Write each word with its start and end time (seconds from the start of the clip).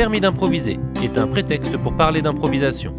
permis 0.00 0.22
d'improviser 0.22 0.80
est 1.02 1.18
un 1.18 1.26
prétexte 1.26 1.76
pour 1.76 1.94
parler 1.94 2.22
d'improvisation. 2.22 2.96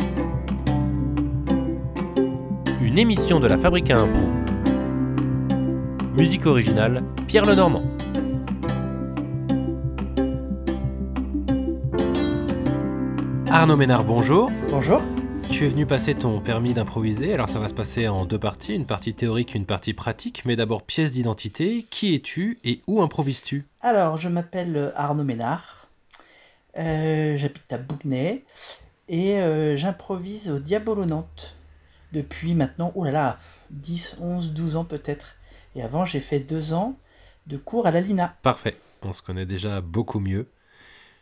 Une 2.79 2.99
émission 2.99 3.39
de 3.39 3.47
la 3.47 3.57
Fabrique 3.57 3.89
à 3.89 3.97
Impro. 3.97 4.21
Musique 6.15 6.45
originale, 6.45 7.03
Pierre 7.25 7.47
Lenormand. 7.47 7.81
Arnaud 13.49 13.77
Ménard, 13.77 14.03
bonjour. 14.03 14.51
Bonjour. 14.69 15.01
Tu 15.49 15.65
es 15.65 15.69
venu 15.69 15.87
passer 15.87 16.13
ton 16.13 16.39
permis 16.39 16.75
d'improviser, 16.75 17.33
alors 17.33 17.49
ça 17.49 17.57
va 17.57 17.67
se 17.67 17.73
passer 17.73 18.07
en 18.07 18.25
deux 18.25 18.37
parties, 18.37 18.75
une 18.75 18.85
partie 18.85 19.15
théorique, 19.15 19.55
une 19.55 19.65
partie 19.65 19.93
pratique, 19.93 20.43
mais 20.45 20.55
d'abord 20.55 20.83
pièce 20.83 21.13
d'identité, 21.13 21.87
qui 21.89 22.13
es-tu 22.13 22.59
et 22.63 22.81
où 22.85 23.01
improvises-tu? 23.01 23.65
Alors, 23.81 24.17
je 24.17 24.29
m'appelle 24.29 24.93
Arnaud 24.95 25.23
Ménard, 25.23 25.80
euh, 26.77 27.35
j'habite 27.37 27.71
à 27.71 27.77
Bougnay 27.77 28.43
et 29.07 29.39
euh, 29.39 29.75
j'improvise 29.75 30.49
au 30.49 30.59
Diabolo 30.59 31.05
Nantes 31.05 31.57
depuis 32.11 32.55
maintenant, 32.55 32.91
oh 32.95 33.05
là 33.05 33.11
là, 33.11 33.37
10, 33.71 34.17
11, 34.21 34.53
12 34.53 34.75
ans 34.75 34.85
peut-être. 34.85 35.37
Et 35.75 35.81
avant, 35.81 36.03
j'ai 36.03 36.19
fait 36.19 36.39
deux 36.39 36.73
ans 36.73 36.97
de 37.47 37.57
cours 37.57 37.87
à 37.87 37.91
la 37.91 38.01
Lina. 38.01 38.35
Parfait, 38.41 38.75
on 39.01 39.13
se 39.13 39.21
connaît 39.21 39.45
déjà 39.45 39.81
beaucoup 39.81 40.19
mieux. 40.19 40.47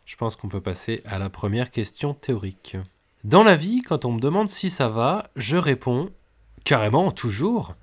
Je 0.06 0.16
pense 0.16 0.36
qu'on 0.36 0.50
peut 0.50 0.62
passer 0.62 1.04
à 1.06 1.20
la 1.20 1.30
première 1.30 1.70
question 1.70 2.16
théorique. 2.16 2.78
Dans 3.24 3.44
la 3.44 3.56
vie, 3.56 3.82
quand 3.84 4.06
on 4.06 4.14
me 4.14 4.20
demande 4.20 4.50
si 4.50 4.70
ça 4.70 4.90
va, 4.90 5.30
je 5.36 5.58
réponds 5.58 6.10
carrément 6.64 7.12
toujours 7.12 7.76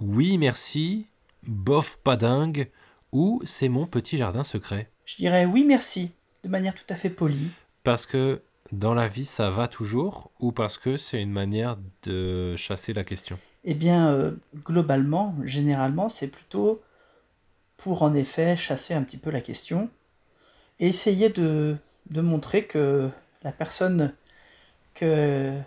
oui, 0.00 0.38
merci, 0.38 1.06
bof, 1.46 1.98
pas 1.98 2.16
dingue, 2.16 2.70
ou 3.12 3.40
c'est 3.44 3.68
mon 3.68 3.86
petit 3.86 4.16
jardin 4.16 4.44
secret. 4.44 4.90
Je 5.04 5.16
dirais 5.16 5.44
oui, 5.44 5.64
merci, 5.64 6.10
de 6.44 6.48
manière 6.48 6.74
tout 6.74 6.84
à 6.88 6.94
fait 6.94 7.10
polie. 7.10 7.50
Parce 7.82 8.06
que 8.06 8.42
dans 8.72 8.94
la 8.94 9.08
vie, 9.08 9.24
ça 9.24 9.50
va 9.50 9.68
toujours, 9.68 10.30
ou 10.40 10.52
parce 10.52 10.78
que 10.78 10.96
c'est 10.96 11.20
une 11.20 11.32
manière 11.32 11.76
de 12.04 12.54
chasser 12.56 12.92
la 12.92 13.04
question? 13.04 13.38
Eh 13.64 13.74
bien, 13.74 14.12
euh, 14.12 14.32
globalement, 14.64 15.34
généralement, 15.44 16.08
c'est 16.08 16.28
plutôt 16.28 16.82
pour 17.76 18.02
en 18.02 18.14
effet 18.14 18.56
chasser 18.56 18.94
un 18.94 19.02
petit 19.02 19.16
peu 19.16 19.30
la 19.30 19.40
question 19.40 19.88
et 20.80 20.88
essayer 20.88 21.28
de, 21.28 21.76
de 22.10 22.20
montrer 22.20 22.64
que 22.64 23.08
la 23.42 23.52
personne 23.52 24.14
que 24.94 25.58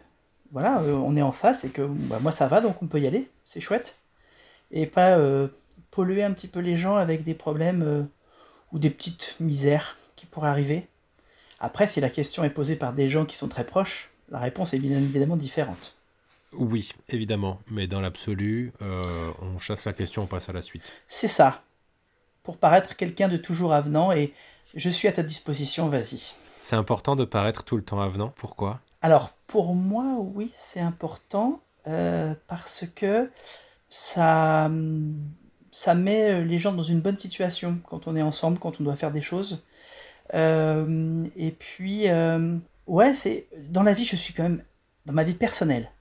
voilà, 0.52 0.80
euh, 0.81 0.94
on 0.94 1.16
est 1.16 1.22
en 1.22 1.31
face 1.31 1.66
et 1.66 1.69
que 1.69 1.81
bah, 1.81 2.19
moi 2.22 2.31
ça 2.31 2.47
va 2.47 2.62
donc 2.62 2.81
on 2.81 2.88
peut 2.88 3.00
y 3.00 3.08
aller, 3.08 3.30
c'est 3.45 3.59
chouette. 3.59 3.97
Et 4.72 4.86
pas 4.86 5.17
euh, 5.17 5.47
polluer 5.91 6.23
un 6.23 6.31
petit 6.31 6.47
peu 6.47 6.59
les 6.59 6.75
gens 6.75 6.95
avec 6.95 7.23
des 7.23 7.34
problèmes 7.34 8.08
ou 8.72 8.80
des 8.80 8.89
petites 8.89 9.38
misères 9.39 9.97
qui 10.18 10.26
pourraient 10.26 10.50
arriver. 10.50 10.90
Après, 11.62 11.88
si 11.88 12.02
la 12.02 12.10
question 12.10 12.44
est 12.44 12.50
posée 12.50 12.76
par 12.76 12.92
des 12.92 13.08
gens 13.08 13.26
qui 13.26 13.38
sont 13.38 13.48
très 13.48 13.66
proches, 13.66 14.12
la 14.30 14.40
réponse 14.40 14.74
est 14.74 14.80
bien 14.80 14.98
évidemment 14.98 15.38
différente. 15.38 15.96
Oui, 16.54 16.92
évidemment, 17.08 17.62
mais 17.70 17.88
dans 17.88 18.02
l'absolu, 18.02 18.74
on 18.82 19.58
chasse 19.58 19.86
la 19.86 19.94
question, 19.94 20.24
on 20.24 20.28
passe 20.28 20.50
à 20.50 20.54
la 20.54 20.62
suite. 20.62 20.84
C'est 21.08 21.28
ça. 21.28 21.64
Pour 22.44 22.58
paraître 22.58 22.96
quelqu'un 22.96 23.28
de 23.28 23.38
toujours 23.38 23.74
avenant 23.74 24.12
et 24.12 24.34
je 24.76 24.90
suis 24.90 25.08
à 25.08 25.12
ta 25.12 25.24
disposition, 25.24 25.90
vas-y. 25.90 26.36
C'est 26.59 26.76
important 26.76 27.16
de 27.16 27.26
paraître 27.26 27.64
tout 27.64 27.78
le 27.78 27.84
temps 27.84 28.02
avenant, 28.02 28.34
pourquoi? 28.36 28.81
Alors, 29.02 29.31
pour 29.48 29.76
moi, 29.76 30.18
oui, 30.20 30.50
c'est 30.54 30.80
important 30.80 31.62
euh, 31.88 32.34
parce 32.48 32.86
que 32.96 33.30
ça, 33.90 34.70
ça 35.72 35.96
met 35.96 36.44
les 36.44 36.58
gens 36.58 36.74
dans 36.74 36.84
une 36.84 37.00
bonne 37.02 37.18
situation 37.18 37.80
quand 37.88 38.08
on 38.08 38.16
est 38.16 38.22
ensemble, 38.22 38.59
quand 38.59 38.80
on 38.80 38.84
doit 38.84 38.96
faire 38.96 39.12
des 39.12 39.22
choses. 39.22 39.64
Euh, 40.33 41.25
et 41.35 41.52
puis, 41.52 42.09
euh, 42.09 42.57
ouais, 42.88 43.13
c'est 43.13 43.47
dans 43.69 43.84
la 43.84 43.94
vie, 43.94 44.06
je 44.06 44.16
suis 44.16 44.34
quand 44.34 44.44
même, 44.44 44.63
dans 45.06 45.13
ma 45.13 45.24
vie 45.24 45.34
personnelle, 45.34 45.91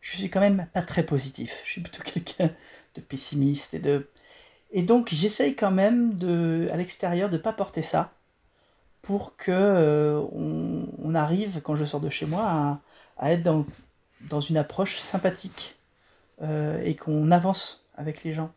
je 0.00 0.16
suis 0.16 0.28
quand 0.28 0.40
même 0.40 0.66
pas 0.72 0.82
très 0.82 1.02
positif. 1.04 1.60
Je 1.64 1.70
suis 1.70 1.80
plutôt 1.80 2.02
quelqu'un 2.04 2.50
de 2.94 3.00
pessimiste 3.00 3.74
et 3.74 3.78
de. 3.78 4.08
Et 4.70 4.82
donc, 4.82 5.08
j'essaye 5.12 5.54
quand 5.54 5.70
même 5.70 6.14
de, 6.14 6.66
à 6.72 6.76
l'extérieur 6.76 7.30
de 7.30 7.38
pas 7.38 7.52
porter 7.52 7.82
ça 7.82 8.12
pour 9.02 9.36
que 9.36 9.52
euh, 9.52 10.20
on, 10.32 11.14
arrive, 11.14 11.60
quand 11.62 11.76
je 11.76 11.84
sors 11.84 12.00
de 12.00 12.08
chez 12.08 12.26
moi, 12.26 12.80
à, 13.18 13.32
être 13.32 13.42
dans, 13.42 13.64
dans, 14.22 14.40
une 14.40 14.56
approche 14.56 14.98
sympathique 14.98 15.76
et 16.42 16.96
qu'on 16.96 17.30
avance 17.30 17.86
avec 17.96 18.24
les 18.24 18.32
gens. 18.32 18.52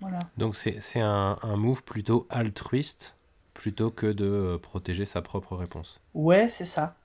Voilà. 0.00 0.18
Donc 0.36 0.56
c'est 0.56 1.00
un, 1.00 1.38
un, 1.40 1.56
move 1.56 1.84
plutôt 1.84 2.26
altruiste 2.30 3.14
plutôt 3.58 3.90
que 3.90 4.06
de 4.06 4.24
euh, 4.24 4.58
protéger 4.58 5.04
sa 5.04 5.20
propre 5.20 5.56
réponse. 5.56 6.00
Ouais, 6.14 6.48
c'est 6.48 6.64
ça. 6.64 6.96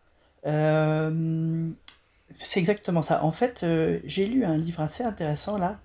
c'est 0.45 0.51
exactement 2.59 3.01
ça. 3.01 3.23
En 3.23 3.31
fait, 3.31 3.65
j'ai 4.05 4.25
lu 4.25 4.45
un 4.45 4.55
livre 4.55 4.81
assez 4.81 5.03
intéressant 5.03 5.57
là, 5.57 5.79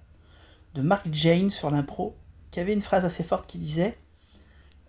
de 0.74 0.82
Mark 0.82 1.06
Jane 1.10 1.50
sur 1.50 1.70
l'impro, 1.70 2.16
qui 2.50 2.60
avait 2.60 2.74
une 2.74 2.80
phrase 2.80 3.04
assez 3.04 3.24
forte 3.24 3.46
qui 3.46 3.58
disait 3.58 3.96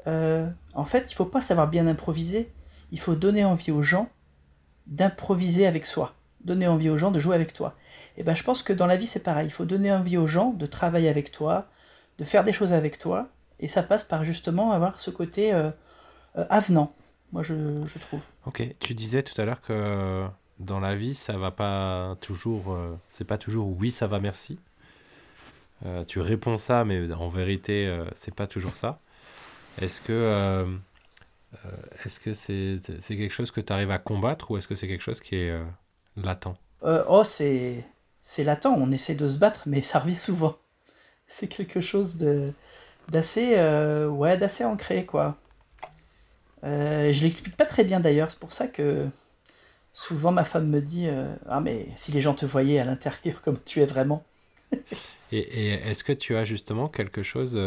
euh, 0.07 0.50
en 0.73 0.85
fait, 0.85 1.12
il 1.12 1.16
faut 1.16 1.25
pas 1.25 1.41
savoir 1.41 1.68
bien 1.68 1.88
improviser, 1.88 2.51
il 2.91 3.00
faut 3.00 3.16
donner 3.16 3.45
envie 3.45 3.72
aux 3.72 3.84
gens 3.84 4.09
d'improviser 4.88 5.68
avec 5.68 5.85
soi, 5.85 6.16
donner 6.41 6.68
envie 6.68 6.89
aux 6.89 6.97
gens 6.97 7.12
de 7.12 7.19
jouer 7.19 7.35
avec 7.35 7.53
toi. 7.53 7.75
Et 8.18 8.23
ben 8.23 8.35
je 8.35 8.44
pense 8.44 8.63
que 8.63 8.73
dans 8.73 8.88
la 8.88 8.97
vie 8.97 9.07
c'est 9.07 9.23
pareil, 9.23 9.47
il 9.47 9.51
faut 9.51 9.66
donner 9.66 9.91
envie 9.91 10.18
aux 10.18 10.28
gens 10.28 10.51
de 10.51 10.66
travailler 10.66 11.09
avec 11.09 11.31
toi, 11.31 11.68
de 12.18 12.23
faire 12.23 12.44
des 12.44 12.53
choses 12.53 12.73
avec 12.73 12.97
toi, 12.97 13.29
et 13.59 13.67
ça 13.67 13.83
passe 13.83 14.03
par 14.03 14.23
justement 14.23 14.71
avoir 14.71 14.99
ce 14.99 15.11
côté 15.11 15.53
euh, 15.53 15.71
euh, 16.37 16.45
avenant, 16.49 16.93
moi 17.31 17.43
je, 17.43 17.85
je, 17.85 17.99
trouve. 17.99 18.23
Ok, 18.45 18.63
tu 18.79 18.93
disais 18.93 19.23
tout 19.23 19.39
à 19.41 19.45
l'heure 19.45 19.61
que 19.61 20.25
dans 20.59 20.79
la 20.79 20.95
vie 20.95 21.15
ça 21.15 21.37
va 21.37 21.51
pas 21.51 22.17
toujours, 22.21 22.77
c'est 23.09 23.25
pas 23.25 23.37
toujours 23.37 23.69
oui 23.77 23.91
ça 23.91 24.07
va 24.07 24.19
merci. 24.19 24.59
tu 26.07 26.19
réponds 26.19 26.57
ça, 26.57 26.83
mais 26.85 27.11
en 27.13 27.29
vérité 27.29 28.03
c'est 28.13 28.33
pas 28.35 28.47
toujours 28.47 28.75
ça. 28.75 28.99
Est-ce 29.81 30.01
que 30.01 30.11
euh, 30.11 30.65
euh, 31.65 31.69
est-ce 32.05 32.19
que 32.19 32.33
c'est 32.33 32.79
quelque 33.15 33.33
chose 33.33 33.51
que 33.51 33.61
tu 33.61 33.71
arrives 33.71 33.91
à 33.91 33.99
combattre 33.99 34.51
ou 34.51 34.57
est-ce 34.57 34.67
que 34.67 34.75
c'est 34.75 34.87
quelque 34.87 35.03
chose 35.03 35.21
qui 35.21 35.35
est 35.35 35.51
euh, 35.51 35.63
latent? 36.17 36.57
Oh, 36.81 37.23
c'est 37.23 37.85
c'est 38.21 38.43
latent. 38.43 38.73
On 38.77 38.91
essaie 38.91 39.15
de 39.15 39.27
se 39.27 39.37
battre, 39.37 39.63
mais 39.67 39.81
ça 39.81 39.99
revient 39.99 40.15
souvent. 40.15 40.57
C'est 41.31 41.47
quelque 41.47 41.79
chose 41.79 42.17
de 42.17 42.53
d'assez 43.09 43.55
ouais 44.07 44.37
d'assez 44.37 44.63
ancré 44.65 45.05
quoi. 45.05 45.37
je 46.63 47.21
l'explique 47.21 47.57
pas 47.57 47.65
très 47.65 47.83
bien 47.83 47.99
d'ailleurs. 47.99 48.31
C'est 48.31 48.39
pour 48.39 48.51
ça 48.51 48.67
que 48.67 49.07
souvent 49.91 50.31
ma 50.31 50.43
femme 50.43 50.67
me 50.67 50.81
dit 50.81 51.07
ah 51.47 51.59
mais 51.59 51.87
si 51.95 52.11
les 52.11 52.21
gens 52.21 52.33
te 52.33 52.45
voyaient 52.45 52.79
à 52.79 52.85
l'intérieur 52.85 53.41
comme 53.43 53.57
tu 53.63 53.81
es 53.81 53.85
vraiment. 53.85 54.23
et, 55.31 55.39
et 55.39 55.73
est-ce 55.89 56.03
que 56.03 56.13
tu 56.13 56.35
as 56.35 56.45
justement 56.45 56.87
quelque 56.87 57.23
chose 57.23 57.59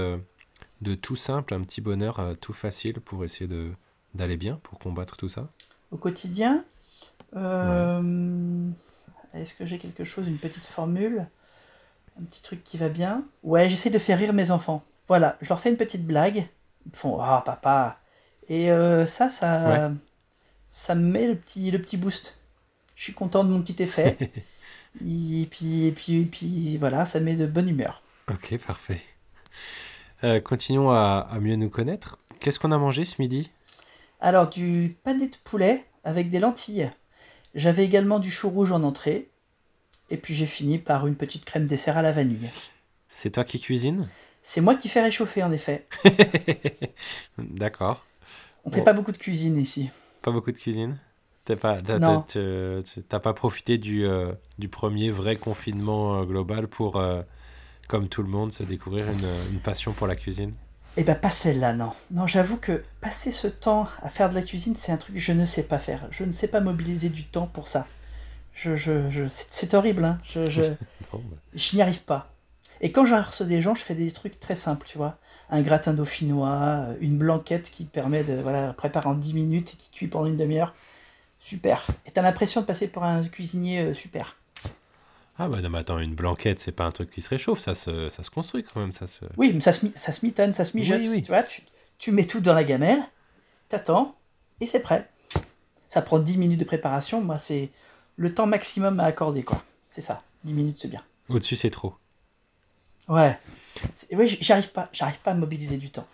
de 0.83 0.95
tout 0.95 1.17
simple, 1.17 1.55
un 1.55 1.63
petit 1.63 1.81
bonheur 1.81 2.19
euh, 2.21 2.35
tout 2.35 2.53
facile 2.53 3.01
pour 3.01 3.25
essayer 3.25 3.47
de 3.47 3.71
d'aller 4.15 4.37
bien, 4.37 4.61
pour 4.63 4.79
combattre 4.79 5.17
tout 5.17 5.31
ça? 5.31 5.43
Au 5.91 5.97
quotidien, 5.97 6.65
euh, 7.35 8.69
est-ce 9.33 9.55
que 9.55 9.65
j'ai 9.65 9.79
quelque 9.79 10.05
chose, 10.05 10.29
une 10.29 10.37
petite 10.37 10.67
formule 10.67 11.27
Un 12.21 12.25
petit 12.25 12.43
truc 12.43 12.63
qui 12.63 12.77
va 12.77 12.91
bien? 12.91 13.23
Ouais, 13.43 13.71
j'essaie 13.71 13.89
de 13.89 13.99
faire 13.99 14.19
rire 14.19 14.35
mes 14.35 14.51
enfants. 14.51 14.83
Voilà, 15.09 15.37
je 15.41 15.49
leur 15.49 15.61
fais 15.61 15.71
une 15.71 15.77
petite 15.77 16.07
blague. 16.07 16.49
Ils 16.87 16.91
me 16.91 16.97
font 16.97 17.21
Ah, 17.21 17.43
papa 17.45 18.01
Et 18.49 18.71
euh, 18.71 19.07
ça, 19.07 19.29
ça, 19.29 19.93
ça 20.67 20.95
me 20.95 21.03
met 21.03 21.27
le 21.27 21.37
petit, 21.37 21.71
le 21.71 21.81
petit 21.81 21.97
boost. 21.97 22.39
Je 22.95 23.03
suis 23.05 23.15
content 23.15 23.45
de 23.45 23.51
mon 23.51 23.63
petit 23.63 23.83
effet. 23.83 24.17
et, 25.05 25.47
puis, 25.51 25.87
et, 25.87 25.93
puis, 25.93 26.21
et 26.21 26.25
puis, 26.25 26.77
voilà, 26.77 27.05
ça 27.05 27.21
met 27.21 27.35
de 27.35 27.47
bonne 27.47 27.69
humeur. 27.69 28.03
Ok, 28.31 28.57
parfait. 28.59 29.03
Euh, 30.25 30.41
continuons 30.41 30.91
à, 30.91 31.27
mieux 31.41 31.57
nous 31.57 31.71
connaître. 31.71 32.19
Qu'est-ce 32.41 32.59
qu'on 32.59 32.73
a 32.73 32.79
mangé 32.79 33.05
ce 33.05 33.21
midi? 33.21 33.51
Alors, 34.21 34.49
du 34.49 34.97
pané 35.03 35.29
de 35.29 35.37
poulet 35.43 35.85
avec 36.05 36.31
des 36.31 36.39
lentilles. 36.39 36.91
J'avais 37.55 37.85
également 37.85 38.19
du 38.19 38.31
chou 38.31 38.49
rouge 38.49 38.73
en 38.73 38.83
entrée. 38.83 39.29
Et 40.11 40.17
puis 40.17 40.35
j'ai 40.35 40.47
fini 40.47 40.79
par 40.79 41.07
une 41.07 41.17
petite 41.17 41.45
crème 41.45 41.65
dessert 41.65 41.99
à 41.99 42.03
la 42.03 42.13
vanille. 42.13 42.51
C'est 43.09 43.31
toi 43.31 43.45
qui 43.45 43.61
cuisines? 43.61 44.09
C'est 44.43 44.61
moi 44.61 44.75
qui 44.75 44.89
fais 44.89 45.03
réchauffer, 45.03 45.43
en 45.43 45.53
effet. 45.53 45.87
D'accord. 47.39 48.05
On 48.65 48.71
ne 48.71 48.75
fait 48.75 48.83
pas 48.83 48.93
beaucoup 48.93 49.13
de 49.13 49.19
cuisine 49.19 49.59
ici. 49.59 49.91
Pas 50.23 50.31
beaucoup 50.31 50.53
de 50.53 50.57
cuisine? 50.57 50.99
T'as 51.45 51.57
pas, 51.57 51.79
pas 53.21 53.35
profité 53.35 53.77
du, 53.77 54.05
euh, 54.05 54.33
du 54.59 54.69
premier 54.69 55.11
vrai 55.11 55.35
confinement 55.35 56.21
euh, 56.21 56.25
global 56.25 56.69
pour 56.69 57.01
comme 57.89 58.09
tout 58.09 58.23
le 58.23 58.29
monde, 58.29 58.53
se 58.53 58.63
découvrir 58.63 59.05
une, 59.11 59.61
passion 59.61 59.93
pour 59.93 60.07
la 60.07 60.17
cuisine? 60.17 60.55
Eh 60.97 61.05
ben 61.05 61.15
pas 61.15 61.29
celle-là, 61.29 61.75
non. 61.75 61.93
Non, 62.11 62.27
j'avoue 62.27 62.59
que 62.59 62.83
passer 63.03 63.31
ce 63.31 63.49
temps 63.49 63.87
à 64.03 64.09
faire 64.09 64.31
de 64.31 64.35
la 64.35 64.41
cuisine, 64.41 64.75
c'est 64.77 64.93
un 64.93 64.97
truc 64.97 65.17
que 65.17 65.21
je 65.21 65.33
ne 65.33 65.45
sais 65.45 65.63
pas 65.63 65.79
faire. 65.79 66.07
Je 66.11 66.25
ne 66.25 66.31
sais 66.31 66.49
pas 66.49 66.61
mobiliser 66.61 67.11
du 67.11 67.25
temps 67.25 67.47
pour 67.47 67.67
ça. 67.67 67.87
Je, 68.55 68.77
je, 68.77 69.11
je 69.11 69.25
c'est 69.29 69.75
horrible, 69.75 70.05
hein. 70.05 70.19
Je, 70.25 70.49
je, 70.49 70.63
bah. 71.13 71.19
je 71.55 71.77
n'y 71.77 71.83
arrive 71.83 72.03
pas. 72.03 72.32
Et 72.83 72.91
quand 72.91 73.05
reçois 73.05 73.47
des 73.47 73.61
gens, 73.61 73.75
je 73.75 73.83
fais 73.83 73.95
des 73.95 74.11
trucs 74.11 74.39
très 74.41 74.57
simples, 74.57 74.87
tu 74.87 74.99
vois. 74.99 75.17
Un 75.51 75.63
gratin 75.63 75.95
dauphinois, 75.95 76.87
une 77.01 77.17
blanquette 77.17 77.71
qui 77.71 77.85
permet 77.85 78.25
de 78.25 78.35
voilà, 78.35 78.73
préparer 78.73 79.09
en 79.09 79.15
10 79.15 79.35
minutes 79.35 79.75
et 79.75 79.77
qui 79.77 79.91
cuit 79.91 80.09
pendant 80.09 80.27
une 80.27 80.37
demi-heure. 80.37 80.75
Super. 81.39 81.87
Et 82.07 82.11
t'as 82.11 82.23
l'impression 82.23 82.61
de 82.61 82.67
passer 82.67 82.89
pour 82.89 83.05
un 83.05 83.23
cuisinier 83.25 83.81
euh, 83.81 83.95
super. 83.95 84.37
Ah 85.39 85.49
bah 85.49 85.61
non, 85.63 85.71
mais 85.71 85.79
attends, 85.79 85.99
une 85.99 86.15
blanquette, 86.15 86.59
c'est 86.59 86.73
pas 86.73 86.85
un 86.85 86.91
truc 86.91 87.11
qui 87.11 87.23
se 87.23 87.29
réchauffe, 87.29 87.61
ça 87.61 87.75
se, 87.75 88.09
ça 88.11 88.23
se 88.23 88.31
construit 88.31 88.63
quand 88.63 88.81
même. 88.81 88.93
Ça 88.93 89.07
se... 89.07 89.25
Oui, 89.37 89.53
mais 89.55 89.61
ça 89.61 89.73
se, 89.73 89.87
ça 89.95 90.13
se 90.13 90.25
mitonne, 90.25 90.53
ça 90.53 90.65
se 90.65 90.77
mijote. 90.77 91.01
Oui, 91.03 91.09
oui. 91.09 91.23
Tu 91.23 91.29
vois, 91.29 91.43
tu, 91.43 91.63
tu 91.99 92.13
mets 92.13 92.27
tout 92.27 92.41
dans 92.41 92.55
la 92.55 92.65
gamelle, 92.65 93.01
t'attends, 93.69 94.15
et 94.61 94.67
c'est 94.67 94.81
prêt. 94.81 95.09
Ça 95.89 96.03
prend 96.03 96.19
10 96.19 96.37
minutes 96.37 96.61
de 96.61 96.65
préparation. 96.65 97.23
Moi, 97.23 97.39
c'est 97.39 97.71
le 98.17 98.35
temps 98.35 98.47
maximum 98.47 99.01
à 99.01 99.05
accorder, 99.05 99.43
quoi. 99.43 99.63
C'est 99.85 100.01
ça. 100.01 100.23
10 100.45 100.53
minutes, 100.53 100.79
c'est 100.79 100.89
bien. 100.89 101.03
Au-dessus, 101.29 101.57
c'est 101.57 101.71
trop. 101.71 101.95
Ouais. 103.09 103.39
Oui, 104.13 104.29
j'arrive 104.41 104.73
pas, 104.73 104.89
j'arrive 104.93 105.21
pas 105.21 105.33
à 105.33 105.35
mobiliser 105.35 105.79
du 105.79 105.91
temps. 105.91 106.07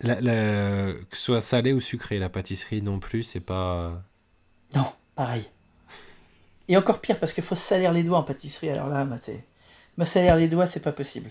La- 0.00 0.20
la- 0.20 0.92
que 1.10 1.16
ce 1.16 1.22
soit 1.22 1.40
salé 1.42 1.72
ou 1.72 1.80
sucré, 1.80 2.18
la 2.18 2.28
pâtisserie 2.30 2.82
non 2.82 2.98
plus, 2.98 3.22
c'est 3.22 3.40
pas. 3.40 4.02
Non, 4.74 4.92
pareil. 5.14 5.48
Et 6.68 6.76
encore 6.76 7.00
pire, 7.00 7.18
parce 7.18 7.32
qu'il 7.32 7.44
faut 7.44 7.54
se 7.54 7.62
salir 7.62 7.92
les 7.92 8.02
doigts 8.02 8.18
en 8.18 8.22
pâtisserie. 8.22 8.70
Alors 8.70 8.88
là, 8.88 9.04
moi, 9.04 9.18
c'est... 9.18 9.44
me 9.98 10.04
salir 10.04 10.36
les 10.36 10.48
doigts, 10.48 10.66
c'est 10.66 10.80
pas 10.80 10.92
possible. 10.92 11.30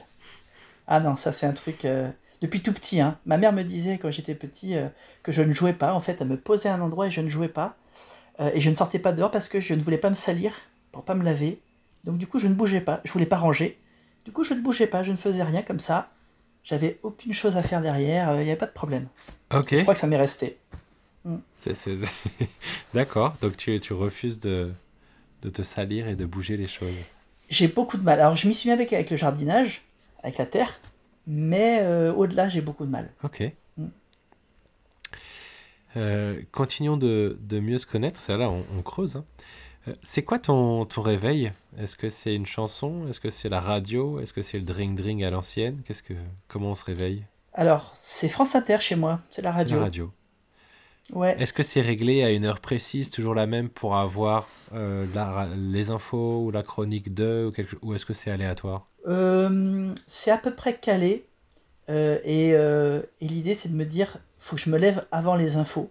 Ah 0.88 1.00
non, 1.00 1.16
ça, 1.16 1.32
c'est 1.32 1.46
un 1.48 1.54
truc. 1.54 1.86
euh, 1.86 2.10
Depuis 2.42 2.62
tout 2.62 2.74
petit, 2.74 3.02
hein. 3.02 3.20
ma 3.26 3.38
mère 3.38 3.54
me 3.54 3.64
disait 3.64 3.98
quand 4.00 4.12
j'étais 4.12 4.36
petit 4.36 4.76
euh, 4.78 4.90
que 5.24 5.32
je 5.32 5.42
ne 5.44 5.54
jouais 5.54 5.74
pas. 5.74 5.94
En 5.94 6.00
fait, 6.02 6.22
elle 6.22 6.28
me 6.30 6.38
posait 6.38 6.70
à 6.70 6.76
un 6.76 6.82
endroit 6.82 7.08
et 7.08 7.12
je 7.12 7.22
ne 7.22 7.30
jouais 7.30 7.50
pas. 7.50 7.78
Euh, 8.40 8.52
et 8.54 8.62
je 8.62 8.70
ne 8.70 8.76
sortais 8.76 9.00
pas 9.00 9.14
dehors 9.14 9.32
parce 9.32 9.50
que 9.50 9.62
je 9.62 9.74
ne 9.76 9.82
voulais 9.82 9.98
pas 10.00 10.10
me 10.10 10.16
salir 10.16 10.54
pour 10.92 11.04
pas 11.06 11.16
me 11.16 11.24
laver. 11.26 11.62
Donc, 12.06 12.18
du 12.18 12.28
coup, 12.28 12.40
je 12.40 12.48
ne 12.48 12.54
bougeais 12.56 12.82
pas. 12.82 13.02
Je 13.06 13.14
voulais 13.14 13.26
pas 13.28 13.38
ranger. 13.38 13.80
Du 14.30 14.34
coup, 14.34 14.44
je 14.44 14.54
ne 14.54 14.62
bougeais 14.62 14.86
pas. 14.86 15.02
Je 15.02 15.10
ne 15.12 15.18
faisais 15.18 15.42
rien 15.42 15.64
comme 15.64 15.80
ça. 15.80 16.12
J'avais 16.64 17.00
aucune 17.02 17.34
chose 17.34 17.58
à 17.58 17.64
faire 17.64 17.82
derrière. 17.82 18.32
Il 18.36 18.44
n'y 18.44 18.52
avait 18.52 18.56
pas 18.56 18.68
de 18.68 18.72
problème. 18.72 19.08
Ok. 19.52 19.76
Je 19.76 19.82
crois 19.82 19.96
que 19.96 20.00
ça 20.00 20.06
m'est 20.06 20.18
resté. 20.18 20.60
C'est- 21.62 21.98
D'accord, 22.94 23.36
donc 23.42 23.58
tu, 23.58 23.80
tu 23.80 23.94
refuses 23.94 24.40
de, 24.40 24.72
de 25.42 25.50
te 25.50 25.64
salir 25.64 26.08
et 26.08 26.16
de 26.16 26.26
bouger 26.28 26.58
les 26.58 26.68
choses. 26.68 26.94
J'ai 27.50 27.68
beaucoup 27.68 27.98
de 27.98 28.04
mal. 28.04 28.22
Alors, 28.22 28.36
je 28.36 28.48
m'y 28.48 28.54
suis 28.54 28.70
mis 28.70 28.74
avec, 28.74 28.94
avec 28.94 29.10
le 29.10 29.18
jardinage, 29.18 29.82
avec 30.22 30.38
la 30.38 30.46
terre, 30.46 30.80
mais 31.26 31.80
euh, 31.82 32.14
au-delà, 32.14 32.50
j'ai 32.50 32.62
beaucoup 32.62 32.86
de 32.86 32.92
mal. 32.92 33.10
Ok. 33.24 33.52
Mm. 33.78 33.86
Euh, 35.98 36.40
continuons 36.52 36.98
de, 36.98 37.36
de 37.42 37.60
mieux 37.60 37.80
se 37.80 37.88
connaître, 37.88 38.20
ça 38.20 38.38
là 38.38 38.48
on, 38.52 38.64
on 38.78 38.82
creuse. 38.84 39.16
hein. 39.16 39.26
C'est 40.02 40.24
quoi 40.24 40.40
ton, 40.40 40.86
ton 40.86 41.02
réveil? 41.02 41.52
Est-ce 41.78 41.96
que 41.96 42.10
c'est 42.10 42.36
une 42.36 42.46
chanson? 42.46 43.08
Est-ce 43.08 43.20
que 43.20 43.30
c'est 43.30 43.50
la 43.50 43.60
radio? 43.60 44.20
Est-ce 44.20 44.34
que 44.34 44.42
c'est 44.42 44.58
le 44.60 44.66
drink 44.66 44.98
drink 44.98 45.24
à 45.24 45.30
l'ancienne? 45.30 45.82
Qu'est-ce 45.86 46.04
que 46.04 46.14
comment 46.48 46.72
on 46.72 46.76
se 46.76 46.84
réveille? 46.86 47.26
Alors, 47.54 47.92
c'est 47.94 48.30
France 48.30 48.56
Inter 48.56 48.78
chez 48.80 48.96
moi, 48.96 49.20
c'est 49.30 49.42
la 49.42 49.52
C'est 49.52 49.60
radio. 49.60 49.78
la 49.78 49.84
radio. 49.84 50.12
Ouais. 51.14 51.36
Est-ce 51.42 51.54
que 51.54 51.64
c'est 51.64 51.82
réglé 51.82 52.24
à 52.24 52.30
une 52.30 52.46
heure 52.46 52.60
précise, 52.60 53.10
toujours 53.10 53.34
la 53.34 53.48
même 53.48 53.70
pour 53.70 53.96
avoir 53.96 54.48
euh, 54.76 55.08
la 55.16 55.48
les 55.58 55.90
infos 55.90 56.44
ou 56.46 56.52
la 56.52 56.62
chronique 56.62 57.16
de 57.16 57.48
ou, 57.48 57.52
quelque... 57.52 57.76
ou 57.82 57.96
est-ce 57.96 58.06
que 58.06 58.14
c'est 58.14 58.30
aléatoire? 58.30 58.86
Euh, 59.08 59.92
c'est 60.06 60.30
à 60.30 60.38
peu 60.38 60.54
près 60.54 60.78
calé. 60.78 61.26
euh, 61.90 62.20
et 62.24 62.50
et 63.26 63.28
l'idée, 63.28 63.56
c'est 63.56 63.70
de 63.70 63.76
me 63.76 63.86
dire, 63.86 64.18
faut 64.38 64.56
que 64.56 64.62
je 64.62 64.70
me 64.70 64.78
lève 64.78 65.06
avant 65.12 65.36
les 65.36 65.58
infos. 65.58 65.90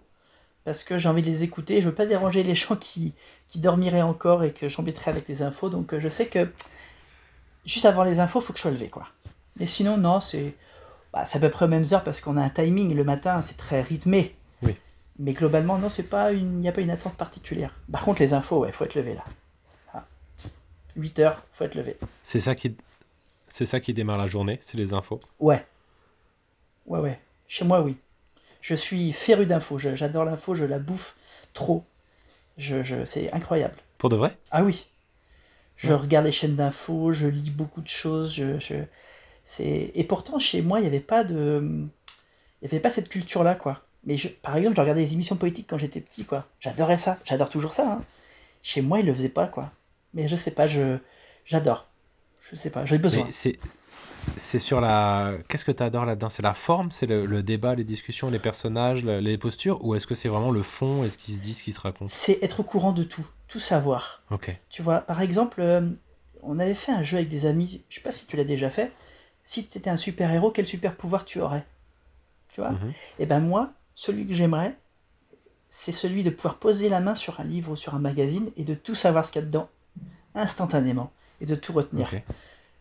Parce 0.65 0.83
que 0.83 0.97
j'ai 0.97 1.09
envie 1.09 1.21
de 1.21 1.27
les 1.27 1.43
écouter. 1.43 1.81
Je 1.81 1.87
veux 1.87 1.95
pas 1.95 2.05
déranger 2.05 2.43
les 2.43 2.55
gens 2.55 2.75
qui, 2.75 3.13
qui 3.47 3.59
dormiraient 3.59 4.01
encore 4.01 4.43
et 4.43 4.53
que 4.53 4.67
j'embêterais 4.67 5.11
avec 5.11 5.27
les 5.27 5.41
infos. 5.41 5.69
Donc, 5.69 5.93
euh, 5.93 5.99
je 5.99 6.09
sais 6.09 6.27
que 6.27 6.51
juste 7.65 7.85
avant 7.85 8.03
les 8.03 8.19
infos, 8.19 8.41
faut 8.41 8.53
que 8.53 8.57
je 8.59 8.63
sois 8.63 8.71
levé, 8.71 8.89
quoi. 8.89 9.07
Mais 9.59 9.67
sinon, 9.67 9.97
non, 9.97 10.19
c'est 10.19 10.55
bah, 11.13 11.23
à 11.31 11.39
peu 11.39 11.49
près 11.49 11.65
aux 11.65 11.69
mêmes 11.69 11.85
heures 11.91 12.03
parce 12.03 12.21
qu'on 12.21 12.37
a 12.37 12.41
un 12.41 12.49
timing. 12.49 12.93
Le 12.93 13.03
matin, 13.03 13.41
c'est 13.41 13.57
très 13.57 13.81
rythmé. 13.81 14.35
Oui. 14.61 14.75
Mais 15.17 15.33
globalement, 15.33 15.77
non, 15.77 15.89
c'est 15.89 16.03
pas 16.03 16.31
une, 16.31 16.55
il 16.55 16.59
n'y 16.59 16.69
a 16.69 16.71
pas 16.71 16.81
une 16.81 16.91
attente 16.91 17.15
particulière. 17.15 17.75
Par 17.91 18.03
contre, 18.03 18.21
les 18.21 18.33
infos, 18.33 18.59
ouais, 18.59 18.71
faut 18.71 18.85
être 18.85 18.95
levé 18.95 19.15
là. 19.15 19.23
Ah. 19.93 20.05
8 20.95 21.19
heures, 21.19 21.43
faut 21.51 21.63
être 21.63 21.75
levé. 21.75 21.97
C'est 22.23 22.39
ça 22.39 22.55
qui 22.55 22.75
c'est 23.49 23.65
ça 23.65 23.79
qui 23.79 23.93
démarre 23.93 24.17
la 24.17 24.27
journée, 24.27 24.59
c'est 24.61 24.77
les 24.77 24.93
infos. 24.93 25.19
Ouais. 25.39 25.65
Ouais, 26.85 26.99
ouais. 26.99 27.19
Chez 27.47 27.65
moi, 27.65 27.81
oui. 27.81 27.97
Je 28.61 28.75
suis 28.75 29.13
féru 29.13 29.45
d'infos. 29.45 29.79
J'adore 29.79 30.25
l'info, 30.25 30.55
je 30.55 30.65
la 30.65 30.79
bouffe 30.79 31.15
trop. 31.53 31.83
Je, 32.57 32.83
je, 32.83 33.05
c'est 33.05 33.31
incroyable. 33.33 33.75
Pour 33.97 34.09
de 34.09 34.15
vrai? 34.17 34.37
Ah 34.51 34.63
oui. 34.63 34.87
Je 35.77 35.89
Ouais. 35.89 35.95
regarde 35.95 36.25
les 36.25 36.31
chaînes 36.31 36.55
d'infos, 36.57 37.11
je 37.13 37.27
lis 37.27 37.51
beaucoup 37.51 37.81
de 37.81 37.87
choses. 37.87 38.33
Je, 38.33 38.59
je- 38.59 38.83
c'est... 39.43 39.91
Et 39.95 40.03
pourtant, 40.03 40.39
chez 40.39 40.61
moi, 40.61 40.79
il 40.79 40.81
n'y 40.81 40.87
avait 40.87 40.99
pas 40.99 41.23
de. 41.23 41.61
Il 42.61 42.65
n'y 42.65 42.67
avait 42.67 42.81
pas 42.81 42.89
cette 42.89 43.07
culture-là, 43.09 43.55
quoi. 43.55 43.81
Mais 44.03 44.17
je, 44.17 44.27
par 44.27 44.57
exemple, 44.57 44.75
je 44.75 44.81
regardais 44.81 45.01
les 45.01 45.13
émissions 45.13 45.37
politiques 45.37 45.67
quand 45.69 45.77
j'étais 45.77 46.01
petit, 46.01 46.25
quoi. 46.25 46.45
J'adorais 46.59 46.97
ça. 46.97 47.17
J'adore 47.25 47.47
toujours 47.49 47.73
ça. 47.73 47.93
hein. 47.93 47.99
Chez 48.61 48.81
moi, 48.81 48.99
ils 48.99 49.05
le 49.05 49.13
faisaient 49.13 49.29
pas, 49.29 49.47
quoi. 49.47 49.71
Mais 50.13 50.27
je 50.27 50.35
sais 50.35 50.51
pas, 50.51 50.67
je, 50.67 50.97
j'adore. 51.45 51.87
Je 52.51 52.55
sais 52.57 52.69
pas, 52.69 52.85
j'ai 52.85 52.97
besoin. 52.97 53.25
Mais 53.25 53.31
c'est 53.31 53.57
c'est 54.37 54.59
sur 54.59 54.81
la 54.81 55.33
qu'est-ce 55.47 55.65
que 55.65 55.71
tu 55.71 55.83
adores 55.83 56.05
là-dedans? 56.05 56.29
C'est 56.29 56.41
la 56.43 56.53
forme, 56.53 56.91
c'est 56.91 57.05
le, 57.05 57.25
le 57.25 57.43
débat, 57.43 57.75
les 57.75 57.83
discussions, 57.83 58.29
les 58.29 58.39
personnages, 58.39 59.03
le- 59.03 59.19
les 59.19 59.37
postures? 59.37 59.83
Ou 59.85 59.95
est-ce 59.95 60.07
que 60.07 60.15
c'est 60.15 60.29
vraiment 60.29 60.51
le 60.51 60.61
fond 60.63 61.03
et 61.03 61.09
ce 61.09 61.17
qui 61.17 61.33
se 61.35 61.41
dit, 61.41 61.53
ce 61.53 61.63
qui 61.63 61.73
se 61.73 61.79
raconte? 61.81 62.07
C'est 62.09 62.41
être 62.43 62.61
au 62.61 62.63
courant 62.63 62.91
de 62.91 63.03
tout, 63.03 63.25
tout 63.47 63.59
savoir. 63.59 64.21
OK. 64.31 64.55
Tu 64.69 64.81
vois, 64.81 64.99
par 64.99 65.21
exemple, 65.21 65.61
euh, 65.61 65.89
on 66.41 66.59
avait 66.59 66.73
fait 66.73 66.91
un 66.91 67.03
jeu 67.03 67.17
avec 67.17 67.29
des 67.29 67.45
amis, 67.45 67.83
je 67.89 67.95
sais 67.95 68.01
pas 68.01 68.11
si 68.11 68.25
tu 68.25 68.37
l'as 68.37 68.43
déjà 68.43 68.69
fait. 68.69 68.91
Si 69.43 69.67
tu 69.67 69.77
étais 69.77 69.89
un 69.89 69.97
super-héros, 69.97 70.51
quel 70.51 70.67
super 70.67 70.95
pouvoir 70.95 71.25
tu 71.25 71.41
aurais? 71.41 71.65
Tu 72.53 72.61
vois? 72.61 72.71
Mhm. 72.71 72.93
Et 73.19 73.25
ben 73.25 73.39
moi, 73.39 73.71
celui 73.95 74.27
que 74.27 74.33
j'aimerais, 74.33 74.77
c'est 75.69 75.91
celui 75.91 76.23
de 76.23 76.29
pouvoir 76.29 76.57
poser 76.57 76.89
la 76.89 76.99
main 76.99 77.15
sur 77.15 77.39
un 77.39 77.43
livre 77.43 77.71
ou 77.73 77.75
sur 77.75 77.95
un 77.95 77.99
magazine 77.99 78.49
et 78.57 78.63
de 78.63 78.73
tout 78.73 78.95
savoir 78.95 79.25
ce 79.25 79.31
qu'il 79.31 79.41
y 79.41 79.43
a 79.43 79.47
dedans 79.47 79.69
instantanément 80.35 81.11
et 81.41 81.45
de 81.45 81.55
tout 81.55 81.73
retenir. 81.73 82.07
OK. 82.13 82.23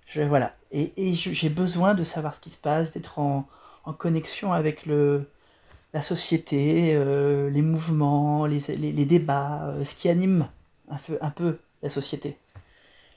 Je, 0.08 0.22
voilà. 0.22 0.56
Et, 0.72 0.92
et 0.96 1.12
j'ai 1.14 1.48
besoin 1.50 1.94
de 1.94 2.02
savoir 2.04 2.34
ce 2.34 2.40
qui 2.40 2.50
se 2.50 2.58
passe, 2.58 2.92
d'être 2.92 3.18
en, 3.18 3.46
en 3.84 3.92
connexion 3.92 4.52
avec 4.52 4.86
le, 4.86 5.28
la 5.92 6.02
société, 6.02 6.94
euh, 6.94 7.50
les 7.50 7.62
mouvements, 7.62 8.46
les, 8.46 8.58
les, 8.76 8.92
les 8.92 9.04
débats, 9.04 9.68
euh, 9.68 9.84
ce 9.84 9.94
qui 9.94 10.08
anime 10.08 10.48
un 10.90 10.96
peu, 10.96 11.18
un 11.20 11.30
peu 11.30 11.58
la 11.82 11.88
société. 11.90 12.38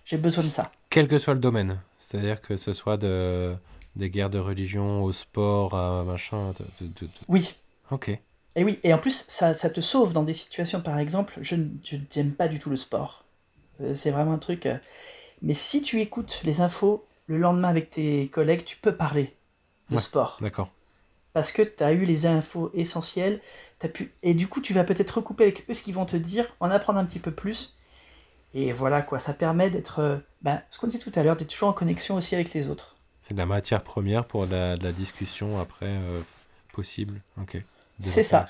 J'ai 0.05 0.17
besoin 0.17 0.43
de 0.43 0.49
ça. 0.49 0.71
Quel 0.89 1.07
que 1.07 1.17
soit 1.17 1.33
le 1.33 1.39
domaine, 1.39 1.79
c'est-à-dire 1.97 2.41
que 2.41 2.57
ce 2.57 2.73
soit 2.73 2.97
de 2.97 3.55
des 3.97 4.09
guerres 4.09 4.29
de 4.29 4.39
religion 4.39 5.03
au 5.03 5.11
sport 5.11 5.75
à 5.75 6.03
machin 6.05 6.53
de- 6.81 6.87
de- 6.87 7.09
Oui. 7.27 7.55
OK. 7.91 8.09
Et 8.55 8.63
oui, 8.63 8.79
et 8.83 8.93
en 8.93 8.97
plus, 8.97 9.25
ça, 9.27 9.53
ça 9.53 9.69
te 9.69 9.81
sauve 9.81 10.13
dans 10.13 10.23
des 10.23 10.33
situations, 10.33 10.81
par 10.81 10.97
exemple, 10.97 11.39
je 11.41 11.55
n'aime 11.55 12.31
pas 12.31 12.47
du 12.47 12.59
tout 12.59 12.69
le 12.69 12.77
sport. 12.77 13.25
Euh, 13.81 13.93
c'est 13.93 14.11
vraiment 14.11 14.33
un 14.33 14.37
truc... 14.39 14.67
Mais 15.41 15.53
si 15.53 15.81
tu 15.81 15.99
écoutes 16.01 16.41
les 16.43 16.61
infos 16.61 17.05
le 17.27 17.37
lendemain 17.37 17.69
avec 17.69 17.89
tes 17.89 18.27
collègues, 18.29 18.63
tu 18.65 18.77
peux 18.77 18.95
parler 18.95 19.35
de 19.89 19.95
Ouais. 19.95 20.01
sport. 20.01 20.37
D'accord. 20.41 20.71
parce 21.33 21.51
que 21.53 21.61
tu 21.61 21.81
as 21.83 21.93
eu 21.93 22.03
les 22.05 22.25
infos 22.25 22.71
essentielles, 22.73 23.39
t'as 23.79 23.87
pu... 23.87 24.13
et 24.21 24.33
du 24.33 24.47
coup 24.49 24.59
tu 24.61 24.73
vas 24.73 24.83
peut-être 24.83 25.11
recouper 25.11 25.43
avec 25.45 25.69
eux 25.69 25.73
ce 25.73 25.81
qu'ils 25.83 25.93
vont 25.93 26.05
te 26.05 26.17
dire, 26.17 26.53
en 26.59 26.69
apprendre 26.69 26.99
un 26.99 27.05
petit 27.05 27.19
peu 27.19 27.31
plus, 27.31 27.73
et 28.53 28.73
voilà 28.73 29.01
quoi, 29.01 29.17
ça 29.19 29.33
permet 29.33 29.69
d'être, 29.69 29.99
euh, 29.99 30.17
bah, 30.41 30.61
ce 30.69 30.77
qu'on 30.77 30.87
disait 30.87 30.99
tout 30.99 31.11
à 31.15 31.23
l'heure, 31.23 31.37
d'être 31.37 31.49
toujours 31.49 31.69
en 31.69 31.73
connexion 31.73 32.15
aussi 32.15 32.35
avec 32.35 32.53
les 32.53 32.67
autres. 32.67 32.97
C'est 33.21 33.33
de 33.33 33.39
la 33.39 33.45
matière 33.45 33.81
première 33.83 34.25
pour 34.25 34.45
la, 34.45 34.75
la 34.75 34.91
discussion 34.91 35.59
après 35.61 35.85
euh, 35.87 36.21
possible. 36.73 37.21
OK. 37.41 37.57
C'est 37.99 38.23
ça. 38.23 38.45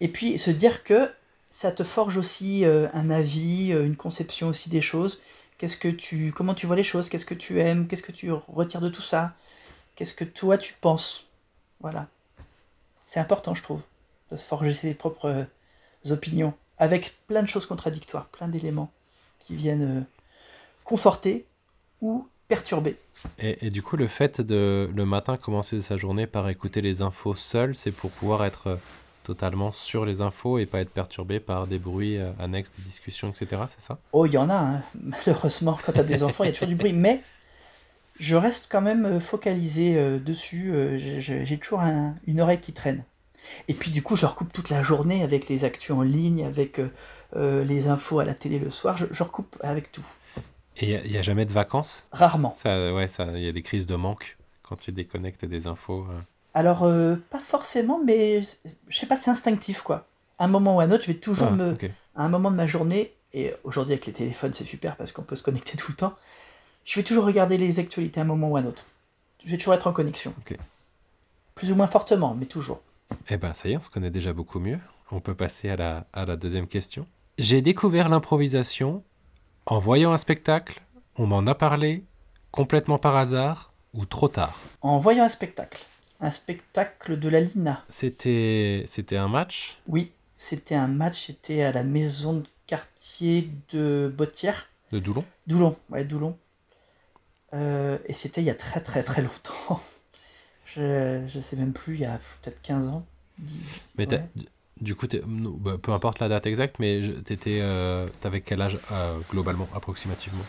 Et 0.00 0.08
puis 0.08 0.38
se 0.38 0.50
dire 0.50 0.82
que 0.82 1.10
ça 1.50 1.72
te 1.72 1.84
forge 1.84 2.16
aussi 2.16 2.64
euh, 2.64 2.88
un 2.94 3.10
avis, 3.10 3.72
une 3.72 3.96
conception 3.96 4.48
aussi 4.48 4.70
des 4.70 4.80
choses, 4.80 5.20
qu'est-ce 5.58 5.76
que 5.76 5.88
tu, 5.88 6.32
comment 6.32 6.54
tu 6.54 6.66
vois 6.66 6.76
les 6.76 6.82
choses, 6.82 7.08
qu'est-ce 7.08 7.24
que 7.24 7.34
tu 7.34 7.60
aimes, 7.60 7.86
qu'est-ce 7.86 8.02
que 8.02 8.12
tu 8.12 8.30
retires 8.32 8.80
de 8.80 8.88
tout 8.88 9.02
ça, 9.02 9.34
qu'est-ce 9.94 10.14
que 10.14 10.24
toi 10.24 10.58
tu 10.58 10.74
penses, 10.80 11.26
voilà. 11.80 12.08
C'est 13.04 13.20
important 13.20 13.54
je 13.54 13.62
trouve, 13.62 13.84
de 14.30 14.36
se 14.36 14.44
forger 14.44 14.72
ses 14.72 14.94
propres 14.94 15.26
euh, 16.06 16.12
opinions, 16.12 16.54
avec 16.78 17.14
plein 17.26 17.42
de 17.42 17.48
choses 17.48 17.66
contradictoires, 17.66 18.26
plein 18.26 18.48
d'éléments 18.48 18.90
qui 19.38 19.56
viennent 19.56 20.00
euh, 20.00 20.02
conforter 20.84 21.46
ou 22.00 22.28
perturber. 22.48 22.96
Et, 23.38 23.70
du 23.70 23.82
coup, 23.82 23.96
le 23.96 24.06
fait 24.06 24.40
de 24.40 24.90
le 24.94 25.06
matin 25.06 25.36
commencer 25.36 25.80
sa 25.80 25.96
journée 25.96 26.26
par 26.26 26.48
écouter 26.48 26.80
les 26.80 27.00
infos 27.00 27.34
seul, 27.34 27.74
c'est 27.74 27.90
pour 27.90 28.10
pouvoir 28.10 28.44
être 28.44 28.66
euh, 28.66 28.76
totalement 29.24 29.72
sur 29.72 30.04
les 30.04 30.20
infos 30.20 30.58
et 30.58 30.66
pas 30.66 30.80
être 30.80 30.90
perturbé 30.90 31.40
par 31.40 31.66
des 31.66 31.78
bruits 31.78 32.18
euh, 32.18 32.30
annexes, 32.38 32.72
des 32.76 32.82
discussions, 32.82 33.30
etc. 33.30 33.62
C'est 33.68 33.80
ça? 33.80 33.98
Oh, 34.12 34.26
il 34.26 34.32
y 34.34 34.38
en 34.38 34.48
a, 34.50 34.54
hein. 34.54 34.82
malheureusement, 35.02 35.78
quand 35.84 35.92
tu 35.92 36.00
as 36.00 36.04
des 36.04 36.22
enfants, 36.28 36.44
il 36.44 36.48
y 36.48 36.50
a 36.50 36.52
toujours 36.52 36.68
du 36.68 36.76
bruit. 36.76 36.92
Mais 36.92 37.20
je 38.18 38.36
reste 38.36 38.68
quand 38.70 38.82
même 38.82 39.04
euh, 39.06 39.20
focalisé 39.20 39.96
euh, 39.96 40.18
dessus. 40.18 40.72
j'ai- 40.98 41.58
toujours 41.58 41.80
un- 41.80 42.14
une 42.26 42.40
oreille 42.40 42.60
qui 42.60 42.72
traîne. 42.72 43.04
Et 43.68 43.74
puis 43.74 43.90
du 43.90 44.02
coup, 44.02 44.16
je 44.16 44.26
recoupe 44.26 44.52
toute 44.52 44.70
la 44.70 44.82
journée 44.82 45.22
avec 45.22 45.48
les 45.48 45.64
actus 45.64 45.90
en 45.90 46.02
ligne, 46.02 46.44
avec 46.44 46.80
euh, 47.36 47.64
les 47.64 47.88
infos 47.88 48.18
à 48.20 48.24
la 48.24 48.34
télé 48.34 48.58
le 48.58 48.70
soir. 48.70 48.96
Je, 48.96 49.06
je 49.10 49.22
recoupe 49.22 49.56
avec 49.62 49.92
tout. 49.92 50.04
Et 50.76 50.94
il 51.04 51.10
n'y 51.10 51.18
a, 51.18 51.22
jamais 51.22 51.44
de 51.44 51.52
vacances? 51.52 52.04
Rarement. 52.10 52.52
Ça, 52.56 52.92
ouais, 52.92 53.06
ça, 53.08 53.26
il 53.34 53.42
y 53.44 53.48
a 53.48 53.52
des 53.52 53.62
crises 53.62 53.86
de 53.86 53.96
manque 53.96 54.36
quand 54.62 54.76
tu 54.76 54.92
déconnectes 54.92 55.44
des 55.44 55.66
infos. 55.66 56.06
euh. 56.10 56.20
Alors, 56.54 56.84
euh, 56.84 57.16
pas 57.30 57.38
forcément, 57.40 58.00
mais 58.04 58.40
je 58.88 58.96
sais 58.98 59.06
pas, 59.06 59.16
c'est 59.16 59.30
instinctif, 59.30 59.82
quoi. 59.82 60.06
À 60.38 60.44
un 60.44 60.48
moment 60.48 60.76
ou 60.76 60.80
à 60.80 60.84
un 60.84 60.90
autre, 60.90 61.02
je 61.02 61.08
vais 61.08 61.18
toujours 61.18 61.48
Ah, 61.50 61.56
me... 61.56 61.76
À 62.16 62.22
un 62.24 62.28
moment 62.28 62.50
de 62.50 62.56
ma 62.56 62.66
journée, 62.68 63.12
et 63.32 63.52
aujourd'hui 63.64 63.94
avec 63.94 64.06
les 64.06 64.12
téléphones, 64.12 64.52
c'est 64.52 64.64
super 64.64 64.96
parce 64.96 65.10
qu'on 65.10 65.22
peut 65.22 65.34
se 65.36 65.42
connecter 65.42 65.76
tout 65.76 65.90
le 65.90 65.96
temps, 65.96 66.14
je 66.84 66.98
vais 66.98 67.02
toujours 67.04 67.24
regarder 67.24 67.58
les 67.58 67.80
actualités 67.80 68.20
à 68.20 68.22
un 68.22 68.26
moment 68.26 68.48
ou 68.50 68.56
à 68.56 68.60
un 68.60 68.64
autre. 68.64 68.84
Je 69.44 69.50
vais 69.50 69.56
toujours 69.58 69.74
être 69.74 69.86
en 69.88 69.92
connexion. 69.92 70.32
Plus 71.54 71.72
ou 71.72 71.74
moins 71.74 71.86
fortement, 71.86 72.34
mais 72.34 72.46
toujours. 72.46 72.80
Eh 73.28 73.36
ben, 73.36 73.52
ça 73.52 73.68
y 73.68 73.72
est, 73.72 73.76
on 73.76 73.82
se 73.82 73.90
connaît 73.90 74.10
déjà 74.10 74.32
beaucoup 74.32 74.60
mieux. 74.60 74.78
On 75.10 75.20
peut 75.20 75.34
passer 75.34 75.68
à 75.68 75.76
la, 75.76 76.06
à 76.12 76.24
la 76.24 76.36
deuxième 76.36 76.66
question. 76.66 77.06
J'ai 77.38 77.62
découvert 77.62 78.08
l'improvisation 78.08 79.02
en 79.66 79.78
voyant 79.78 80.12
un 80.12 80.16
spectacle, 80.16 80.82
on 81.16 81.26
m'en 81.26 81.46
a 81.46 81.54
parlé, 81.54 82.04
complètement 82.50 82.98
par 82.98 83.16
hasard 83.16 83.72
ou 83.92 84.04
trop 84.04 84.28
tard? 84.28 84.58
En 84.80 84.98
voyant 84.98 85.24
un 85.24 85.28
spectacle. 85.28 85.84
Un 86.20 86.30
spectacle 86.30 87.18
de 87.18 87.28
la 87.28 87.40
Lina. 87.40 87.84
C'était, 87.88 88.84
c'était 88.86 89.16
un 89.16 89.28
match? 89.28 89.78
Oui, 89.88 90.12
c'était 90.36 90.74
un 90.74 90.86
match, 90.86 91.26
c'était 91.26 91.62
à 91.62 91.72
la 91.72 91.82
maison 91.82 92.34
de 92.34 92.46
quartier 92.66 93.50
de 93.70 94.12
Bottière. 94.16 94.68
de 94.92 94.98
Doulon? 94.98 95.24
Doulon, 95.46 95.76
ouais, 95.90 96.04
Doulon. 96.04 96.36
Euh, 97.52 97.98
et 98.06 98.14
c'était 98.14 98.40
il 98.40 98.44
y 98.44 98.50
a 98.50 98.54
très 98.54 98.80
très 98.80 99.02
très 99.02 99.22
longtemps. 99.22 99.80
Je, 100.64 101.22
je 101.28 101.38
sais 101.40 101.54
même 101.56 101.72
plus, 101.72 101.94
il 101.94 102.00
y 102.00 102.04
a 102.04 102.18
peut-être 102.42 102.60
15 102.62 102.88
ans. 102.88 103.06
Mais 103.96 104.08
ouais. 104.08 104.24
du 104.80 104.96
coup, 104.96 105.06
bah, 105.26 105.76
peu 105.80 105.92
importe 105.92 106.18
la 106.18 106.28
date 106.28 106.46
exacte, 106.46 106.76
mais 106.80 107.00
t'étais, 107.24 107.60
euh, 107.62 108.08
t'avais 108.20 108.40
quel 108.40 108.60
âge 108.60 108.78
euh, 108.90 109.18
globalement, 109.30 109.68
approximativement? 109.72 110.42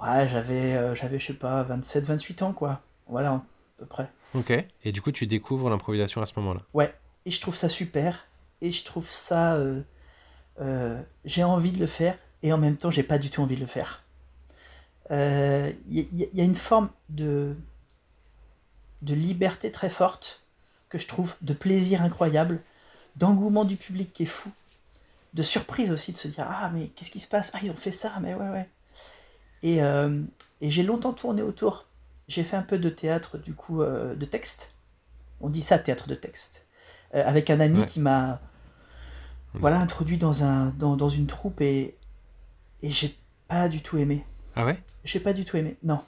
Ouais, 0.00 0.26
j'avais, 0.28 0.76
euh, 0.76 0.94
j'avais, 0.94 1.18
je 1.18 1.26
sais 1.26 1.34
pas, 1.34 1.62
27, 1.64 2.04
28 2.04 2.42
ans, 2.42 2.52
quoi. 2.54 2.80
Voilà, 3.06 3.32
à 3.32 3.42
peu 3.76 3.84
près. 3.86 4.08
Ok. 4.34 4.50
Et 4.84 4.90
du 4.92 5.02
coup, 5.02 5.12
tu 5.12 5.26
découvres 5.28 5.70
l'improvisation 5.70 6.20
à 6.20 6.26
ce 6.26 6.32
moment-là. 6.40 6.62
Ouais, 6.74 6.94
et 7.26 7.30
je 7.30 7.40
trouve 7.40 7.56
ça 7.56 7.68
super. 7.68 8.26
Et 8.60 8.72
je 8.72 8.84
trouve 8.84 9.08
ça. 9.08 9.54
euh, 9.54 9.82
euh, 10.60 11.02
j'ai 11.26 11.44
envie 11.44 11.72
de 11.72 11.78
le 11.80 11.86
faire, 11.86 12.18
et 12.42 12.52
en 12.52 12.58
même 12.58 12.76
temps, 12.78 12.90
j'ai 12.92 13.02
pas 13.04 13.18
du 13.18 13.30
tout 13.30 13.42
envie 13.42 13.56
de 13.56 13.60
le 13.60 13.66
faire. 13.66 14.04
Euh, 15.10 15.72
Il 15.88 15.98
y, 16.12 16.28
y- 16.32 16.40
a 16.40 16.44
une 16.44 16.54
forme 16.54 16.90
de, 17.08 17.54
de 19.02 19.14
liberté 19.14 19.70
très 19.72 19.90
forte 19.90 20.42
que 20.88 20.98
je 20.98 21.06
trouve, 21.06 21.36
de 21.42 21.52
plaisir 21.52 22.02
incroyable, 22.02 22.60
d'engouement 23.16 23.64
du 23.64 23.76
public 23.76 24.12
qui 24.12 24.24
est 24.24 24.26
fou, 24.26 24.50
de 25.34 25.42
surprise 25.42 25.92
aussi 25.92 26.12
de 26.12 26.18
se 26.18 26.28
dire 26.28 26.46
Ah, 26.48 26.70
mais 26.74 26.88
qu'est-ce 26.88 27.10
qui 27.12 27.20
se 27.20 27.28
passe? 27.28 27.52
Ah, 27.54 27.60
ils 27.62 27.70
ont 27.70 27.76
fait 27.76 27.92
ça, 27.92 28.14
mais 28.22 28.34
ouais, 28.34 28.50
ouais. 28.50 28.68
Et, 29.62 29.82
euh, 29.82 30.22
et 30.60 30.70
j'ai 30.70 30.82
longtemps 30.84 31.12
tourné 31.14 31.42
autour. 31.42 31.86
J'ai 32.30 32.44
fait 32.44 32.56
un 32.56 32.62
peu 32.62 32.78
de 32.78 32.88
théâtre, 32.88 33.38
du 33.38 33.54
coup, 33.54 33.82
euh, 33.82 34.14
de 34.14 34.24
texte. 34.24 34.74
On 35.40 35.48
dit 35.50 35.62
ça, 35.62 35.80
théâtre 35.80 36.06
de 36.08 36.14
texte. 36.14 36.64
Euh, 37.16 37.24
avec 37.26 37.50
un 37.50 37.58
ami 37.58 37.80
Ouais. 37.80 37.86
qui 37.86 37.98
m'a 37.98 38.40
voilà, 39.52 39.80
introduit 39.80 40.16
dans, 40.16 40.44
un, 40.44 40.66
dans, 40.78 40.94
dans 40.94 41.08
une 41.08 41.26
troupe 41.26 41.60
et, 41.60 41.96
et 42.82 42.90
j'ai 42.90 43.18
pas 43.48 43.68
du 43.68 43.82
tout 43.82 43.98
aimé. 43.98 44.24
Ah 44.54 44.64
ouais? 44.64 44.80
J'ai 45.02 45.18
pas 45.18 45.32
du 45.32 45.44
tout 45.44 45.56
aimé, 45.56 45.76
non. 45.82 46.00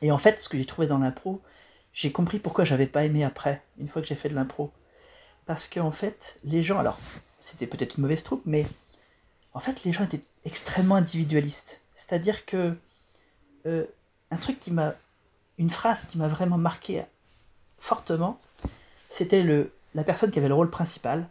Et 0.00 0.10
en 0.10 0.16
fait, 0.16 0.40
ce 0.40 0.48
que 0.48 0.56
j'ai 0.56 0.64
trouvé 0.64 0.86
dans 0.86 0.96
l'impro, 0.96 1.42
j'ai 1.92 2.12
compris 2.12 2.38
pourquoi 2.38 2.64
j'avais 2.64 2.86
pas 2.86 3.04
aimé 3.04 3.22
après, 3.22 3.62
une 3.78 3.88
fois 3.88 4.00
que 4.00 4.08
j'ai 4.08 4.14
fait 4.14 4.30
de 4.30 4.34
l'impro. 4.34 4.72
Parce 5.44 5.68
que 5.68 5.80
en 5.80 5.90
fait, 5.90 6.38
les 6.44 6.62
gens, 6.62 6.78
alors, 6.78 6.98
c'était 7.40 7.66
peut-être 7.66 7.96
une 7.98 8.02
mauvaise 8.04 8.22
troupe, 8.22 8.42
mais 8.46 8.64
en 9.52 9.60
fait, 9.60 9.84
les 9.84 9.92
gens 9.92 10.04
étaient 10.04 10.24
extrêmement 10.46 10.94
individualistes. 10.94 11.82
C'est-à-dire 11.94 12.46
que 12.46 12.74
euh, 13.66 13.84
un 14.30 14.36
truc 14.38 14.58
qui 14.58 14.70
m'a, 14.70 14.94
une 15.60 15.68
phrase 15.68 16.06
qui 16.06 16.16
m'a 16.16 16.26
vraiment 16.26 16.56
marqué 16.56 17.04
fortement, 17.78 18.40
c'était 19.10 19.44
la 19.94 20.04
personne 20.04 20.30
qui 20.30 20.38
avait 20.38 20.48
le 20.48 20.54
rôle 20.54 20.70
principal. 20.70 21.28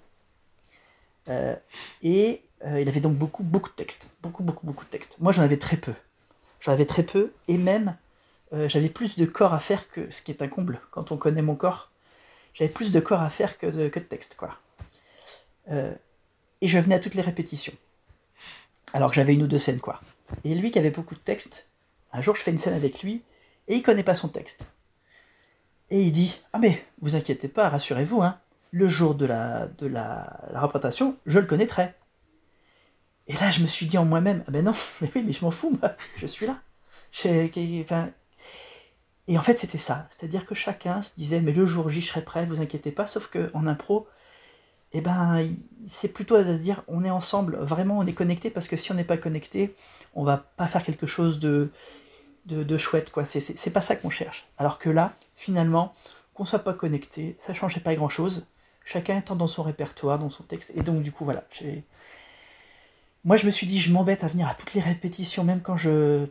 Euh, 1.30 1.56
et 2.04 2.44
euh, 2.64 2.80
il 2.80 2.88
avait 2.88 3.00
donc 3.00 3.16
beaucoup, 3.16 3.44
beaucoup 3.44 3.70
de 3.70 3.74
textes. 3.74 4.12
Beaucoup, 4.22 4.44
beaucoup, 4.44 4.68
beaucoup 4.68 4.86
de 4.86 4.90
textes. 4.90 5.16
Moi, 5.20 5.32
j'en 5.32 5.42
avais 5.42 5.58
très 5.58 5.78
peu. 5.78 5.94
J'en 6.60 6.72
avais 6.72 6.86
très 6.86 7.02
peu. 7.02 7.34
Et 7.48 7.58
même, 7.58 7.98
euh, 8.54 8.70
j'avais 8.70 8.90
plus 8.90 9.18
de 9.18 9.26
corps 9.26 9.56
à 9.56 9.60
faire 9.60 9.90
que 9.90 10.12
ce 10.12 10.22
qui 10.22 10.30
est 10.30 10.44
un 10.44 10.48
comble 10.48 10.80
quand 10.92 11.12
on 11.12 11.18
connaît 11.18 11.42
mon 11.42 11.56
corps. 11.56 11.92
J'avais 12.54 12.70
plus 12.70 12.92
de 12.92 13.00
corps 13.00 13.22
à 13.22 13.30
faire 13.32 13.58
que 13.58 13.66
de, 13.66 13.90
que 13.90 14.00
texte, 14.00 14.36
quoi. 14.36 14.60
Et 16.62 16.68
je 16.68 16.80
venais 16.80 16.96
à 16.96 17.00
toutes 17.00 17.14
les 17.16 17.22
répétitions. 17.22 17.74
Alors 18.94 19.10
que 19.10 19.16
j'avais 19.16 19.34
une 19.34 19.44
ou 19.44 19.48
deux 19.48 19.60
scènes, 19.60 19.80
quoi. 19.80 20.02
Et 20.44 20.54
lui 20.54 20.70
qui 20.70 20.80
avait 20.80 20.90
beaucoup 20.92 21.16
de 21.16 21.20
textes, 21.20 21.70
un 22.12 22.22
jour 22.22 22.36
je 22.36 22.42
fais 22.42 22.52
une 22.52 22.58
scène 22.58 22.74
avec 22.74 23.04
lui, 23.04 23.24
et 23.70 23.76
il 23.76 23.84
connaît 23.84 24.04
pas 24.04 24.16
son 24.16 24.28
texte. 24.28 24.72
Et 25.90 26.02
il 26.02 26.12
dit 26.12 26.42
Ah, 26.52 26.60
mais 26.60 26.84
vous 27.02 27.16
inquiétez 27.16 27.48
pas, 27.48 27.70
rassurez-vous, 27.70 28.22
hein, 28.22 28.38
le 28.72 28.88
jour 28.90 29.16
de 29.16 29.26
la, 29.26 29.68
de 29.78 29.88
la, 29.88 30.42
représentation, 30.56 31.16
je 31.26 31.40
le 31.40 31.46
connaîtrai. 31.46 31.94
Et 33.28 33.34
là, 33.34 33.52
je 33.52 33.62
me 33.62 33.68
suis 33.68 33.86
dit 33.86 33.98
en 33.98 34.06
moi-même 34.06 34.44
Ah, 34.48 34.52
ben 34.52 34.66
non, 34.66 34.74
mais 35.02 35.10
oui, 35.16 35.24
mais 35.26 35.32
je 35.32 35.46
m'en 35.46 35.52
fous, 35.52 35.80
je 36.18 36.26
suis 36.26 36.46
là. 36.46 36.60
Enfin, 37.82 38.10
et 39.28 39.38
en 39.38 39.42
fait, 39.42 39.60
c'était 39.60 39.78
ça. 39.78 40.08
C'est-à-dire 40.10 40.46
que 40.46 40.56
chacun 40.56 41.02
se 41.02 41.16
disait 41.16 41.40
Mais 41.40 41.54
le 41.54 41.66
jour 41.66 41.90
J, 41.90 42.02
serai 42.02 42.24
prêt, 42.24 42.46
vous 42.46 42.62
inquiétez 42.62 42.92
pas. 42.92 43.06
Sauf 43.06 43.30
qu'en 43.30 43.68
impro, 43.68 44.08
eh 44.92 45.02
ben, 45.02 45.48
c'est 45.86 46.08
plutôt 46.10 46.36
à 46.36 46.44
se 46.44 46.52
dire 46.52 46.84
On 46.88 47.04
est 47.04 47.10
ensemble, 47.12 47.58
vraiment, 47.58 48.00
on 48.00 48.06
est 48.08 48.14
connecté, 48.14 48.50
parce 48.50 48.68
que 48.68 48.76
si 48.76 48.92
on 48.92 48.96
n'est 48.96 49.04
pas 49.04 49.18
connecté, 49.18 49.76
on 50.16 50.24
va 50.24 50.38
pas 50.38 50.68
faire 50.68 50.84
quelque 50.84 51.06
chose 51.08 51.38
de, 51.40 51.72
de, 52.46 52.64
de 52.64 52.78
chouette, 52.78 53.12
quoi. 53.12 53.26
C'est- 53.26 53.70
pas 53.72 53.82
ça 53.82 53.96
qu'on 53.96 54.10
cherche. 54.10 54.48
Alors 54.58 54.80
que 54.80 54.90
là, 54.90 55.14
finalement, 55.36 55.94
qu'on 56.34 56.46
soit 56.46 56.60
pas 56.60 56.74
connecté, 56.74 57.36
ça 57.38 57.54
changeait 57.54 57.80
pas 57.82 57.96
grand-chose. 57.96 58.48
Chacun 58.86 59.18
étant 59.18 59.36
dans 59.36 59.48
son 59.48 59.62
répertoire, 59.64 60.18
dans 60.20 60.30
son 60.30 60.44
texte. 60.44 60.72
Et 60.76 60.82
donc, 60.82 61.02
du 61.02 61.12
coup, 61.12 61.26
voilà. 61.26 61.44
Moi, 63.26 63.36
je 63.36 63.46
me 63.46 63.52
suis 63.52 63.68
dit, 63.68 63.80
je 63.82 63.92
m'embête 63.92 64.24
à 64.24 64.28
venir 64.28 64.48
à 64.48 64.54
toutes 64.56 64.74
les 64.74 64.82
répétitions, 64.82 65.44
même 65.44 65.62
quand 65.62 65.78
je, 65.78 66.26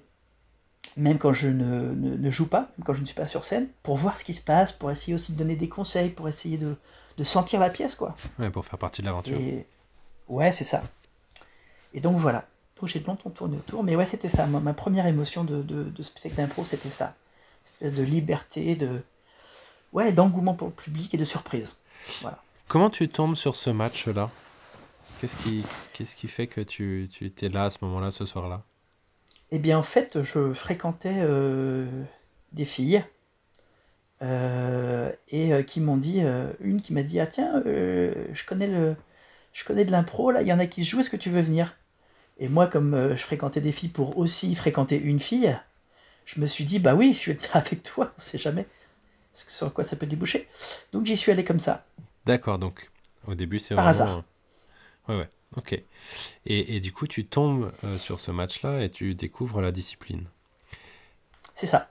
même 0.97 1.19
quand 1.19 1.33
je 1.33 1.49
ne, 1.49 1.93
ne- 1.95 2.17
ne 2.17 2.31
joue 2.31 2.49
pas, 2.49 2.71
même 2.79 2.85
quand 2.85 2.95
je 2.95 3.01
ne 3.01 3.05
suis 3.07 3.15
pas 3.15 3.27
sur 3.27 3.45
scène, 3.45 3.69
pour 3.83 3.97
voir 3.97 4.19
ce 4.19 4.25
qui 4.25 4.33
se 4.33 4.43
passe, 4.43 4.73
pour 4.73 4.91
essayer 4.91 5.15
aussi 5.15 5.33
de 5.35 5.39
donner 5.39 5.55
des 5.57 5.69
conseils, 5.69 6.09
pour 6.09 6.29
essayer 6.29 6.57
de, 6.59 6.75
de 7.19 7.25
sentir 7.25 7.61
la 7.61 7.71
pièce, 7.71 7.95
quoi. 7.95 8.15
Ouais, 8.39 8.51
pour 8.51 8.65
faire 8.65 8.79
partie 8.79 9.03
de 9.03 9.07
l'aventure. 9.07 9.39
Et... 9.39 9.67
Ouais, 10.29 10.51
c'est 10.51 10.65
ça. 10.65 10.83
Et 11.95 12.01
donc 12.01 12.17
voilà. 12.17 12.47
Donc 12.81 12.89
j'ai 12.89 13.01
longtemps 13.01 13.31
tourné 13.31 13.57
autour, 13.57 13.83
mais 13.83 13.97
ouais, 13.97 14.07
c'était 14.07 14.29
ça. 14.29 14.47
Ma, 14.47 14.61
ma 14.61 14.75
première 14.75 15.07
émotion 15.07 15.45
de, 15.45 15.63
de, 15.63 15.85
de 15.85 16.03
spectacle 16.03 16.37
d'impro, 16.37 16.65
c'était 16.65 16.91
ça. 16.91 17.15
Cette 17.65 17.83
espèce 17.83 17.99
de 17.99 18.05
liberté, 18.05 18.77
de. 18.77 19.03
Ouais, 19.93 20.13
d'engouement 20.13 20.55
pour 20.55 20.69
le 20.69 20.75
public 20.75 21.15
et 21.15 21.17
de 21.17 21.25
surprise. 21.25 21.79
Voilà. 22.21 22.43
Comment 22.69 22.91
tu 22.91 23.09
tombes 23.09 23.35
sur 23.35 23.57
ce 23.57 23.71
match-là? 23.71 24.31
Qu'est-ce 25.19 25.37
qui, 25.37 25.65
qu'est-ce 25.95 26.15
qui 26.15 26.29
fait 26.29 26.47
que 26.47 26.61
tu, 26.61 27.09
tu 27.11 27.25
étais 27.25 27.49
là 27.49 27.65
à 27.65 27.71
ce 27.71 27.79
moment-là, 27.83 28.11
ce 28.11 28.27
soir-là? 28.27 28.63
Eh 29.51 29.59
bien, 29.59 29.79
en 29.79 29.83
fait, 29.83 30.21
je 30.21 30.53
fréquentais 30.53 31.17
euh, 31.17 31.87
des 32.53 32.67
filles 32.67 33.03
euh, 34.21 35.11
et 35.29 35.55
euh, 35.55 35.63
qui 35.63 35.81
m'ont 35.81 35.97
dit, 35.97 36.21
une 36.61 36.83
qui 36.83 36.93
m'a 36.93 37.03
dit, 37.03 37.19
ah 37.19 37.27
tiens, 37.27 37.63
je 37.65 38.45
connais 38.47 38.67
le, 38.67 38.95
je 39.55 39.65
connais 39.65 39.87
de 39.87 39.91
l'impro 39.91 40.31
là, 40.31 40.43
il 40.43 40.49
y 40.49 40.53
en 40.53 40.59
a 40.59 40.67
qui 40.67 40.85
se 40.85 40.91
jouent, 40.91 41.01
est-ce 41.01 41.09
que 41.09 41.17
tu 41.17 41.31
veux 41.31 41.41
venir? 41.41 41.78
Et 42.39 42.49
moi, 42.49 42.67
comme 42.67 42.95
euh, 42.95 43.17
je 43.17 43.23
fréquentais 43.23 43.61
des 43.61 43.73
filles 43.73 43.89
pour 43.89 44.19
aussi 44.19 44.55
fréquenter 44.55 45.01
une 45.01 45.19
fille, 45.19 45.59
je 46.27 46.41
me 46.41 46.47
suis 46.47 46.65
dit, 46.65 46.79
bah 46.79 46.95
oui, 46.95 47.19
je 47.21 47.33
vais 47.33 47.37
venir 47.37 47.51
avec 47.57 47.83
toi, 47.83 48.13
on 48.17 48.21
sait 48.21 48.39
jamais 48.39 48.67
sur 49.33 49.73
quoi 49.73 49.85
ça 49.85 49.97
peut 49.97 50.07
déboucher. 50.07 50.49
Donc 50.93 51.07
j'y 51.07 51.17
suis 51.17 51.33
allé 51.33 51.45
comme 51.45 51.61
ça. 51.61 51.85
D'accord, 52.27 52.59
donc 52.59 52.91
au 53.27 53.35
début 53.35 53.59
c'est 53.59 53.75
Par 53.75 53.85
vraiment... 53.85 53.91
hasard. 53.91 54.25
Ouais, 55.09 55.17
ouais, 55.17 55.29
ok. 55.57 55.73
Et, 56.47 56.77
et 56.77 56.81
du 56.81 56.93
coup 56.93 57.07
tu 57.07 57.27
tombes 57.27 57.73
euh, 57.85 57.99
sur 57.99 58.21
ce 58.21 58.31
match-là 58.31 58.83
et 58.85 58.91
tu 58.91 59.15
découvres 59.15 59.61
la 59.61 59.73
discipline. 59.73 60.29
C'est 61.55 61.67
ça. 61.67 61.89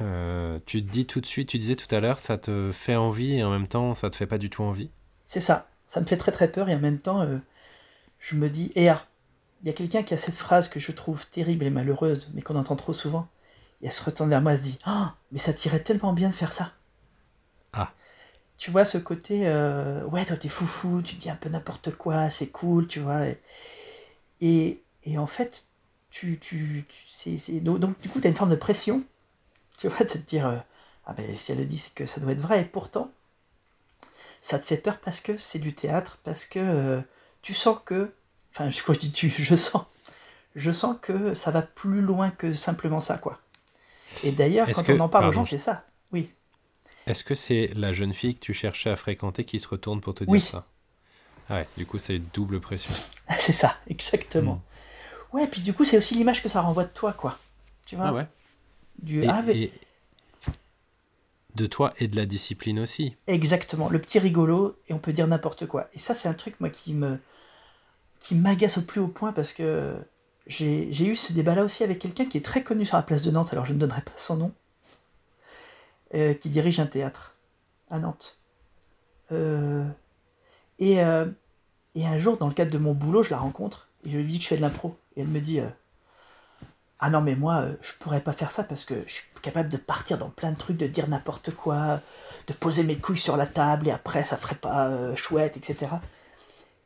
Euh, 0.00 0.58
tu 0.66 0.84
te 0.84 0.90
dis 0.90 1.06
tout 1.06 1.20
de 1.20 1.26
suite, 1.26 1.48
tu 1.48 1.58
disais 1.58 1.76
tout 1.76 1.92
à 1.94 2.00
l'heure, 2.00 2.18
ça 2.18 2.38
te 2.38 2.70
fait 2.72 2.96
envie 2.96 3.34
et 3.34 3.44
en 3.44 3.50
même 3.50 3.68
temps 3.68 3.94
ça 3.94 4.10
te 4.10 4.16
fait 4.16 4.26
pas 4.26 4.38
du 4.38 4.50
tout 4.50 4.62
envie? 4.62 4.90
C'est 5.26 5.40
ça. 5.40 5.68
Ça 5.86 6.00
me 6.00 6.06
fait 6.06 6.16
très 6.16 6.32
très 6.32 6.50
peur 6.50 6.68
et 6.68 6.74
en 6.74 6.78
même 6.78 7.00
temps, 7.00 7.22
euh, 7.22 7.38
je 8.20 8.36
me 8.36 8.50
dis, 8.50 8.72
et 8.76 8.88
alors, 8.88 9.06
il 9.62 9.66
y 9.68 9.70
a 9.70 9.74
quelqu'un 9.74 10.02
qui 10.02 10.12
a 10.14 10.18
cette 10.18 10.34
phrase 10.34 10.68
que 10.68 10.80
je 10.80 10.92
trouve 10.92 11.26
terrible 11.28 11.64
et 11.64 11.70
malheureuse, 11.70 12.30
mais 12.34 12.42
qu'on 12.42 12.56
entend 12.56 12.76
trop 12.76 12.92
souvent. 12.92 13.28
Et 13.80 13.86
elle 13.86 13.92
se 13.92 14.02
retourne 14.04 14.30
vers 14.30 14.40
moi, 14.42 14.52
elle 14.52 14.58
se 14.58 14.62
dit, 14.64 14.78
ah, 14.84 15.14
mais 15.30 15.38
ça 15.38 15.52
t'irait 15.52 15.82
tellement 15.82 16.12
bien 16.12 16.28
de 16.28 16.34
faire 16.34 16.52
ça. 16.52 16.72
Ah. 17.72 17.92
Tu 18.58 18.70
vois 18.70 18.84
ce 18.84 18.98
côté, 18.98 19.46
euh, 19.48 20.04
ouais, 20.06 20.24
toi 20.24 20.36
t'es 20.36 20.48
foufou, 20.48 21.02
tu 21.02 21.16
dis 21.16 21.30
un 21.30 21.36
peu 21.36 21.48
n'importe 21.48 21.96
quoi, 21.96 22.30
c'est 22.30 22.48
cool, 22.48 22.86
tu 22.86 23.00
vois. 23.00 23.26
Et, 23.26 23.40
et, 24.40 24.82
et 25.04 25.18
en 25.18 25.26
fait, 25.26 25.66
tu, 26.10 26.38
tu, 26.38 26.84
tu 26.88 26.96
c'est- 27.08 27.60
donc, 27.60 27.78
donc, 27.80 28.00
du 28.00 28.08
coup, 28.08 28.20
tu 28.20 28.26
as 28.26 28.30
une 28.30 28.36
forme 28.36 28.50
de 28.50 28.56
pression, 28.56 29.02
tu 29.78 29.88
vois, 29.88 30.00
de 30.06 30.12
te 30.12 30.18
dire, 30.18 30.46
euh, 30.46 30.58
ah 31.06 31.12
ben 31.14 31.36
si 31.36 31.52
elle 31.52 31.58
le 31.58 31.64
dit, 31.64 31.78
c'est 31.78 31.94
que 31.94 32.06
ça 32.06 32.20
doit 32.20 32.32
être 32.32 32.40
vrai, 32.40 32.62
et 32.62 32.64
pourtant, 32.64 33.10
ça 34.42 34.58
te 34.58 34.64
fait 34.64 34.76
peur 34.76 34.98
parce 35.00 35.20
que 35.20 35.36
c'est 35.38 35.58
du 35.58 35.74
théâtre, 35.74 36.18
parce 36.24 36.46
que 36.46 36.58
euh, 36.58 37.00
tu 37.42 37.54
sens 37.54 37.78
que, 37.84 38.12
enfin, 38.52 38.70
je- 38.70 38.82
quand 38.82 38.92
je 38.92 38.98
dis 39.00 39.12
tu, 39.12 39.28
je 39.30 39.54
sens, 39.54 39.84
je 40.54 40.70
sens 40.70 40.96
que 41.00 41.34
ça 41.34 41.50
va 41.50 41.62
plus 41.62 42.00
loin 42.00 42.30
que 42.30 42.52
simplement 42.52 43.00
ça, 43.00 43.18
quoi. 43.18 43.40
Et 44.24 44.32
d'ailleurs, 44.32 44.68
quand 44.70 44.82
que- 44.84 44.92
on 44.92 45.00
en 45.00 45.08
parle 45.08 45.26
aux 45.26 45.32
gens, 45.32 45.42
c'est 45.42 45.58
ça. 45.58 45.84
Oui. 46.12 46.30
Est-ce 47.06 47.24
que 47.24 47.34
c'est 47.34 47.70
la 47.74 47.92
jeune 47.92 48.12
fille 48.12 48.34
que 48.34 48.40
tu 48.40 48.54
cherchais 48.54 48.90
à 48.90 48.96
fréquenter 48.96 49.44
qui 49.44 49.58
se 49.58 49.66
retourne 49.68 50.00
pour 50.00 50.14
te 50.14 50.24
dire 50.24 50.32
Oui. 50.32 50.40
ça? 50.40 50.66
Ah 51.48 51.56
ouais, 51.56 51.68
du 51.76 51.86
coup, 51.86 51.98
c'est 51.98 52.16
une 52.16 52.26
double 52.32 52.60
pression. 52.60 52.92
c'est 53.38 53.52
ça, 53.52 53.76
exactement. 53.88 54.62
Mm. 55.32 55.36
Ouais, 55.36 55.46
puis 55.46 55.60
du 55.62 55.72
coup, 55.72 55.84
c'est 55.84 55.96
aussi 55.96 56.14
l'image 56.14 56.42
que 56.42 56.48
ça 56.48 56.60
renvoie 56.60 56.84
de 56.84 56.90
toi, 56.90 57.12
quoi. 57.12 57.38
Tu 57.86 57.96
vois? 57.96 58.08
Ah 58.08 58.12
ouais 58.12 58.26
du... 58.98 59.24
et, 59.24 59.28
ah, 59.28 59.42
mais- 59.42 59.56
et 59.58 59.72
de 61.54 61.66
toi 61.66 61.92
et 61.98 62.08
de 62.08 62.16
la 62.16 62.26
discipline 62.26 62.78
aussi. 62.78 63.14
Exactement, 63.26 63.88
le 63.90 64.00
petit 64.00 64.18
rigolo, 64.18 64.76
et 64.88 64.92
on 64.92 64.98
peut 64.98 65.12
dire 65.12 65.26
n'importe 65.26 65.66
quoi. 65.66 65.88
Et 65.94 65.98
ça, 65.98 66.14
c'est 66.14 66.28
un 66.28 66.34
truc, 66.34 66.58
moi, 66.60 66.70
qui 66.70 66.94
me 66.94 67.18
qui 68.22 68.34
m'agace 68.34 68.78
au 68.78 68.82
plus 68.82 69.00
haut 69.00 69.08
point 69.08 69.32
parce 69.32 69.52
que 69.52 69.94
j'ai 70.46 71.06
eu 71.06 71.16
ce 71.16 71.32
débat-là 71.32 71.64
aussi 71.64 71.84
avec 71.84 71.98
quelqu'un 71.98 72.26
qui 72.26 72.38
est 72.38 72.44
très 72.44 72.62
connu 72.62 72.84
sur 72.84 72.96
la 72.96 73.02
place 73.02 73.22
de 73.22 73.30
Nantes, 73.30 73.52
alors 73.52 73.66
je 73.66 73.72
ne 73.72 73.78
donnerai 73.78 74.02
pas 74.02 74.12
son 74.16 74.36
nom, 74.36 74.52
euh, 76.14 76.34
qui 76.34 76.48
dirige 76.48 76.80
un 76.80 76.86
théâtre 76.86 77.36
à 77.90 77.98
Nantes. 77.98 78.38
Euh, 79.30 79.88
et, 80.78 81.02
euh, 81.02 81.26
et 81.94 82.06
un 82.06 82.18
jour, 82.18 82.36
dans 82.36 82.48
le 82.48 82.54
cadre 82.54 82.72
de 82.72 82.78
mon 82.78 82.92
boulot, 82.92 83.22
je 83.22 83.30
la 83.30 83.38
rencontre 83.38 83.88
et 84.04 84.10
je 84.10 84.18
lui 84.18 84.30
dis 84.32 84.38
que 84.38 84.44
je 84.44 84.48
fais 84.48 84.56
de 84.56 84.62
l'impro. 84.62 84.96
Et 85.16 85.20
elle 85.20 85.28
me 85.28 85.40
dit 85.40 85.60
Ah 86.98 87.10
non, 87.10 87.20
mais 87.20 87.36
moi, 87.36 87.66
je 87.80 87.92
pourrais 87.98 88.20
pas 88.20 88.32
faire 88.32 88.50
ça 88.50 88.64
parce 88.64 88.84
que 88.84 89.02
je 89.06 89.12
suis 89.12 89.26
capable 89.42 89.68
de 89.68 89.76
partir 89.76 90.18
dans 90.18 90.30
plein 90.30 90.52
de 90.52 90.56
trucs, 90.56 90.76
de 90.76 90.86
dire 90.86 91.08
n'importe 91.08 91.52
quoi, 91.54 92.00
de 92.46 92.52
poser 92.52 92.82
mes 92.82 92.96
couilles 92.96 93.18
sur 93.18 93.36
la 93.36 93.46
table 93.46 93.88
et 93.88 93.90
après 93.90 94.24
ça 94.24 94.36
ferait 94.36 94.56
pas 94.56 95.14
chouette, 95.14 95.56
etc. 95.56 95.92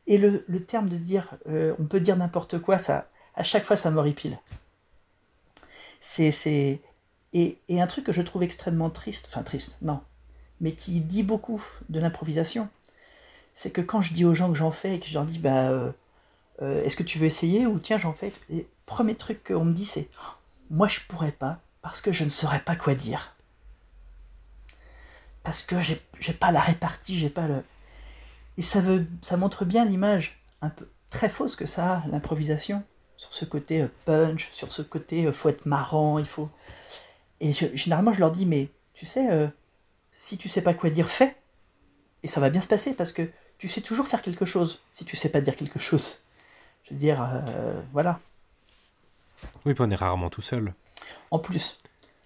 Et 0.07 0.19
le, 0.19 0.45
terme 0.65 0.89
de 0.89 0.97
dire 0.97 1.37
euh, 1.49 1.75
on 1.81 1.85
peut 1.85 2.01
dire 2.01 2.17
n'importe 2.17 2.59
quoi, 2.59 2.79
ça, 2.79 3.09
à 3.35 3.43
chaque 3.43 3.65
fois 3.65 3.77
ça 3.77 3.91
m'horripile. 3.91 4.39
C'est, 6.01 6.31
c'est... 6.31 6.81
Et, 7.33 7.59
un 7.71 7.87
truc 7.87 8.05
que 8.05 8.13
je 8.13 8.23
trouve 8.23 8.43
extrêmement 8.43 8.91
triste, 8.91 9.27
enfin 9.29 9.43
triste, 9.43 9.79
non, 9.83 10.01
mais 10.61 10.73
qui 10.73 11.01
dit 11.01 11.23
beaucoup 11.23 11.63
de 11.89 12.01
l'improvisation, 12.01 12.69
c'est 13.53 13.73
que 13.73 13.81
quand 13.81 14.01
je 14.01 14.15
dis 14.15 14.25
aux 14.25 14.35
gens 14.35 14.49
que 14.51 14.57
j'en 14.57 14.71
fais 14.71 14.95
et 14.95 14.99
que 14.99 15.07
je 15.07 15.15
leur 15.15 15.27
dis 15.27 15.39
bah 15.39 15.69
euh, 15.71 15.91
euh, 16.63 16.83
est-ce 16.85 16.97
que 16.97 17.03
tu 17.03 17.19
veux 17.19 17.27
essayer 17.27 17.67
ou 17.67 17.79
tiens 17.79 17.99
j'en 17.99 18.13
fais, 18.13 18.33
le 18.49 18.65
premier 18.87 19.17
truc 19.17 19.45
qu'on 19.45 19.65
me 19.65 19.73
dit 19.73 19.85
c'est 19.85 20.09
moi 20.71 20.89
je 20.89 21.01
pourrais 21.09 21.33
pas 21.33 21.61
parce 21.83 22.01
que 22.01 22.13
je 22.13 22.25
ne 22.25 22.31
saurais 22.31 22.61
pas 22.61 22.77
quoi 22.77 22.95
dire 22.95 23.37
parce 25.47 25.63
que 25.63 25.81
j'ai 25.81 26.03
j'ai 26.19 26.33
pas 26.33 26.51
la 26.51 26.61
répartie, 26.61 27.17
j'ai 27.17 27.31
pas 27.31 27.47
le. 27.47 27.63
Et 28.59 28.63
ça, 28.63 28.81
veut, 28.81 29.07
ça 29.23 29.37
montre 29.37 29.65
bien 29.65 29.85
l'image 29.85 30.41
un 30.63 30.71
peu 30.71 30.89
très 31.11 31.29
fausse 31.29 31.57
que 31.57 31.67
ça 31.67 31.99
a, 31.99 32.07
l'improvisation, 32.09 32.83
sur 33.17 33.33
ce 33.33 33.45
côté 33.45 33.83
euh, 33.83 33.89
punch, 34.05 34.51
sur 34.53 34.73
ce 34.73 34.83
côté 34.83 35.27
euh, 35.27 35.33
faut 35.33 35.49
être 35.49 35.67
marrant, 35.67 36.19
il 36.19 36.27
faut. 36.27 36.49
Et 37.41 37.53
je- 37.53 37.75
généralement, 37.75 38.13
je 38.13 38.21
leur 38.21 38.31
dis, 38.31 38.47
mais 38.47 38.69
tu 38.95 39.07
sais, 39.07 39.31
euh, 39.31 39.47
si 40.11 40.39
tu 40.39 40.49
sais 40.49 40.63
pas 40.63 40.75
quoi 40.75 40.91
dire, 40.91 41.09
fais. 41.09 41.37
Et 42.23 42.29
ça 42.29 42.41
va 42.41 42.51
bien 42.51 42.61
se 42.61 42.69
passer 42.69 42.95
parce 42.95 43.13
que 43.13 43.29
tu 43.59 43.69
sais 43.69 43.81
toujours 43.81 44.09
faire 44.09 44.23
quelque 44.23 44.45
chose 44.45 44.81
si 44.93 45.05
tu 45.05 45.17
sais 45.17 45.29
pas 45.29 45.41
dire 45.41 45.55
quelque 45.57 45.79
chose. 45.79 46.21
Je 46.85 46.95
veux 46.95 47.01
dire, 47.01 47.23
euh, 47.23 47.81
voilà. 47.93 48.21
Oui, 49.65 49.75
puis 49.75 49.85
on 49.87 49.91
est 49.91 49.97
rarement 49.97 50.31
tout 50.31 50.43
seul. 50.43 50.73
En 51.31 51.39
plus. 51.39 51.79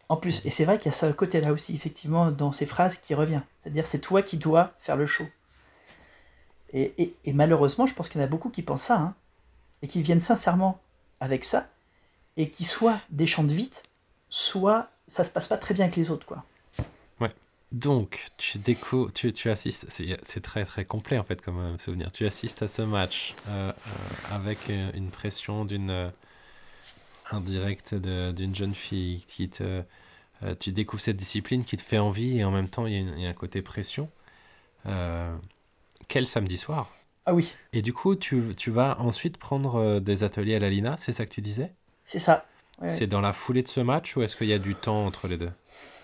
En 0.09 0.17
plus. 0.17 0.45
Et 0.47 0.51
c'est 0.51 0.65
vrai 0.65 0.79
qu'il 0.79 0.91
y 0.91 0.95
a 0.95 0.97
ce 0.97 1.07
côté-là 1.07 1.53
aussi, 1.53 1.75
effectivement, 1.75 2.31
dans 2.31 2.53
ces 2.53 2.67
phrases 2.67 2.99
qui 2.99 3.15
revient. 3.15 3.41
C'est-à-dire, 3.61 3.87
c'est 3.87 3.99
toi 3.99 4.23
qui 4.23 4.37
dois 4.39 4.73
faire 4.79 4.97
le 4.97 5.07
show. 5.07 5.25
Et, 6.73 7.15
malheureusement, 7.27 7.87
je 7.87 7.95
pense 7.95 8.09
qu'il 8.09 8.21
y 8.21 8.25
en 8.25 8.27
a 8.27 8.31
beaucoup 8.31 8.51
qui 8.51 8.63
pensent 8.63 8.85
ça, 8.85 8.97
hein, 8.97 9.15
et 9.83 9.87
qui 9.87 10.03
viennent 10.03 10.21
sincèrement 10.21 10.79
avec 11.21 11.45
ça, 11.45 11.69
et 12.37 12.51
qui 12.51 12.65
soit 12.65 13.01
déchantent 13.11 13.51
vite, 13.51 13.85
soit 14.29 14.89
ça 15.07 15.25
se 15.25 15.31
passe 15.31 15.49
pas 15.49 15.59
très 15.59 15.75
bien 15.75 15.85
avec 15.87 15.97
les 15.97 16.11
autres, 16.11 16.27
quoi. 16.27 16.45
Donc, 17.73 18.27
tu 18.37 18.59
tu, 19.15 19.33
tu 19.33 19.51
assistes, 19.51 19.87
c'est 20.23 20.41
très 20.41 20.65
très 20.65 20.85
complet 20.85 21.19
en 21.19 21.23
fait 21.23 21.41
comme 21.41 21.59
euh, 21.59 21.79
souvenir. 21.79 22.11
Tu 22.11 22.27
assistes 22.27 22.63
à 22.63 22.69
ce 22.69 22.83
match 22.83 23.35
euh, 23.49 23.71
euh, 23.71 24.35
avec 24.35 24.59
une 24.69 25.11
pression 25.11 25.65
d'une 25.65 26.11
indirecte 27.31 27.95
d'une 27.95 28.55
jeune 28.57 28.75
fille 28.75 29.25
qui 29.29 29.49
te, 29.49 29.85
tu 30.59 30.73
découvres 30.73 31.03
cette 31.03 31.17
discipline 31.17 31.63
qui 31.65 31.77
te 31.77 31.83
fait 31.83 31.99
envie 31.99 32.39
et 32.39 32.45
en 32.45 32.51
même 32.51 32.69
temps 32.69 32.87
il 32.87 33.21
y 33.21 33.27
a, 33.27 33.29
un 33.29 33.35
côté 33.35 33.63
pression. 33.63 34.11
Quel 36.11 36.27
samedi 36.27 36.59
soir 36.59 36.91
Ah 37.25 37.33
oui, 37.35 37.57
Et 37.73 37.83
du 37.83 37.93
coup, 37.95 38.17
tu, 38.17 38.55
tu 38.57 38.71
vas 38.71 38.99
ensuite 39.01 39.39
prendre 39.39 39.77
euh, 39.77 40.01
des 40.01 40.25
ateliers 40.25 40.57
à 40.57 40.59
la 40.59 40.71
Lina, 40.71 40.97
c'est 40.99 41.13
ça 41.13 41.25
que 41.27 41.31
tu 41.33 41.41
disais? 41.41 41.73
C'est 42.05 42.19
ça. 42.19 42.45
Ouais, 42.81 42.89
ouais. 42.89 42.97
C'est 42.97 43.07
dans 43.07 43.21
la 43.23 43.33
foulée 43.33 43.63
de 43.63 43.69
ce 43.69 43.81
match 43.81 44.17
ou 44.17 44.23
est-ce 44.23 44.37
qu'il 44.37 44.49
y 44.49 44.53
a 44.53 44.59
du 44.59 44.75
temps 44.75 45.07
entre 45.07 45.29
les 45.29 45.39
deux? 45.39 45.53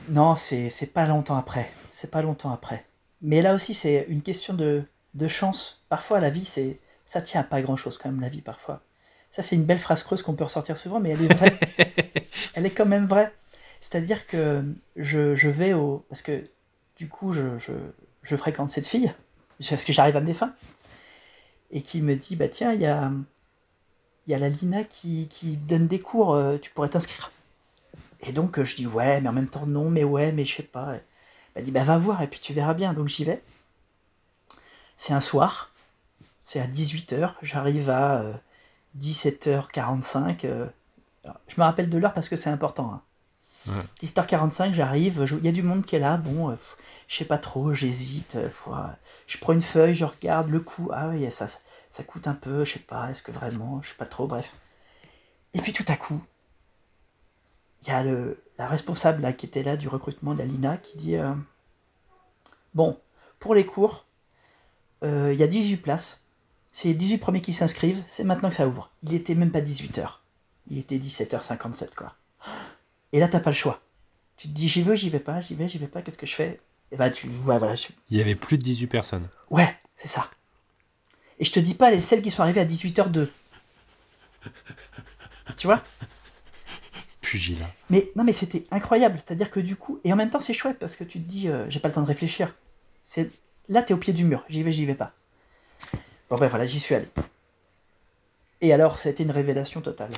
Non, 0.09 0.37
c'est 0.37 0.71
c'est 0.71 0.92
pas 0.92 1.07
longtemps 1.07 1.37
après. 1.37 1.71
C'est 1.90 2.11
pas 2.11 2.23
longtemps 2.23 2.53
après. 2.53 2.85
Mais 3.23 3.42
là 3.42 3.55
aussi, 3.55 3.75
c'est 3.75 4.07
une 4.09 4.23
question 4.23 4.55
de, 4.55 4.85
de 5.14 5.29
chance. 5.29 5.85
Parfois, 5.88 6.21
la 6.21 6.31
vie, 6.31 6.45
c'est 6.45 6.81
ça 7.07 7.23
tient 7.23 7.40
à 7.40 7.45
pas 7.45 7.62
grand-chose 7.62 7.99
quand 7.99 8.11
même, 8.11 8.21
la 8.21 8.29
vie, 8.29 8.42
parfois. 8.42 8.83
Ça, 9.31 9.42
c'est 9.42 9.57
une 9.57 9.64
belle 9.64 9.79
phrase 9.79 10.03
creuse 10.03 10.23
qu'on 10.23 10.35
peut 10.35 10.45
ressortir 10.45 10.77
souvent, 10.77 11.01
mais 11.01 11.11
elle 11.11 11.23
est 11.23 11.35
vraie. 11.35 11.59
elle 12.55 12.66
est 12.66 12.71
quand 12.71 12.87
même 12.87 13.07
vraie. 13.07 13.33
C'est-à-dire 13.81 14.27
que 14.27 14.64
je, 14.97 15.35
je 15.35 15.49
vais 15.49 15.73
au... 15.73 16.05
Parce 16.09 16.23
que, 16.23 16.45
du 16.97 17.09
coup, 17.09 17.33
je, 17.33 17.59
je, 17.59 17.73
je 18.23 18.37
fréquente 18.37 18.71
cette 18.71 18.87
fille, 18.87 19.12
parce 19.59 19.85
que 19.85 19.92
j'arrive 19.92 20.16
à 20.16 20.21
mes 20.21 20.35
fins, 20.35 20.55
et 21.71 21.83
qui 21.83 22.01
me 22.03 22.14
dit, 22.14 22.37
bah 22.37 22.49
tiens, 22.49 22.73
il 22.73 22.81
y 22.81 22.87
a, 22.87 23.11
il 24.27 24.33
y 24.33 24.35
a 24.35 24.38
la 24.38 24.49
Lina 24.49 24.85
qui, 24.85 25.29
qui 25.29 25.57
donne 25.57 25.87
des 25.87 25.99
cours, 25.99 26.35
euh, 26.35 26.59
tu 26.59 26.71
pourrais 26.71 26.88
t'inscrire. 26.88 27.31
Et 28.21 28.33
donc 28.33 28.59
euh, 28.59 28.64
je 28.64 28.77
dis 28.77 28.87
ouais, 28.87 29.21
mais 29.21 29.29
en 29.29 29.33
même 29.33 29.49
temps 29.49 29.66
non, 29.66 29.90
mais 29.90 30.05
ouais, 30.05 30.33
mais 30.33 30.45
je 30.45 30.57
sais 30.57 30.62
pas. 30.62 30.95
Elle 31.55 31.64
dit 31.64 31.71
bah 31.71 31.85
va 31.85 31.97
voir 31.97 32.23
et 32.23 32.29
puis 32.29 32.40
tu 32.40 32.53
verras 32.55 32.75
bien. 32.75 32.92
Donc 32.92 33.09
j'y 33.09 33.25
vais. 33.25 33.42
C'est 34.97 35.12
un 35.12 35.21
soir, 35.21 35.73
c'est 36.40 36.61
à 36.61 36.66
18h, 36.66 37.35
j'arrive 37.42 37.90
à 37.90 38.21
euh, 38.21 38.33
17h45. 38.99 40.45
euh, 40.45 40.66
alors, 41.25 41.37
je 41.49 41.61
me 41.61 41.64
rappelle 41.64 41.90
de 41.90 41.99
l'heure 41.99 42.14
parce 42.14 42.29
que 42.29 42.37
c'est 42.37 42.51
important. 42.51 42.92
hein. 42.95 43.03
Ouais. 43.69 44.07
17h45, 44.07 44.73
j'arrive, 44.73 45.27
il 45.38 45.45
y 45.45 45.49
a 45.49 45.53
du 45.53 45.62
monde 45.62 45.85
qui 45.85 45.97
est 45.97 45.99
là, 45.99 46.16
bon, 46.16 46.51
pff, 46.51 46.77
je 47.09 47.16
sais 47.16 47.25
pas 47.25 47.38
trop, 47.38 47.75
j'hésite. 47.75 48.37
euh, 48.37 48.49
ouais. 48.66 48.92
je 49.27 49.38
prends 49.38 49.53
une 49.53 49.61
feuille, 49.61 49.95
je 49.95 50.05
regarde 50.05 50.49
le 50.49 50.61
coût, 50.61 50.90
ah 50.92 51.09
oui, 51.09 51.31
ça, 51.31 51.47
ça, 51.90 52.05
coûte 52.05 52.27
un 52.27 52.35
peu, 52.35 52.64
je 52.64 52.75
sais 52.75 52.79
pas, 52.81 53.11
est-ce 53.11 53.23
que 53.23 53.33
vraiment, 53.33 53.81
je 53.83 53.90
sais 53.90 53.95
pas 53.97 54.07
trop, 54.07 54.27
bref. 54.27 54.55
Et 55.55 55.61
puis 55.61 55.73
tout 55.73 55.85
à 55.88 55.97
coup, 55.97 56.23
il 57.83 57.88
y 57.88 57.90
a 57.90 58.03
le, 58.03 58.42
la 58.59 58.66
responsable 58.66 59.35
qui 59.37 59.47
était 59.47 59.62
là 59.62 59.77
du 59.77 59.88
recrutement 59.88 60.35
de 60.35 60.38
la 60.38 60.45
Lina 60.45 60.77
qui 60.77 60.97
dit 60.97 61.16
euh, 61.16 61.33
Bon, 62.75 62.99
pour 63.38 63.55
les 63.55 63.64
cours, 63.64 64.07
euh, 65.03 65.33
il 65.33 65.38
y 65.38 65.42
a 65.42 65.47
18 65.47 65.79
places. 65.79 66.25
C'est 66.73 66.88
les 66.88 66.95
18 66.95 67.19
premiers 67.19 67.40
qui 67.40 67.53
s'inscrivent, 67.53 68.05
c'est 68.07 68.25
maintenant 68.25 68.51
que 68.51 68.57
ça 68.57 68.66
ouvre. 68.66 68.90
Il 69.03 69.14
était 69.14 69.35
même 69.35 69.51
pas 69.51 69.61
18h. 69.61 70.19
Il 70.69 70.79
était 70.79 70.99
17h57, 70.99 71.95
quoi. 71.95 72.14
Et 73.12 73.21
là, 73.21 73.29
t'as 73.29 73.40
pas 73.40 73.51
le 73.51 73.57
choix. 73.57 73.81
Tu 74.37 74.49
te 74.49 74.53
dis 74.53 74.69
J'y 74.69 74.83
vais, 74.83 74.97
j'y 74.97 75.09
vais 75.09 75.21
pas, 75.21 75.40
j'y 75.40 75.55
vais, 75.55 75.69
j'y 75.69 75.79
vais 75.79 75.87
pas, 75.87 76.03
qu'est-ce 76.03 76.19
que 76.19 76.27
je 76.27 76.35
fais? 76.35 76.61
Et 76.92 76.96
bah, 76.96 77.11
tu. 77.11 77.29
Ouais, 77.29 77.59
voilà. 77.59 77.75
je- 77.75 77.88
Il 78.11 78.16
y 78.16 78.20
avait 78.20 78.35
plus 78.35 78.59
de 78.59 78.62
18 78.62 78.87
personnes. 78.87 79.29
Ouais, 79.51 79.77
c'est 79.94 80.09
ça. 80.09 80.31
Et 81.38 81.44
je 81.44 81.53
te 81.53 81.61
dis 81.61 81.75
pas 81.75 81.90
les 81.90 82.01
celles 82.01 82.22
qui 82.22 82.31
sont 82.31 82.42
arrivées 82.42 82.61
à 82.61 82.64
18h02. 82.64 83.29
Tu 85.57 85.66
vois? 85.66 85.83
Pugilat. 87.20 87.70
Mais 87.90 88.11
non, 88.16 88.25
mais 88.25 88.33
c'était 88.33 88.64
incroyable. 88.70 89.16
C'est-à-dire 89.18 89.51
que 89.51 89.61
du 89.61 89.77
coup, 89.77 90.01
et 90.05 90.12
en 90.12 90.16
même 90.16 90.31
temps, 90.31 90.40
c'est 90.40 90.55
chouette 90.55 90.79
parce 90.79 90.96
que 90.96 91.05
tu 91.05 91.20
te 91.20 91.27
dis, 91.29 91.49
euh, 91.49 91.66
j'ai 91.68 91.81
pas 91.81 91.88
le 91.88 91.94
temps 91.94 92.03
de 92.03 92.07
réfléchir. 92.07 92.55
C'est 93.03 93.31
là, 93.68 93.83
t'es 93.83 93.94
au 93.94 93.96
pied 93.96 94.12
du 94.12 94.25
mur. 94.25 94.44
J'y 94.49 94.62
vais, 94.62 94.72
j'y 94.72 94.85
vais 94.87 94.94
pas. 94.94 95.12
Bon 96.31 96.38
ben 96.38 96.49
voilà, 96.49 96.66
j'y 96.66 96.81
suis 96.81 96.94
allé. 96.94 97.09
Et 98.61 98.72
alors, 98.72 98.99
ça 98.99 99.09
a 99.09 99.12
été 99.12 99.22
une 99.22 99.31
révélation 99.31 99.81
totale. 99.81 100.11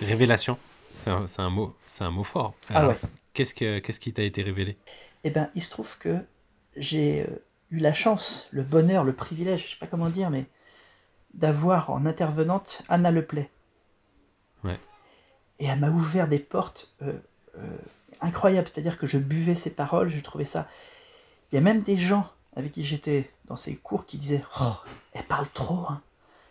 Révélation, 0.00 0.58
c'est 1.02 1.10
un, 1.10 1.50
mot, 1.50 1.74
c'est 1.86 2.04
un 2.04 2.10
mot 2.10 2.24
fort. 2.24 2.54
Ah 2.70 2.78
Alors, 2.80 2.90
ouais. 2.90 2.96
Qu'est-ce 3.32 3.54
que 3.54 3.78
qu'est-ce 3.80 3.98
qui 3.98 4.12
t'a 4.12 4.22
été 4.22 4.42
révélé? 4.42 4.76
Eh 5.24 5.30
ben, 5.30 5.50
il 5.54 5.62
se 5.62 5.70
trouve 5.70 5.98
que 5.98 6.18
j'ai 6.76 7.22
euh, 7.22 7.44
eu 7.70 7.78
la 7.78 7.92
chance, 7.92 8.46
le 8.50 8.62
bonheur, 8.62 9.04
le 9.04 9.14
privilège, 9.14 9.64
je 9.64 9.70
sais 9.72 9.78
pas 9.80 9.86
comment 9.86 10.10
dire, 10.10 10.30
mais 10.30 10.46
d'avoir 11.32 11.90
en 11.90 12.06
intervenante 12.06 12.82
Anna 12.88 13.10
Leplay. 13.10 13.50
Ouais. 14.62 14.74
Et 15.58 15.66
elle 15.66 15.80
m'a 15.80 15.90
ouvert 15.90 16.28
des 16.28 16.38
portes 16.38 16.94
euh, 17.02 17.18
euh, 17.56 17.78
incroyables. 18.20 18.68
C'est-à-dire 18.70 18.98
que 18.98 19.06
je 19.06 19.18
buvais 19.18 19.54
ses 19.54 19.70
paroles, 19.70 20.08
je 20.08 20.20
trouvais 20.20 20.44
ça. 20.44 20.68
Il 21.50 21.54
y 21.54 21.58
a 21.58 21.60
même 21.60 21.82
des 21.82 21.96
gens 21.96 22.30
avec 22.54 22.72
qui 22.72 22.84
j'étais 22.84 23.30
dans 23.46 23.56
ces 23.56 23.74
cours 23.76 24.06
qui 24.06 24.18
disaient 24.18 24.42
Oh, 24.60 24.74
elle 25.12 25.24
parle 25.24 25.48
trop, 25.48 25.86
hein. 25.88 26.02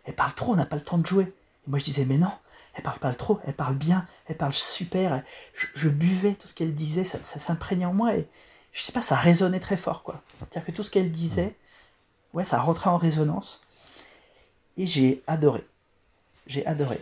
Elle 0.05 0.15
parle 0.15 0.33
trop, 0.33 0.51
on 0.51 0.55
n'a 0.55 0.65
pas 0.65 0.75
le 0.75 0.81
temps 0.81 0.97
de 0.97 1.05
jouer. 1.05 1.33
Et 1.65 1.69
moi 1.69 1.79
je 1.79 1.85
disais 1.85 2.05
Mais 2.05 2.17
non, 2.17 2.31
elle 2.73 2.83
parle 2.83 2.99
pas 2.99 3.13
trop, 3.13 3.39
elle 3.45 3.53
parle 3.53 3.75
bien, 3.75 4.05
elle 4.25 4.37
parle 4.37 4.53
super. 4.53 5.23
Je, 5.53 5.67
je 5.75 5.89
buvais 5.89 6.33
tout 6.33 6.47
ce 6.47 6.53
qu'elle 6.53 6.75
disait, 6.75 7.03
ça, 7.03 7.21
ça 7.21 7.39
s'imprégnait 7.39 7.85
en 7.85 7.93
moi 7.93 8.15
et 8.15 8.27
je 8.73 8.81
sais 8.81 8.91
pas, 8.91 9.01
ça 9.01 9.15
résonnait 9.15 9.59
très 9.59 9.77
fort 9.77 10.03
quoi. 10.03 10.21
C'est-à-dire 10.39 10.65
que 10.65 10.71
tout 10.71 10.83
ce 10.83 10.91
qu'elle 10.91 11.11
disait, 11.11 11.55
ouais, 12.33 12.43
ça 12.43 12.59
rentrait 12.59 12.89
en 12.89 12.97
résonance. 12.97 13.61
Et 14.75 14.85
j'ai 14.85 15.23
adoré. 15.27 15.65
J'ai 16.47 16.65
adoré. 16.65 16.99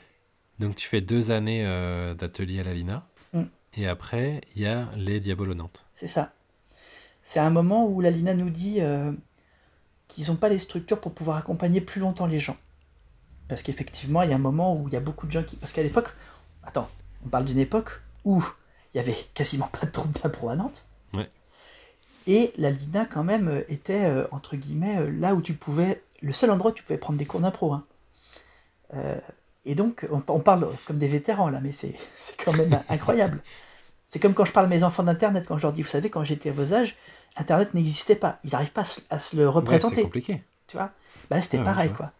Donc 0.60 0.75
tu 0.75 0.88
fais 0.88 1.01
deux 1.01 1.31
années 1.31 1.65
euh, 1.65 2.13
d'atelier 2.13 2.60
à 2.60 2.63
la 2.63 2.73
Lina. 2.73 3.07
Mm. 3.34 3.43
Et 3.77 3.88
après, 3.88 4.41
il 4.55 4.62
y 4.62 4.67
a 4.67 4.89
les 4.97 5.19
Diabolonantes. 5.19 5.86
C'est 5.93 6.07
ça. 6.07 6.34
C'est 7.23 7.39
un 7.39 7.49
moment 7.49 7.88
où 7.88 8.01
la 8.01 8.12
Lina 8.12 8.34
nous 8.34 8.49
dit 8.49 8.81
euh, 8.81 9.12
qu'ils 10.07 10.27
n'ont 10.27 10.36
pas 10.36 10.49
les 10.49 10.60
structures 10.60 10.99
pour 10.99 11.13
pouvoir 11.13 11.38
accompagner 11.38 11.79
plus 11.79 12.01
longtemps 12.01 12.27
les 12.27 12.39
gens. 12.39 12.57
Parce 13.47 13.63
qu'effectivement, 13.63 14.23
il 14.23 14.29
y 14.29 14.34
a 14.34 14.36
un 14.36 14.39
moment 14.39 14.75
où 14.75 14.88
il 14.88 14.93
y 14.93 14.97
a 14.97 15.01
beaucoup 15.01 15.27
de 15.27 15.31
gens 15.31 15.43
qui... 15.43 15.55
Parce 15.55 15.71
qu'à 15.71 15.84
l'époque... 15.84 16.10
Attends, 16.63 16.89
on 17.25 17.29
parle 17.29 17.45
d'une 17.45 17.60
époque 17.60 18.01
où 18.23 18.43
il 18.93 18.97
y 18.97 18.99
avait 18.99 19.17
quasiment 19.34 19.67
pas 19.67 19.86
de 19.86 19.91
troupe 19.91 20.21
d'impro 20.21 20.49
à 20.49 20.55
Nantes. 20.55 20.86
Et 22.27 22.53
la 22.57 22.69
Lina, 22.69 23.05
quand 23.05 23.23
même, 23.23 23.47
euh, 23.47 23.62
était, 23.67 24.05
euh, 24.05 24.27
entre 24.31 24.55
guillemets, 24.55 24.97
euh, 24.97 25.12
là 25.12 25.34
où 25.36 25.41
tu 25.41 25.53
pouvais... 25.53 26.03
Le 26.21 26.31
seul 26.31 26.51
endroit 26.51 26.71
où 26.71 26.73
tu 26.73 26.84
pouvais 26.84 26.99
prendre 26.99 27.17
des 27.17 27.25
cours 27.25 27.39
d'impro. 27.39 27.73
hein. 27.73 27.84
Euh, 28.93 29.17
et 29.65 29.75
donc, 29.75 30.07
on, 30.12 30.21
on 30.27 30.39
parle 30.39 30.69
comme 30.86 30.97
des 30.97 31.07
vétérans, 31.07 31.49
là, 31.49 31.60
mais 31.62 31.71
c'est 31.71 31.95
c'est 32.15 32.39
quand 32.43 32.55
même 32.55 32.79
incroyable. 32.89 33.39
C'est 34.05 34.19
comme 34.19 34.34
quand 34.34 34.45
je 34.45 34.51
parle 34.51 34.65
à 34.67 34.69
mes 34.69 34.84
enfants 34.84 35.03
d'Internet, 35.03 35.45
quand 35.47 35.57
je 35.57 35.63
leur 35.63 35.71
dis, 35.73 35.81
vous 35.81 35.88
savez, 35.89 36.10
quand 36.10 36.23
j'étais 36.23 36.49
à 36.49 36.53
vos 36.53 36.73
âges, 36.73 36.95
Internet 37.38 37.73
n'existait 37.73 38.15
pas. 38.15 38.39
Ils 38.43 38.51
n'arrivent 38.51 38.71
pas 38.73 38.81
à 38.81 38.86
se, 38.86 39.01
à 39.10 39.19
se 39.19 39.36
le 39.38 39.43
Ouais, 39.43 39.49
c'est 39.51 39.55
représenter. 39.55 40.03
compliqué. 40.03 40.43
tu 40.67 40.77
vois? 40.77 40.91
Bah 41.29 41.38
là, 41.38 41.41
c'était 41.41 41.57
Ouais, 41.60 41.63
pareil, 41.63 41.89
ouais. 41.89 41.95
quoi. 41.95 42.12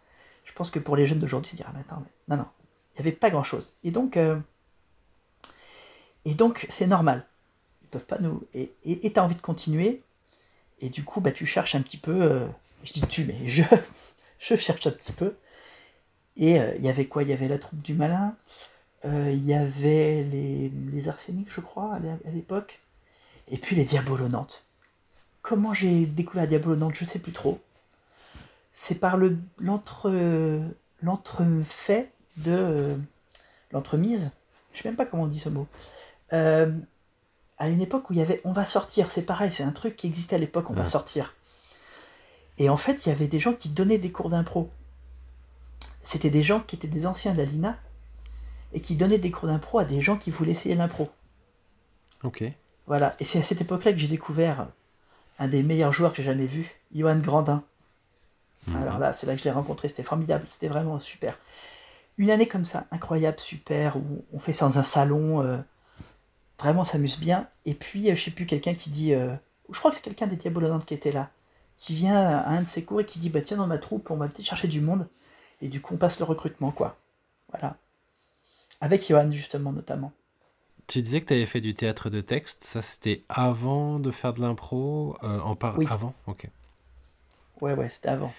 Je 0.44 0.52
pense 0.52 0.70
que 0.70 0.78
pour 0.78 0.96
les 0.96 1.06
jeunes 1.06 1.18
d'aujourd'hui, 1.18 1.48
ils 1.50 1.52
se 1.52 1.56
diraient, 1.56 1.70
mais 1.74 1.80
attends, 1.80 2.02
mais... 2.02 2.36
non, 2.36 2.42
non, 2.42 2.48
il 2.94 3.02
n'y 3.02 3.08
avait 3.08 3.16
pas 3.16 3.30
grand-chose. 3.30 3.74
Et 3.84 3.90
donc, 3.90 4.16
et 6.24 6.34
donc, 6.34 6.66
c'est 6.68 6.86
normal. 6.86 7.26
Peuvent 7.92 8.06
pas 8.06 8.18
nous... 8.20 8.42
Et 8.54 8.72
tu 8.84 9.20
as 9.20 9.24
envie 9.24 9.36
de 9.36 9.42
continuer, 9.42 10.02
et 10.80 10.90
du 10.90 11.04
coup, 11.04 11.20
bah, 11.22 11.32
tu 11.32 11.46
cherches 11.46 11.76
un 11.76 11.82
petit 11.82 11.98
peu... 11.98 12.22
euh, 12.22 12.46
Je 12.84 12.92
dis 12.94 13.02
tu, 13.02 13.24
mais 13.26 13.36
je, 13.48 13.64
je 14.40 14.56
cherche 14.56 14.86
un 14.88 14.92
petit 14.92 15.12
peu. 15.12 15.36
Et 16.36 16.60
euh, 16.60 16.74
il 16.76 16.84
y 16.84 16.88
avait 16.88 17.06
quoi? 17.06 17.22
Il 17.22 17.28
y 17.28 17.32
avait 17.32 17.48
la 17.48 17.58
troupe 17.58 17.82
du 17.82 17.94
malin, 17.94 18.36
euh, 19.04 19.30
il 19.32 19.44
y 19.44 19.54
avait 19.54 20.24
les, 20.24 20.70
les 20.92 21.08
arséniques, 21.08 21.52
je 21.52 21.60
crois, 21.62 21.94
à 21.94 22.00
l'é- 22.00 22.10
à 22.26 22.32
l'époque, 22.32 22.80
et 23.50 23.58
puis 23.58 23.76
les 23.76 23.84
diabolonantes. 23.84 24.64
Comment 25.42 25.74
j'ai 25.74 26.06
découvert 26.06 26.48
Diabolonantes, 26.48 26.94
je 26.96 27.04
sais 27.04 27.18
plus 27.20 27.32
trop. 27.32 27.60
C'est 28.72 28.96
par 29.00 29.16
le 29.16 29.36
l'entre 29.58 30.10
l'entrefait 31.02 32.10
de 32.38 32.96
l'entremise. 33.72 34.32
Je 34.72 34.82
sais 34.82 34.88
même 34.88 34.96
pas 34.96 35.06
comment 35.06 35.24
on 35.24 35.26
dit 35.28 35.40
ce 35.40 35.48
mot. 35.50 35.66
À 37.62 37.68
une 37.68 37.80
époque 37.80 38.10
où 38.10 38.12
il 38.12 38.18
y 38.18 38.22
avait 38.22 38.40
on 38.44 38.50
va 38.50 38.64
sortir, 38.64 39.12
c'est 39.12 39.22
pareil, 39.22 39.52
c'est 39.52 39.62
un 39.62 39.70
truc 39.70 39.94
qui 39.94 40.08
existait 40.08 40.34
à 40.34 40.38
l'époque, 40.38 40.68
on 40.70 40.74
va 40.74 40.84
sortir. 40.84 41.32
Et 42.58 42.68
en 42.68 42.76
fait, 42.76 43.06
il 43.06 43.10
y 43.10 43.12
avait 43.12 43.28
des 43.28 43.38
gens 43.38 43.52
qui 43.52 43.68
donnaient 43.68 43.98
des 43.98 44.10
cours 44.10 44.30
d'impro. 44.30 44.68
C'était 46.02 46.28
des 46.28 46.42
gens 46.42 46.58
qui 46.58 46.74
étaient 46.74 46.88
des 46.88 47.06
anciens 47.06 47.32
de 47.32 47.38
la 47.38 47.44
Lina 47.44 47.78
et 48.72 48.80
qui 48.80 48.96
donnaient 48.96 49.18
des 49.18 49.30
cours 49.30 49.48
d'impro 49.48 49.78
à 49.78 49.84
des 49.84 50.00
gens 50.00 50.16
qui 50.16 50.32
voulaient 50.32 50.50
essayer 50.50 50.74
l'impro. 50.74 51.08
Ok. 52.24 52.42
Voilà, 52.88 53.14
et 53.20 53.24
c'est 53.24 53.38
à 53.38 53.44
cette 53.44 53.60
époque-là 53.60 53.92
que 53.92 53.98
j'ai 53.98 54.08
découvert 54.08 54.66
un 55.38 55.46
des 55.46 55.62
meilleurs 55.62 55.92
joueurs 55.92 56.12
que 56.12 56.16
j'ai 56.16 56.24
jamais 56.24 56.46
vu, 56.46 56.74
Johan 56.92 57.20
Grandin. 57.20 57.62
Mhm. 58.66 58.76
Alors 58.76 58.98
là, 58.98 59.12
c'est 59.12 59.28
là 59.28 59.34
que 59.34 59.38
je 59.38 59.44
l'ai 59.44 59.52
rencontré, 59.52 59.86
c'était 59.86 60.02
formidable, 60.02 60.44
c'était 60.48 60.68
vraiment 60.68 60.98
super. 60.98 61.38
Une 62.18 62.32
année 62.32 62.46
comme 62.46 62.64
ça, 62.64 62.86
incroyable, 62.90 63.38
super, 63.38 63.98
où 63.98 64.24
on 64.32 64.40
fait 64.40 64.52
ça 64.52 64.66
dans 64.66 64.80
un 64.80 64.82
salon, 64.82 65.42
euh, 65.42 65.58
vraiment 66.62 66.84
s'amuse 66.84 67.18
bien. 67.18 67.48
Et 67.64 67.74
puis, 67.74 68.10
euh, 68.10 68.14
je 68.14 68.24
sais 68.24 68.30
plus, 68.30 68.46
quelqu'un 68.46 68.74
qui 68.74 68.90
dit, 68.90 69.14
euh, 69.14 69.34
je 69.70 69.78
crois 69.78 69.90
que 69.90 69.96
c'est 69.96 70.02
quelqu'un 70.02 70.26
des 70.26 70.36
Diabolonantes 70.36 70.84
qui 70.84 70.94
était 70.94 71.12
là, 71.12 71.30
qui 71.76 71.94
vient 71.94 72.16
à 72.16 72.48
un 72.48 72.62
de 72.62 72.66
ses 72.66 72.84
cours 72.84 73.00
et 73.00 73.04
qui 73.04 73.18
dit, 73.18 73.30
bah 73.30 73.42
tiens, 73.42 73.56
dans 73.56 73.66
ma 73.66 73.78
troupe, 73.78 74.10
on 74.10 74.16
va 74.16 74.28
peut-être 74.28 74.46
chercher 74.46 74.68
du 74.68 74.80
monde. 74.80 75.08
Et 75.60 75.68
du 75.68 75.80
coup, 75.80 75.94
on 75.94 75.96
passe 75.96 76.18
le 76.18 76.24
recrutement, 76.24 76.70
quoi. 76.72 76.96
Voilà. 77.50 77.76
Avec 78.80 79.06
Johan, 79.06 79.30
justement, 79.30 79.72
notamment. 79.72 80.12
Tu 80.86 81.02
disais 81.02 81.20
que 81.20 81.26
tu 81.26 81.34
avais 81.34 81.46
fait 81.46 81.60
du 81.60 81.74
théâtre 81.74 82.10
de 82.10 82.20
texte. 82.20 82.64
Ça, 82.64 82.82
c'était 82.82 83.22
avant 83.28 83.98
de 83.98 84.10
faire 84.10 84.32
de 84.32 84.40
l'impro 84.40 85.16
euh, 85.22 85.40
en 85.40 85.54
par... 85.54 85.78
Oui. 85.78 85.86
Avant? 85.88 86.14
Ok. 86.26 86.48
Ouais, 87.60 87.74
ouais, 87.74 87.88
c'était 87.88 88.08
avant. 88.08 88.34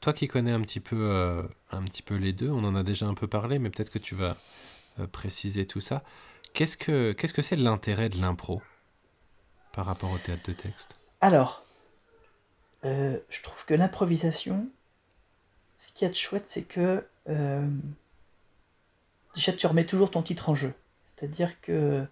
Toi 0.00 0.12
qui 0.12 0.26
connais 0.26 0.50
un 0.50 0.60
petit 0.60 0.80
peu, 0.80 0.96
euh, 0.98 1.42
un 1.70 1.82
petit 1.82 2.02
peu 2.02 2.16
les 2.16 2.32
deux, 2.32 2.50
on 2.50 2.64
en 2.64 2.74
a 2.74 2.82
déjà 2.82 3.06
un 3.06 3.14
peu 3.14 3.28
parlé, 3.28 3.58
mais 3.58 3.70
peut-être 3.70 3.90
que 3.90 4.00
tu 4.00 4.14
vas 4.14 4.36
euh, 4.98 5.06
préciser 5.06 5.66
tout 5.66 5.80
ça. 5.80 6.02
Qu'est-ce 6.54 6.76
que 6.76 7.12
qu'est-ce 7.12 7.32
que 7.32 7.42
c'est 7.42 7.56
l'intérêt 7.56 8.08
de 8.08 8.20
l'impro 8.20 8.62
par 9.72 9.86
rapport 9.86 10.10
au 10.10 10.18
théâtre 10.18 10.42
de 10.48 10.52
texte? 10.52 10.96
Alors, 11.20 11.64
euh, 12.84 13.18
je 13.28 13.42
trouve 13.42 13.64
que 13.64 13.74
l'improvisation, 13.74 14.68
ce 15.76 15.92
qu'il 15.92 16.06
y 16.06 16.08
a 16.08 16.10
de 16.10 16.16
chouette, 16.16 16.46
c'est 16.46 16.64
que 16.64 17.06
euh, 17.28 17.68
déjà 19.34 19.52
tu 19.52 19.66
remets 19.66 19.86
toujours 19.86 20.10
ton 20.10 20.22
titre 20.22 20.48
en 20.48 20.54
jeu. 20.54 20.74
C'est-à-dire 21.04 21.60
que 21.60 22.04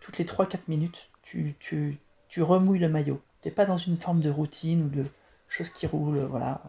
toutes 0.00 0.18
les 0.18 0.24
3-4 0.24 0.60
minutes, 0.68 1.10
tu, 1.22 1.54
tu, 1.58 1.98
tu 2.28 2.42
remouilles 2.42 2.78
le 2.78 2.88
maillot. 2.88 3.20
T'es 3.40 3.50
pas 3.50 3.64
dans 3.64 3.76
une 3.76 3.96
forme 3.96 4.20
de 4.20 4.30
routine 4.30 4.84
ou 4.84 4.88
de 4.88 5.04
choses 5.48 5.70
qui 5.70 5.86
roulent, 5.86 6.26
voilà. 6.26 6.62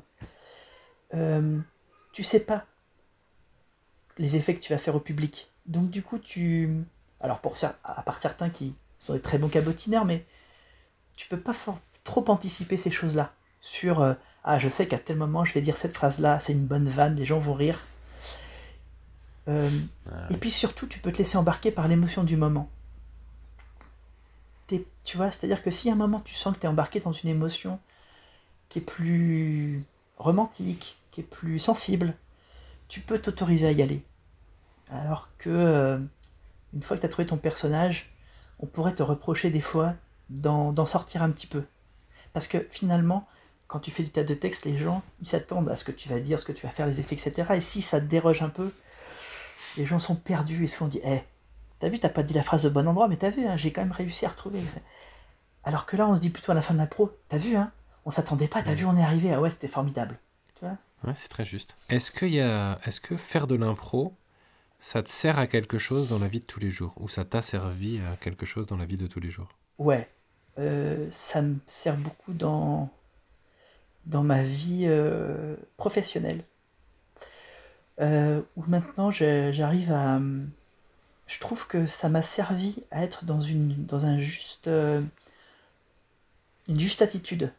Euh, 1.14 1.60
tu 2.14 2.24
sais 2.24 2.40
pas 2.40 2.66
les 4.18 4.36
effets 4.36 4.56
que 4.56 4.60
tu 4.60 4.72
vas 4.72 4.78
faire 4.78 4.96
au 4.96 5.00
public. 5.00 5.52
Donc 5.66 5.90
du 5.90 6.04
coup, 6.04 6.20
tu... 6.20 6.84
Alors 7.22 7.40
pour 7.40 7.56
à 7.64 8.02
part 8.02 8.18
certains 8.18 8.50
qui 8.50 8.76
sont 9.00 9.14
des 9.14 9.22
très 9.22 9.38
bons 9.38 9.50
cabotineurs, 9.50 10.06
mais 10.06 10.26
tu 11.16 11.28
peux 11.28 11.40
pas 11.40 11.54
trop 12.04 12.26
anticiper 12.30 12.78
ces 12.78 12.92
choses-là. 12.92 13.34
Sur 13.60 14.02
euh, 14.02 14.14
ah, 14.44 14.58
je 14.58 14.68
sais 14.68 14.88
qu'à 14.88 14.98
tel 14.98 15.18
moment 15.18 15.46
je 15.46 15.54
vais 15.54 15.62
dire 15.62 15.78
cette 15.78 15.94
phrase-là, 15.94 16.40
c'est 16.40 16.54
une 16.54 16.66
bonne 16.66 16.90
vanne, 16.90 17.16
les 17.16 17.26
gens 17.26 17.40
vont 17.40 17.54
rire. 17.54 17.80
Euh, 19.48 19.70
Ah, 20.12 20.28
et 20.30 20.38
puis 20.38 20.52
surtout, 20.52 20.88
tu 20.88 21.00
peux 21.00 21.12
te 21.12 21.20
laisser 21.20 21.38
embarquer 21.38 21.72
par 21.72 21.88
l'émotion 21.88 22.24
du 22.24 22.38
moment. 22.38 22.70
Tu 25.04 25.18
vois, 25.18 25.32
c'est-à-dire 25.32 25.62
que 25.62 25.72
si 25.72 25.90
à 25.90 25.94
un 25.94 25.96
moment 25.96 26.22
tu 26.22 26.34
sens 26.34 26.54
que 26.54 26.60
tu 26.60 26.66
es 26.66 26.70
embarqué 26.70 27.00
dans 27.00 27.12
une 27.12 27.30
émotion 27.30 27.80
qui 28.70 28.80
est 28.80 28.84
plus 28.84 29.84
romantique, 30.18 30.98
qui 31.12 31.22
est 31.22 31.26
plus 31.26 31.60
sensible, 31.60 32.14
tu 32.88 33.02
peux 33.02 33.20
t'autoriser 33.20 33.68
à 33.68 33.72
y 33.72 33.82
aller. 33.82 34.04
Alors 34.90 35.30
que 35.38 35.50
euh, 35.50 35.98
une 36.74 36.82
fois 36.82 36.96
que 36.96 37.02
tu 37.02 37.06
as 37.06 37.10
trouvé 37.10 37.26
ton 37.26 37.38
personnage, 37.38 38.14
on 38.60 38.66
pourrait 38.66 38.94
te 38.94 39.04
reprocher 39.04 39.50
des 39.50 39.62
fois 39.62 39.96
d'en 40.30 40.86
sortir 40.86 41.24
un 41.24 41.32
petit 41.32 41.48
peu. 41.48 41.64
Parce 42.34 42.48
que 42.48 42.66
finalement, 42.70 43.28
quand 43.68 43.80
tu 43.80 43.92
fais 43.92 44.04
du 44.04 44.10
tas 44.10 44.24
de 44.24 44.34
texte, 44.34 44.66
les 44.66 44.78
gens, 44.78 45.02
ils 45.22 45.28
s'attendent 45.28 45.70
à 45.70 45.76
ce 45.76 45.84
que 45.84 45.92
tu 45.92 46.10
vas 46.10 46.20
dire, 46.20 46.40
ce 46.40 46.46
que 46.46 46.52
tu 46.52 46.66
vas 46.66 46.72
faire, 46.72 46.88
les 46.88 47.00
effets, 47.00 47.16
etc. 47.16 47.54
Et 47.56 47.62
si 47.62 47.82
ça 47.82 48.00
te 48.00 48.06
déroge 48.06 48.42
un 48.42 48.50
peu, 48.50 48.72
les 49.78 49.86
gens 49.86 50.00
sont 50.00 50.16
perdus 50.16 50.64
et 50.64 50.68
souvent 50.68 50.88
disent 50.88 51.02
Eh, 51.04 51.22
t'as 51.80 51.90
vu, 51.90 52.00
t'as 52.00 52.10
pas 52.10 52.24
dit 52.24 52.34
la 52.34 52.44
phrase 52.44 52.66
au 52.66 52.72
bon 52.72 52.88
endroit, 52.88 53.08
mais 53.08 53.18
t'as 53.18 53.30
vu, 53.30 53.46
hein, 53.46 53.58
j'ai 53.58 53.72
quand 53.72 53.82
même 53.82 53.92
réussi 53.92 54.26
à 54.26 54.30
retrouver. 54.30 54.62
Alors 55.64 55.86
que 55.86 55.96
là, 55.96 56.08
on 56.08 56.16
se 56.16 56.22
dit 56.22 56.30
plutôt 56.30 56.52
à 56.52 56.56
la 56.56 56.62
fin 56.62 56.74
de 56.74 56.80
la 56.80 56.88
pro 56.88 57.12
T'as 57.28 57.38
vu, 57.38 57.56
hein 57.56 57.72
On 58.06 58.12
s'attendait 58.12 58.48
pas, 58.48 58.62
t'as 58.62 58.74
vu, 58.74 58.86
on 58.86 58.98
est 58.98 59.04
arrivé. 59.04 59.32
Ah 59.34 59.40
ouais, 59.40 59.50
c'était 59.50 59.68
formidable. 59.68 60.20
Ouais, 61.04 61.14
c'est 61.16 61.30
très 61.30 61.46
juste. 61.46 61.76
Est-ce 61.90 62.12
que, 62.12 62.26
y 62.26 62.40
a... 62.40 62.80
Est-ce 62.86 63.02
que 63.02 63.18
faire 63.18 63.48
de 63.48 63.56
l'impro, 63.56 64.14
ça 64.82 65.04
te 65.04 65.10
sert 65.10 65.38
à 65.38 65.48
quelque 65.48 65.78
chose 65.78 66.10
dans 66.10 66.20
la 66.20 66.28
vie 66.28 66.40
de 66.40 66.46
tous 66.46 66.60
les 66.60 66.72
jours 66.72 66.96
Ou 67.00 67.08
ça 67.08 67.24
t'a 67.24 67.42
servi 67.42 68.00
à 68.00 68.18
quelque 68.18 68.46
chose 68.46 68.66
dans 68.66 68.78
la 68.78 68.86
vie 68.86 68.98
de 68.98 69.08
tous 69.08 69.22
les 69.22 69.30
jours? 69.30 69.48
Ouais. 69.78 70.10
Euh, 70.58 71.08
ça 71.10 71.42
me 71.42 71.56
sert 71.68 71.96
beaucoup 71.96 72.34
dans, 72.34 72.90
dans 74.06 74.24
ma 74.24 74.44
vie 74.44 74.86
euh, 74.88 75.56
professionnelle. 75.78 76.44
Euh, 78.00 78.42
où 78.56 78.64
maintenant 78.68 79.12
j'arrive 79.12 79.92
à. 79.92 80.20
Je 81.28 81.40
trouve 81.40 81.68
que 81.68 81.86
ça 81.86 82.10
m'a 82.10 82.24
servi 82.24 82.84
à 82.90 83.04
être 83.04 83.24
dans, 83.24 83.40
une, 83.40 83.86
dans 83.86 84.06
un 84.06 84.18
juste, 84.18 84.68
euh, 84.68 85.02
une 86.68 86.80
juste 86.80 87.02
attitude. 87.02 87.54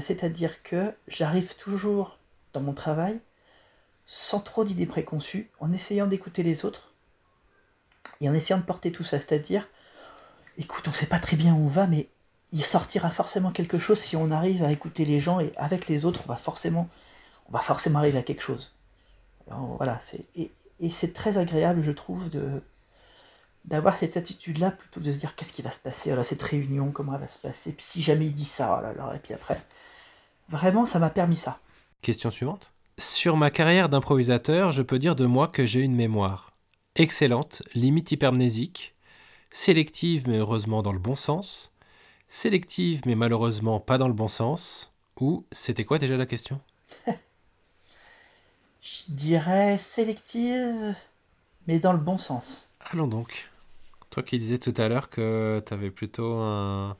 C'est-à-dire 0.00 0.62
que 0.64 0.92
j'arrive 1.06 1.54
toujours 1.54 2.18
dans 2.52 2.60
mon 2.60 2.74
travail 2.74 3.20
sans 4.10 4.40
trop 4.40 4.64
d'idées 4.64 4.86
préconçues, 4.86 5.50
en 5.60 5.70
essayant 5.70 6.06
d'écouter 6.06 6.42
les 6.42 6.64
autres 6.64 6.94
et 8.22 8.28
en 8.30 8.32
essayant 8.32 8.56
de 8.56 8.64
porter 8.64 8.90
tout 8.90 9.04
ça. 9.04 9.20
C'est-à-dire, 9.20 9.68
écoute, 10.56 10.88
on 10.88 10.92
sait 10.92 11.04
pas 11.04 11.18
très 11.18 11.36
bien 11.36 11.52
où 11.52 11.66
on 11.66 11.68
va, 11.68 11.86
mais 11.86 12.08
il 12.50 12.64
sortira 12.64 13.10
forcément 13.10 13.52
quelque 13.52 13.76
chose 13.78 13.98
si 13.98 14.16
on 14.16 14.30
arrive 14.30 14.64
à 14.64 14.72
écouter 14.72 15.04
les 15.04 15.20
gens 15.20 15.40
et 15.40 15.52
avec 15.56 15.88
les 15.88 16.06
autres, 16.06 16.22
on 16.24 16.28
va 16.28 16.38
forcément, 16.38 16.88
on 17.50 17.52
va 17.52 17.60
forcément 17.60 17.98
arriver 17.98 18.16
à 18.16 18.22
quelque 18.22 18.40
chose. 18.40 18.74
Alors, 19.46 19.76
voilà, 19.76 20.00
c'est 20.00 20.26
et, 20.34 20.52
et 20.80 20.88
c'est 20.88 21.12
très 21.12 21.36
agréable, 21.36 21.82
je 21.82 21.92
trouve, 21.92 22.30
de 22.30 22.62
d'avoir 23.66 23.98
cette 23.98 24.16
attitude-là 24.16 24.70
plutôt 24.70 25.00
que 25.00 25.04
de 25.04 25.12
se 25.12 25.18
dire 25.18 25.34
qu'est-ce 25.34 25.52
qui 25.52 25.60
va 25.60 25.70
se 25.70 25.80
passer, 25.80 26.08
voilà, 26.08 26.22
cette 26.22 26.40
réunion, 26.40 26.92
comment 26.92 27.12
elle 27.12 27.20
va 27.20 27.26
se 27.28 27.38
passer, 27.38 27.72
puis 27.72 27.84
si 27.84 28.00
jamais 28.00 28.24
il 28.24 28.32
dit 28.32 28.46
ça, 28.46 28.74
oh 28.78 28.82
là 28.82 28.94
là, 28.94 29.12
et 29.14 29.18
puis 29.18 29.34
après, 29.34 29.60
vraiment, 30.48 30.86
ça 30.86 30.98
m'a 30.98 31.10
permis 31.10 31.36
ça. 31.36 31.60
Question 32.00 32.30
suivante. 32.30 32.72
Sur 32.98 33.36
ma 33.36 33.50
carrière 33.50 33.88
d'improvisateur, 33.88 34.72
je 34.72 34.82
peux 34.82 34.98
dire 34.98 35.14
de 35.16 35.24
moi 35.24 35.48
que 35.48 35.66
j'ai 35.66 35.80
une 35.80 35.94
mémoire 35.94 36.50
excellente, 36.96 37.62
limite 37.74 38.10
hypermnésique, 38.12 38.94
sélective 39.52 40.28
mais 40.28 40.38
heureusement 40.38 40.82
dans 40.82 40.92
le 40.92 40.98
bon 40.98 41.14
sens, 41.14 41.72
sélective 42.28 43.02
mais 43.06 43.14
malheureusement 43.14 43.80
pas 43.80 43.98
dans 43.98 44.08
le 44.08 44.14
bon 44.14 44.28
sens, 44.28 44.92
ou 45.20 45.46
c'était 45.52 45.84
quoi 45.84 45.98
déjà 45.98 46.16
la 46.16 46.26
question? 46.26 46.60
Je 48.80 49.02
dirais 49.08 49.78
sélective, 49.78 50.94
mais 51.66 51.78
dans 51.78 51.92
le 51.92 51.98
bon 51.98 52.18
sens. 52.18 52.68
Allons 52.80 53.06
donc. 53.08 53.50
Toi 54.10 54.22
qui 54.22 54.38
disais 54.38 54.58
tout 54.58 54.74
à 54.76 54.88
l'heure 54.88 55.10
que 55.10 55.62
tu 55.66 55.74
avais 55.74 55.90
plutôt 55.90 56.34
un, 56.34 56.96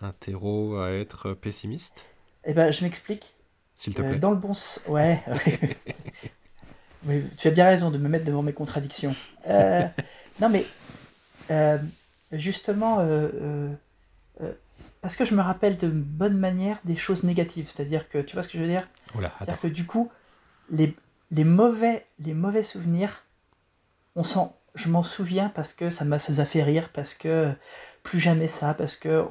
un 0.00 0.12
terreau 0.12 0.76
à 0.78 0.90
être 0.92 1.34
pessimiste? 1.34 2.06
Eh 2.44 2.54
ben, 2.54 2.70
je 2.70 2.84
m'explique. 2.84 3.34
S'il 3.80 3.94
te 3.94 4.02
plaît. 4.02 4.16
dans 4.16 4.30
le 4.30 4.36
bon 4.36 4.52
sens. 4.52 4.84
Ouais. 4.88 5.22
tu 7.38 7.48
as 7.48 7.50
bien 7.50 7.64
raison 7.64 7.90
de 7.90 7.96
me 7.96 8.10
mettre 8.10 8.26
devant 8.26 8.42
mes 8.42 8.52
contradictions. 8.52 9.14
Euh, 9.48 9.86
non, 10.38 10.50
mais 10.50 10.66
euh, 11.50 11.78
justement, 12.30 12.98
euh, 13.00 13.72
parce 15.00 15.16
que 15.16 15.24
je 15.24 15.34
me 15.34 15.40
rappelle 15.40 15.78
de 15.78 15.88
bonne 15.88 16.36
manière 16.36 16.76
des 16.84 16.94
choses 16.94 17.24
négatives. 17.24 17.72
C'est-à-dire 17.74 18.10
que, 18.10 18.18
tu 18.18 18.36
vois 18.36 18.42
ce 18.42 18.48
que 18.48 18.58
je 18.58 18.62
veux 18.62 18.68
dire? 18.68 18.86
C'est-à-dire 19.14 19.58
que 19.58 19.68
du 19.68 19.86
coup, 19.86 20.12
les, 20.70 20.94
les, 21.30 21.44
mauvais, 21.44 22.06
les 22.18 22.34
mauvais 22.34 22.62
souvenirs, 22.62 23.24
on 24.14 24.24
sent, 24.24 24.50
je 24.74 24.90
m'en 24.90 25.02
souviens 25.02 25.48
parce 25.48 25.72
que 25.72 25.88
ça 25.88 26.04
m'a 26.04 26.16
a 26.16 26.44
fait 26.44 26.62
rire, 26.62 26.90
parce 26.92 27.14
que 27.14 27.50
plus 28.02 28.20
jamais 28.20 28.46
ça, 28.46 28.74
parce 28.74 28.96
que 28.96 29.24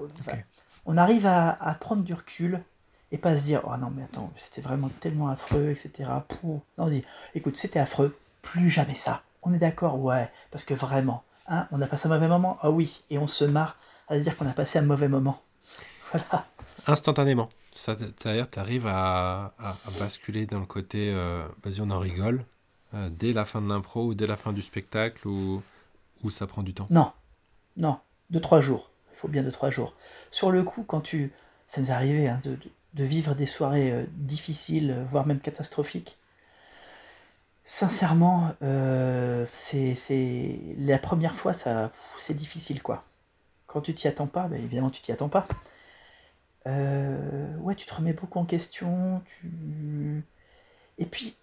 on 0.88 0.98
arrive 0.98 1.28
à, 1.28 1.52
à, 1.52 1.76
prendre 1.76 2.02
du 2.02 2.16
recul 2.16 2.64
et 3.12 3.18
pas 3.18 3.36
se 3.36 3.44
dire 3.44 3.62
oh 3.66 3.78
non 3.78 3.92
mais 3.96 4.04
attends 4.04 4.32
c'était 4.36 4.62
vraiment 4.62 4.90
tellement 5.00 5.30
affreux 5.30 5.70
etc. 5.70 6.10
Non 6.44 6.62
on 6.78 6.88
dit 6.88 7.04
écoute 7.36 7.58
c'était 7.58 7.80
affreux, 7.80 8.18
plus 8.42 8.70
jamais 8.70 8.94
ça. 8.94 9.24
On 9.42 9.54
est 9.54 9.60
d'accord 9.60 10.00
ouais 10.00 10.30
parce 10.52 10.64
que 10.64 10.74
vraiment 10.74 11.24
hein, 11.48 11.68
on 11.72 11.82
a 11.82 11.88
passé 11.88 12.08
un 12.08 12.14
mauvais 12.14 12.28
moment 12.28 12.58
ah 12.62 12.72
oui 12.72 13.04
et 13.10 13.18
on 13.18 13.28
se 13.28 13.46
marre 13.46 13.78
à 14.08 14.18
se 14.18 14.24
dire 14.24 14.38
qu'on 14.38 14.48
a 14.48 14.54
passé 14.54 14.80
un 14.80 14.84
mauvais 14.84 15.08
moment. 15.08 15.42
Voilà. 16.12 16.48
Instantanément. 16.88 17.50
C'est-à-dire, 17.72 18.50
tu 18.50 18.60
arrives 18.60 18.88
à, 18.88 19.54
à, 19.60 19.76
basculer 20.00 20.48
dans 20.48 20.60
le 20.60 20.66
côté 20.66 21.12
euh, 21.14 21.48
vas-y, 21.64 21.82
on 21.82 21.92
en 21.92 22.00
rigole, 22.00 22.44
euh, 22.94 23.10
dès 23.12 23.32
la 23.32 23.46
fin 23.46 23.62
de 23.62 23.70
l'impro 23.70 24.08
ou 24.08 24.14
dès 24.16 24.28
la 24.28 24.36
fin 24.36 24.52
du 24.52 24.62
spectacle 24.62 25.28
ou, 25.28 25.62
ou 26.24 26.30
ça 26.30 26.48
prend 26.48 26.64
du 26.64 26.74
temps? 26.74 26.88
Non, 26.90 27.12
non, 27.78 28.00
deux, 28.30 28.40
trois 28.42 28.60
jours. 28.60 28.90
Il 29.14 29.18
faut 29.18 29.28
bien 29.28 29.44
deux, 29.44 29.52
trois 29.52 29.70
jours. 29.70 29.94
Sur 30.32 30.52
le 30.52 30.64
coup, 30.64 30.84
quand 30.84 31.02
tu. 31.02 31.32
Ça 31.68 31.82
nous 31.82 31.90
est 31.90 31.94
arrivé 31.94 32.28
hein, 32.28 32.42
de, 32.44 32.56
de, 32.56 32.70
vivre 32.96 33.36
des 33.36 33.46
soirées 33.46 33.92
euh, 33.92 34.06
difficiles, 34.14 35.06
voire 35.10 35.26
même 35.26 35.40
catastrophiques. 35.40 36.18
Sincèrement, 37.64 38.52
c'est 39.52 40.60
la 40.80 40.98
première 40.98 41.36
fois, 41.36 41.54
ça, 41.54 41.92
c'est 42.18 42.34
difficile 42.34 42.82
quoi. 42.82 43.04
Quand 43.68 43.82
tu 43.82 43.94
t'y 43.94 44.08
attends 44.08 44.26
pas, 44.26 44.48
ben 44.48 44.60
évidemment 44.64 44.90
tu 44.90 45.04
t'y 45.04 45.12
attends 45.12 45.30
pas. 45.30 45.48
Euh, 46.68 47.58
ouais, 47.58 47.76
tu 47.76 47.86
te 47.86 47.94
remets 47.94 48.14
beaucoup 48.14 48.40
en 48.40 48.46
question. 48.46 49.22
Tu... 49.26 50.24
Et 50.98 51.06
puis, 51.06 51.36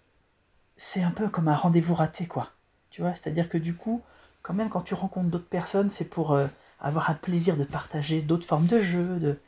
c'est 0.75 1.01
un 1.03 1.11
peu 1.11 1.29
comme 1.29 1.47
un 1.47 1.55
rendez-vous 1.55 1.95
raté, 1.95 2.27
quoi. 2.27 2.51
Tu 2.89 3.01
vois, 3.01 3.11
c'est-à-dire 3.15 3.49
que 3.49 3.57
du 3.57 3.75
coup, 3.75 4.01
quand 4.41 4.53
même, 4.53 4.69
quand 4.69 4.81
tu 4.81 4.93
rencontres 4.93 5.29
d'autres 5.29 5.47
personnes, 5.49 5.89
c'est 5.89 6.05
pour 6.05 6.33
euh, 6.33 6.47
avoir 6.79 7.09
un 7.09 7.15
plaisir 7.15 7.57
de 7.57 7.63
partager 7.63 8.21
d'autres 8.21 8.47
formes 8.47 8.67
de 8.67 8.79
jeu. 8.79 9.19
De... 9.19 9.39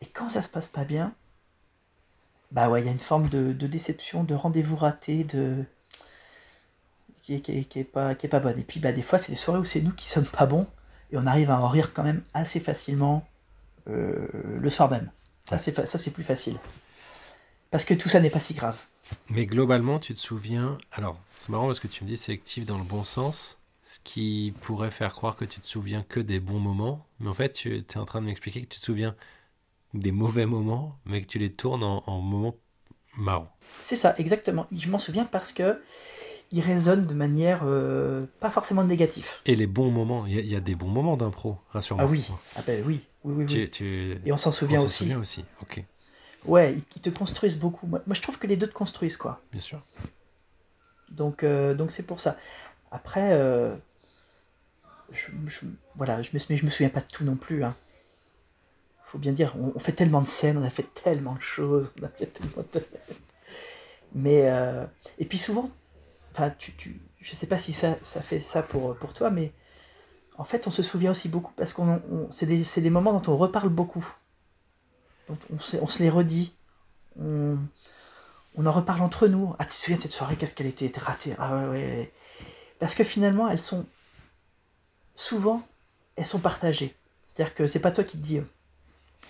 Et 0.00 0.06
quand 0.06 0.28
ça 0.28 0.42
se 0.42 0.48
passe 0.48 0.68
pas 0.68 0.84
bien, 0.84 1.14
bah 2.50 2.68
ouais, 2.68 2.82
il 2.82 2.86
y 2.86 2.88
a 2.88 2.92
une 2.92 2.98
forme 2.98 3.28
de, 3.28 3.52
déception, 3.52 4.24
de 4.24 4.34
rendez-vous 4.34 4.76
raté, 4.76 5.24
de 5.24 5.64
qui 7.22 7.34
est, 7.34 7.40
qui, 7.40 7.78
est, 7.78 7.84
pas, 7.84 8.14
qui 8.14 8.26
est 8.26 8.28
pas 8.28 8.40
bonne. 8.40 8.58
Et 8.58 8.64
puis 8.64 8.80
bah, 8.80 8.92
des 8.92 9.02
fois, 9.02 9.18
c'est 9.18 9.32
des 9.32 9.36
soirées 9.36 9.58
où 9.58 9.64
c'est 9.64 9.80
nous 9.80 9.92
qui 9.92 10.08
sommes 10.08 10.26
pas 10.26 10.46
bons, 10.46 10.66
et 11.10 11.16
on 11.16 11.26
arrive 11.26 11.50
à 11.50 11.58
en 11.58 11.68
rire 11.68 11.92
quand 11.92 12.02
même 12.02 12.22
assez 12.34 12.60
facilement 12.60 13.26
euh, 13.88 14.28
le 14.58 14.70
soir 14.70 14.90
même. 14.90 15.10
Ça, 15.42 15.58
c'est, 15.58 15.74
ça, 15.86 15.98
c'est 15.98 16.10
plus 16.10 16.22
facile. 16.22 16.56
Parce 17.70 17.84
que 17.84 17.94
tout 17.94 18.08
ça 18.08 18.20
n'est 18.20 18.30
pas 18.30 18.40
si 18.40 18.54
grave. 18.54 18.78
Mais 19.28 19.46
globalement, 19.46 19.98
tu 19.98 20.14
te 20.14 20.20
souviens. 20.20 20.78
Alors, 20.92 21.18
c'est 21.38 21.48
marrant 21.48 21.66
parce 21.66 21.80
que 21.80 21.88
tu 21.88 22.04
me 22.04 22.08
dis 22.08 22.16
sélectif 22.16 22.64
dans 22.64 22.78
le 22.78 22.84
bon 22.84 23.04
sens, 23.04 23.58
ce 23.82 23.98
qui 24.04 24.54
pourrait 24.60 24.90
faire 24.90 25.12
croire 25.12 25.36
que 25.36 25.44
tu 25.44 25.60
te 25.60 25.66
souviens 25.66 26.04
que 26.08 26.20
des 26.20 26.40
bons 26.40 26.60
moments. 26.60 27.04
Mais 27.20 27.28
en 27.28 27.34
fait, 27.34 27.52
tu 27.52 27.76
es 27.76 27.96
en 27.96 28.04
train 28.04 28.20
de 28.20 28.26
m'expliquer 28.26 28.62
que 28.62 28.68
tu 28.68 28.78
te 28.78 28.84
souviens 28.84 29.14
des 29.94 30.12
mauvais 30.12 30.46
moments, 30.46 30.98
mais 31.06 31.22
que 31.22 31.26
tu 31.26 31.38
les 31.38 31.52
tournes 31.52 31.82
en, 31.82 32.20
moments 32.20 32.56
marrants. 33.16 33.56
C'est 33.80 33.96
ça, 33.96 34.14
exactement. 34.18 34.66
Je 34.72 34.88
m'en 34.90 34.98
souviens 34.98 35.24
parce 35.24 35.52
que 35.52 35.80
il 36.50 36.60
résonne 36.60 37.02
de 37.02 37.14
manière 37.14 37.62
euh, 37.64 38.26
pas 38.38 38.50
forcément 38.50 38.84
négative. 38.84 39.28
Et 39.46 39.56
les 39.56 39.66
bons 39.66 39.90
moments, 39.90 40.26
il 40.26 40.46
y, 40.46 40.54
a 40.54 40.60
des 40.60 40.74
bons 40.74 40.88
moments 40.88 41.16
d'impro, 41.16 41.58
rassure-moi. 41.70 42.04
Ah 42.06 42.10
oui, 42.10 42.28
ah 42.56 42.62
ben 42.66 42.84
oui, 42.86 43.00
oui, 43.24 43.44
oui. 43.48 44.20
Et 44.24 44.32
on 44.32 44.36
s'en 44.36 44.52
souvient 44.52 44.80
on 44.80 44.84
aussi. 44.84 45.04
Souvient 45.04 45.18
aussi, 45.18 45.44
ok. 45.62 45.84
Ouais, 46.44 46.76
ils, 46.96 47.00
te 47.00 47.10
construisent 47.10 47.58
beaucoup. 47.58 47.86
Moi, 47.86 48.02
je 48.12 48.20
trouve 48.20 48.38
que 48.38 48.46
les 48.46 48.56
deux 48.56 48.66
te 48.66 48.74
construisent, 48.74 49.16
quoi. 49.16 49.40
Bien 49.50 49.62
sûr. 49.62 49.82
Donc, 51.10 51.42
euh, 51.42 51.74
donc 51.74 51.90
c'est 51.90 52.02
pour 52.02 52.20
ça. 52.20 52.36
Après, 52.90 53.32
euh, 53.32 53.74
je, 55.10 55.30
voilà, 55.96 56.22
je 56.22 56.30
me, 56.34 56.40
mais 56.50 56.56
je 56.56 56.64
me 56.64 56.70
souviens 56.70 56.90
pas 56.90 57.00
de 57.00 57.06
tout 57.06 57.24
non 57.24 57.36
plus. 57.36 57.64
Hein. 57.64 57.74
Faut 59.14 59.20
bien 59.20 59.30
dire, 59.30 59.54
on, 59.56 59.78
fait 59.78 59.92
tellement 59.92 60.20
de 60.20 60.26
scènes, 60.26 60.58
on 60.58 60.64
a 60.64 60.70
fait 60.70 60.92
tellement 60.92 61.34
de 61.34 61.40
choses, 61.40 61.92
on 62.02 62.04
a 62.04 62.08
fait 62.08 62.26
tellement 62.26 62.64
de... 62.72 62.84
Mais 64.12 64.50
euh, 64.50 64.84
et 65.20 65.24
puis 65.24 65.38
souvent, 65.38 65.70
enfin, 66.32 66.50
tu, 66.50 66.72
tu, 66.72 67.00
je 67.20 67.32
sais 67.32 67.46
pas 67.46 67.58
si 67.58 67.72
ça, 67.72 67.96
ça 68.02 68.20
fait 68.22 68.40
ça 68.40 68.64
pour, 68.64 68.96
pour 68.96 69.12
toi, 69.12 69.30
mais 69.30 69.52
en 70.36 70.42
fait, 70.42 70.66
on 70.66 70.72
se 70.72 70.82
souvient 70.82 71.12
aussi 71.12 71.28
beaucoup 71.28 71.52
parce 71.52 71.72
qu'on, 71.72 72.02
c'est 72.28 72.46
des, 72.46 72.64
des, 72.64 72.90
moments 72.90 73.12
dont 73.12 73.32
on 73.32 73.36
reparle 73.36 73.68
beaucoup. 73.68 74.04
on, 75.28 75.36
on 75.80 75.86
se 75.86 76.02
les 76.02 76.10
redit. 76.10 76.56
On, 77.16 77.56
on, 78.56 78.66
en 78.66 78.72
reparle 78.72 79.02
entre 79.02 79.28
nous. 79.28 79.54
Ah, 79.60 79.64
tu 79.64 79.70
te 79.70 79.74
souviens 79.74 79.96
de 79.96 80.02
cette 80.02 80.10
soirée 80.10 80.34
Qu'est-ce 80.34 80.54
qu'elle 80.54 80.66
était, 80.66 80.90
ratée 80.98 81.36
Ah 81.38 81.56
ouais, 81.56 81.68
ouais. 81.68 82.12
Parce 82.80 82.96
que 82.96 83.04
finalement, 83.04 83.48
elles 83.48 83.60
sont. 83.60 83.86
Souvent, 85.14 85.62
elles 86.16 86.26
sont 86.26 86.40
partagées. 86.40 86.96
C'est-à-dire 87.28 87.54
que 87.54 87.68
c'est 87.68 87.78
pas 87.78 87.92
toi 87.92 88.02
qui 88.02 88.18
te 88.18 88.22
dis. 88.24 88.40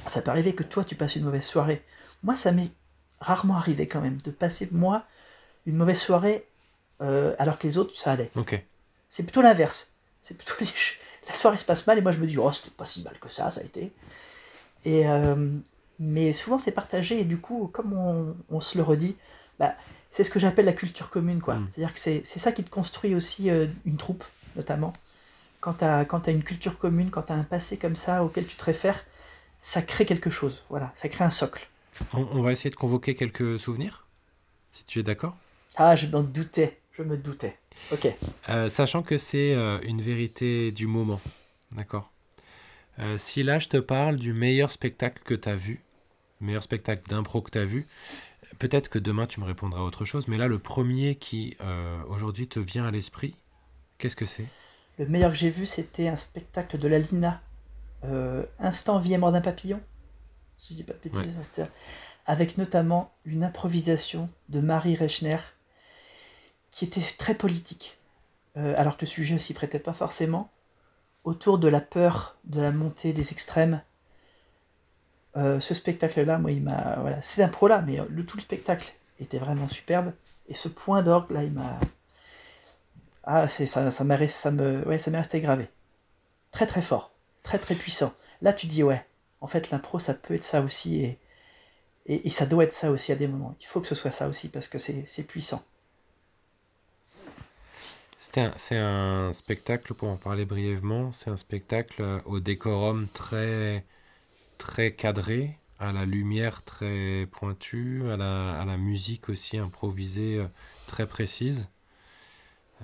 Ça 0.06 0.22
peut 0.22 0.30
arriver 0.30 0.54
que 0.54 0.62
toi, 0.62 0.84
tu 0.84 0.94
passes 0.96 1.16
une 1.16 1.24
mauvaise 1.24 1.44
soirée. 1.44 1.82
Moi, 2.22 2.36
ça 2.36 2.52
m'est 2.52 2.70
rarement 3.20 3.56
arrivé 3.56 3.86
quand 3.86 4.00
même 4.00 4.20
de 4.20 4.30
passer, 4.30 4.68
moi, 4.72 5.04
une 5.66 5.76
mauvaise 5.76 6.00
soirée 6.00 6.46
euh, 7.00 7.34
alors 7.38 7.58
que 7.58 7.66
les 7.66 7.78
autres, 7.78 7.94
ça 7.94 8.12
allait. 8.12 8.30
C'est 9.08 9.22
plutôt 9.22 9.42
l'inverse. 9.42 9.92
C'est 10.22 10.34
plutôt 10.34 10.54
la 11.28 11.34
soirée 11.34 11.58
se 11.58 11.64
passe 11.64 11.86
mal 11.86 11.98
et 11.98 12.00
moi 12.00 12.12
je 12.12 12.18
me 12.18 12.26
dis 12.26 12.38
oh 12.38 12.52
c'était 12.52 12.70
pas 12.70 12.84
si 12.84 13.02
mal 13.02 13.18
que 13.18 13.28
ça, 13.28 13.50
ça 13.50 13.60
a 13.60 13.64
été. 13.64 13.92
Et 14.84 15.08
euh, 15.08 15.50
mais 15.98 16.32
souvent 16.32 16.58
c'est 16.58 16.72
partagé 16.72 17.20
et 17.20 17.24
du 17.24 17.38
coup 17.38 17.68
comme 17.72 17.92
on, 17.92 18.36
on 18.50 18.60
se 18.60 18.76
le 18.76 18.84
redit, 18.84 19.16
bah, 19.58 19.74
c'est 20.10 20.24
ce 20.24 20.30
que 20.30 20.38
j'appelle 20.38 20.66
la 20.66 20.72
culture 20.72 21.10
commune 21.10 21.40
quoi. 21.40 21.56
Mm. 21.56 21.68
C'est-à-dire 21.68 21.94
que 21.94 22.00
c'est 22.00 22.24
ça 22.24 22.52
qui 22.52 22.62
te 22.64 22.70
construit 22.70 23.14
aussi 23.14 23.50
euh, 23.50 23.66
une 23.84 23.96
troupe 23.96 24.24
notamment. 24.56 24.92
Quand 25.60 25.74
tu 25.74 25.84
as, 25.84 26.00
as, 26.00 26.30
une 26.30 26.42
culture 26.42 26.78
commune, 26.78 27.10
quand 27.10 27.22
tu 27.22 27.32
as 27.32 27.36
un 27.36 27.42
passé 27.44 27.78
comme 27.78 27.96
ça 27.96 28.22
auquel 28.22 28.46
tu 28.46 28.54
te 28.54 28.64
réfères, 28.64 29.02
ça 29.64 29.80
crée 29.80 30.04
quelque 30.04 30.28
chose. 30.28 30.62
Voilà, 30.68 30.92
ça 30.94 31.08
crée 31.08 31.24
un 31.24 31.30
socle. 31.30 31.68
On, 32.12 32.28
on 32.32 32.42
va 32.42 32.52
essayer 32.52 32.70
de 32.70 32.76
convoquer 32.76 33.14
quelques 33.14 33.58
souvenirs, 33.58 34.06
si 34.68 34.84
tu 34.84 34.98
es 35.00 35.02
d'accord? 35.02 35.36
Ah, 35.76 35.96
je 35.96 36.06
m'en 36.06 36.22
doutais. 36.22 36.78
Je 36.92 37.02
me 37.02 37.16
doutais. 37.16 37.58
Ok. 37.90 38.06
Euh, 38.50 38.68
sachant 38.68 39.02
que 39.02 39.16
c'est 39.16 39.54
euh, 39.54 39.80
une 39.82 40.02
vérité 40.02 40.70
du 40.70 40.86
moment. 40.86 41.20
D'accord? 41.72 42.12
Euh, 42.98 43.16
si 43.16 43.42
là 43.42 43.58
je 43.58 43.68
te 43.68 43.78
parle 43.78 44.16
du 44.16 44.34
meilleur 44.34 44.70
spectacle 44.70 45.22
que 45.24 45.34
tu 45.34 45.48
as 45.48 45.56
vu, 45.56 45.82
meilleur 46.40 46.62
spectacle 46.62 47.08
d'impro 47.08 47.40
que 47.40 47.50
tu 47.50 47.58
as 47.58 47.64
vu, 47.64 47.86
peut-être 48.58 48.90
que 48.90 48.98
demain 48.98 49.26
tu 49.26 49.40
me 49.40 49.46
répondras 49.46 49.80
à 49.80 49.84
autre 49.84 50.04
chose, 50.04 50.28
mais 50.28 50.36
là 50.36 50.46
le 50.46 50.58
premier 50.58 51.16
qui 51.16 51.56
aujourd'hui 52.08 52.46
te 52.46 52.60
vient 52.60 52.84
à 52.84 52.92
l'esprit, 52.92 53.34
qu'est-ce 53.98 54.14
que 54.14 54.26
c'est? 54.26 54.46
Le 55.00 55.06
meilleur 55.06 55.32
que 55.32 55.36
j'ai 55.36 55.50
vu 55.50 55.66
c'était 55.66 56.06
un 56.06 56.14
spectacle 56.14 56.78
de 56.78 56.86
la 56.86 57.00
Lina, 57.00 57.42
Instant 58.58 58.98
vie 58.98 59.14
et 59.14 59.18
mort 59.18 59.32
d'un 59.32 59.40
papillon, 59.40 59.80
si 60.58 60.74
je 60.74 60.78
dis 60.78 60.84
pas 60.84 60.92
de 60.94 60.98
bêtises, 60.98 61.36
avec 62.26 62.58
notamment 62.58 63.12
une 63.24 63.44
improvisation 63.44 64.28
de 64.48 64.60
Marie 64.60 64.96
Rechner 64.96 65.38
qui 66.70 66.84
était 66.84 67.02
très 67.18 67.34
politique, 67.34 67.98
euh, 68.56 68.74
alors 68.76 68.96
que 68.96 69.02
le 69.02 69.06
sujet 69.06 69.38
s'y 69.38 69.54
prêtait 69.54 69.78
pas 69.78 69.92
forcément, 69.92 70.50
autour 71.22 71.58
de 71.58 71.68
la 71.68 71.80
peur 71.80 72.36
de 72.44 72.60
la 72.60 72.72
montée 72.72 73.12
des 73.12 73.30
extrêmes. 73.30 73.80
Euh, 75.36 75.60
ce 75.60 75.72
spectacle-là, 75.72 76.38
moi, 76.38 76.50
il 76.50 76.62
m'a. 76.62 76.96
Voilà, 77.00 77.22
c'est 77.22 77.42
un 77.42 77.48
pro 77.48 77.68
là, 77.68 77.80
mais 77.80 77.98
le, 78.08 78.26
tout 78.26 78.36
le 78.36 78.42
spectacle 78.42 78.94
était 79.20 79.38
vraiment 79.38 79.68
superbe. 79.68 80.12
Et 80.48 80.54
ce 80.54 80.68
point 80.68 81.02
d'orgue, 81.02 81.30
là, 81.30 81.44
il 81.44 81.52
m'a. 81.52 81.78
Ah, 83.22 83.48
c'est, 83.48 83.66
ça, 83.66 83.90
ça, 83.90 84.04
me, 84.04 84.86
ouais, 84.86 84.98
ça 84.98 85.10
m'est 85.10 85.18
resté 85.18 85.40
gravé. 85.40 85.70
Très, 86.50 86.66
très 86.66 86.82
fort. 86.82 87.13
Très, 87.44 87.58
très 87.60 87.76
puissant. 87.76 88.12
Là, 88.42 88.52
tu 88.52 88.66
dis, 88.66 88.82
ouais, 88.82 89.06
en 89.40 89.46
fait, 89.46 89.70
l'impro, 89.70 90.00
ça 90.00 90.14
peut 90.14 90.34
être 90.34 90.42
ça 90.42 90.62
aussi. 90.62 91.04
Et, 91.04 91.18
et, 92.06 92.30
ça 92.30 92.46
doit 92.46 92.64
être 92.64 92.72
ça 92.72 92.90
aussi 92.90 93.12
à 93.12 93.14
des 93.14 93.28
moments. 93.28 93.54
Il 93.60 93.66
faut 93.66 93.80
que 93.80 93.86
ce 93.86 93.94
soit 93.94 94.10
ça 94.10 94.28
aussi, 94.28 94.48
parce 94.48 94.66
que 94.66 94.78
c'est, 94.78 95.26
puissant. 95.26 95.62
C'est 98.18 98.76
un, 98.76 99.32
spectacle, 99.34 99.94
pour 99.94 100.08
en 100.08 100.16
parler 100.16 100.46
brièvement, 100.46 101.12
c'est 101.12 101.30
un 101.30 101.36
spectacle 101.36 102.02
euh, 102.02 102.20
au 102.24 102.40
décorum 102.40 103.06
très, 103.12 103.84
très 104.56 104.92
cadré, 104.92 105.58
à 105.78 105.92
la 105.92 106.06
lumière 106.06 106.62
très 106.62 107.28
pointue, 107.30 108.02
à 108.10 108.16
la, 108.16 108.76
musique 108.78 109.28
aussi 109.28 109.58
improvisée 109.58 110.38
euh, 110.38 110.46
très 110.86 111.06
précise. 111.06 111.68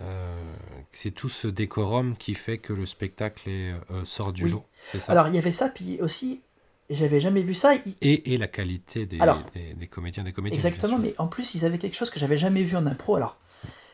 Euh, 0.03 0.55
c'est 0.93 1.11
tout 1.11 1.29
ce 1.29 1.47
décorum 1.49 2.17
qui 2.17 2.35
fait 2.35 2.59
que 2.59 2.73
le 2.73 2.87
spectacle 2.87 3.49
est, 3.49 3.73
euh, 3.91 4.05
sort 4.05 4.33
du 4.33 4.45
Oui. 4.45 4.51
lot. 4.53 4.65
Ça? 4.85 4.99
Alors, 5.09 5.29
il 5.29 5.35
y 5.35 5.39
avait 5.39 5.53
ça, 5.53 5.69
puis 5.69 6.01
aussi, 6.01 6.41
j'avais 6.89 7.21
jamais 7.21 7.43
vu 7.43 7.55
ça. 7.55 7.75
il- 7.75 7.95
et, 8.01 8.33
et 8.35 8.37
la 8.39 8.49
qualité 8.49 9.07
des, 9.07 9.19
Alors, 9.21 9.43
des, 9.55 9.75
des 9.75 9.87
comédiens, 9.87 10.25
des 10.25 10.33
comédiennes. 10.33 10.59
Exactement, 10.59 10.99
mais 10.99 11.13
en 11.19 11.27
plus, 11.29 11.55
ils 11.55 11.65
avaient 11.65 11.79
quelque 11.79 11.97
chose 11.97 12.11
que 12.11 12.19
j'avais 12.19 12.39
jamais 12.39 12.63
vu 12.63 12.77
en 12.77 12.87
impro. 12.87 13.17
Alors, 13.17 13.37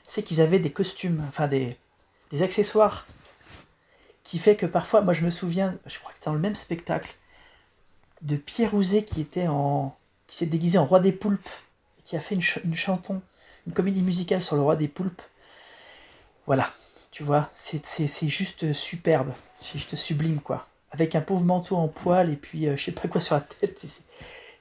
c'est 0.05 0.23
qu'ils 0.23 0.41
avaient 0.41 0.61
des 0.61 0.71
costumes, 0.73 1.25
enfin 1.29 1.49
des, 1.49 1.77
des 2.31 2.43
accessoires, 2.43 3.07
qui 4.23 4.39
fait 4.39 4.57
que 4.57 4.67
parfois, 4.67 5.03
moi 5.03 5.13
je 5.13 5.25
me 5.25 5.31
souviens, 5.31 5.77
je 5.87 5.99
crois 5.99 6.13
que 6.13 6.19
c'est 6.21 6.27
dans 6.27 6.35
le 6.35 6.41
même 6.41 6.57
spectacle, 6.57 7.15
de 8.23 8.37
Pierre 8.37 8.71
Rouzet 8.71 9.05
qui 9.05 9.21
était 9.21 9.47
en, 9.47 9.97
qui 10.27 10.37
s'est 10.37 10.47
déguisé 10.47 10.79
en 10.79 10.87
roi 10.87 11.01
des 11.01 11.13
poulpes, 11.13 11.49
et 11.99 12.03
qui 12.03 12.17
a 12.17 12.21
fait 12.21 12.35
une, 12.35 12.43
ch- 12.43 12.65
une 12.65 12.75
chanson, 12.75 13.21
une 13.67 13.73
comédie 13.73 14.03
musicale 14.03 14.43
sur 14.43 14.57
le 14.57 14.63
roi 14.63 14.77
des 14.77 14.89
poulpes. 14.89 15.23
Voilà, 16.47 16.73
tu 17.11 17.23
vois, 17.23 17.51
c'est 17.53 18.29
juste 18.29 18.73
superbe, 18.73 19.33
c'est 19.61 19.73
juste 19.73 19.95
sublime 19.97 20.41
quoi. 20.41 20.67
Avec 20.93 21.15
un 21.15 21.21
pauvre 21.21 21.45
manteau 21.45 21.77
en 21.77 21.89
poil 21.89 22.31
et 22.31 22.37
puis 22.37 22.69
euh, 22.69 22.77
je 22.77 22.85
sais 22.85 22.93
pas 22.93 23.09
quoi 23.09 23.21
sur 23.21 23.35
la 23.35 23.41
tête, 23.41 23.85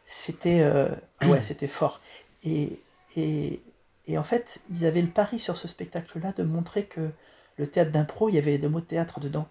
c'était 0.06 0.62
euh, 0.62 0.90
ouais, 1.26 1.42
c'était 1.42 1.68
fort. 1.68 2.02
Et, 2.44 2.80
et, 3.16 3.62
et 4.08 4.18
en 4.18 4.24
fait, 4.24 4.62
ils 4.72 4.86
avaient 4.86 5.02
le 5.02 5.10
pari 5.10 5.40
sur 5.40 5.58
ce 5.58 5.68
spectacle-là 5.68 6.32
de 6.32 6.44
montrer 6.44 6.86
que 6.86 7.12
le 7.58 7.68
théâtre 7.68 7.92
d'impro, 7.92 8.30
il 8.30 8.36
y 8.36 8.38
avait 8.38 8.58
des 8.58 8.68
mots 8.68 8.82
de 8.82 8.86
théâtre 8.86 9.20
dedans. 9.20 9.48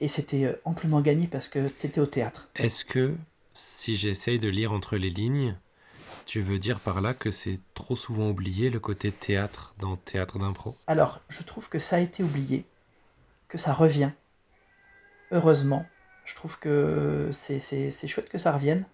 Et 0.00 0.08
c'était 0.08 0.44
euh, 0.44 0.60
amplement 0.64 1.00
gagné 1.00 1.26
parce 1.26 1.48
que 1.48 1.68
t'étais 1.68 2.00
au 2.00 2.06
théâtre. 2.06 2.48
Est-ce 2.56 2.84
que, 2.84 3.14
si 3.54 3.96
j'essaye 3.96 4.38
de 4.38 4.48
lire 4.48 4.72
entre 4.72 4.96
les 4.96 5.10
lignes, 5.10 5.56
tu 6.26 6.42
veux 6.42 6.58
dire 6.58 6.80
par 6.80 7.00
là 7.00 7.14
que 7.14 7.30
c'est 7.30 7.60
trop 7.74 7.96
souvent 7.96 8.28
oublié 8.28 8.68
le 8.68 8.80
côté 8.80 9.12
théâtre 9.12 9.72
dans 9.78 9.96
théâtre 9.96 10.38
d'impro? 10.38 10.76
Alors, 10.86 11.20
je 11.28 11.42
trouve 11.42 11.68
que 11.68 11.78
ça 11.78 11.96
a 11.96 11.98
été 12.00 12.22
oublié, 12.22 12.64
que 13.48 13.56
ça 13.58 13.72
revient. 13.72 14.10
Heureusement. 15.30 15.86
Je 16.24 16.34
trouve 16.34 16.58
que 16.58 17.30
c'est 17.32 17.60
c'est- 17.60 17.90
c'est 17.92 18.08
chouette 18.08 18.28
que 18.28 18.38
ça 18.38 18.52
revienne. 18.52 18.84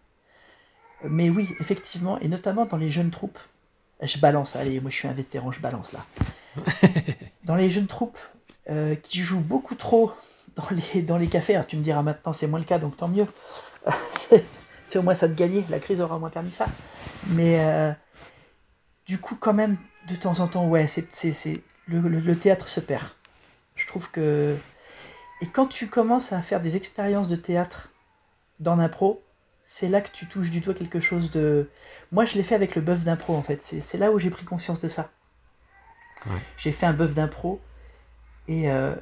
Mais 1.04 1.30
oui, 1.30 1.48
effectivement, 1.58 2.18
et 2.20 2.28
notamment 2.28 2.66
dans 2.66 2.76
les 2.76 2.90
jeunes 2.90 3.10
troupes. 3.10 3.38
Je 4.02 4.18
balance, 4.18 4.56
allez, 4.56 4.80
moi 4.80 4.90
je 4.90 4.96
suis 4.96 5.08
un 5.08 5.12
vétéran, 5.12 5.50
je 5.52 5.60
balance 5.60 5.92
là. 5.92 6.04
dans 7.44 7.56
les 7.56 7.70
jeunes 7.70 7.86
troupes 7.86 8.18
euh, 8.68 8.94
qui 8.94 9.20
jouent 9.20 9.40
beaucoup 9.40 9.74
trop 9.74 10.12
dans 10.56 10.66
les, 10.94 11.02
dans 11.02 11.16
les 11.16 11.28
cafés, 11.28 11.54
alors 11.54 11.66
tu 11.66 11.76
me 11.76 11.82
diras 11.82 12.02
maintenant 12.02 12.32
c'est 12.32 12.46
moins 12.46 12.58
le 12.58 12.64
cas, 12.66 12.78
donc 12.78 12.96
tant 12.96 13.08
mieux. 13.08 13.26
c'est 14.82 14.98
au 14.98 15.02
moins 15.02 15.14
ça 15.14 15.28
de 15.28 15.34
gagner, 15.34 15.64
la 15.70 15.78
crise 15.78 16.00
aura 16.00 16.16
au 16.16 16.18
moins 16.18 16.30
permis 16.30 16.52
ça. 16.52 16.66
Mais 17.28 17.60
euh, 17.60 17.92
du 19.06 19.18
coup, 19.18 19.36
quand 19.36 19.52
même, 19.52 19.76
de 20.08 20.14
temps 20.14 20.40
en 20.40 20.48
temps, 20.48 20.66
ouais, 20.68 20.86
c'est, 20.86 21.12
c'est, 21.14 21.32
c'est- 21.32 21.62
le, 21.86 22.00
le- 22.00 22.20
le 22.20 22.36
théâtre 22.38 22.68
se 22.68 22.80
perd. 22.80 23.04
Je 23.74 23.86
trouve 23.86 24.10
que. 24.10 24.56
Et 25.40 25.46
quand 25.48 25.66
tu 25.66 25.88
commences 25.88 26.32
à 26.32 26.40
faire 26.42 26.60
des 26.60 26.76
expériences 26.76 27.28
de 27.28 27.36
théâtre 27.36 27.90
dans 28.60 28.76
l'impro, 28.76 29.22
c'est 29.64 29.88
là 29.88 30.00
que 30.00 30.10
tu 30.10 30.26
touches 30.28 30.50
du 30.50 30.60
doigt 30.60 30.74
quelque 30.74 31.00
chose 31.00 31.30
de. 31.32 31.68
Moi, 32.12 32.24
je 32.24 32.34
l'ai 32.34 32.42
fait 32.44 32.54
avec 32.54 32.76
le 32.76 32.82
bœuf 32.82 33.02
d'impro, 33.04 33.34
en 33.34 33.42
fait. 33.42 33.60
C'est, 33.62 33.80
c'est 33.80 33.98
là 33.98 34.12
où 34.12 34.18
j'ai 34.18 34.30
pris 34.30 34.44
conscience 34.44 34.80
de 34.80 34.88
ça. 34.88 35.10
Ouais. 36.26 36.38
J'ai 36.56 36.70
fait 36.72 36.86
un 36.86 36.92
bœuf 36.92 37.14
d'impro. 37.14 37.60
Et, 38.48 38.70
euh, 38.70 38.94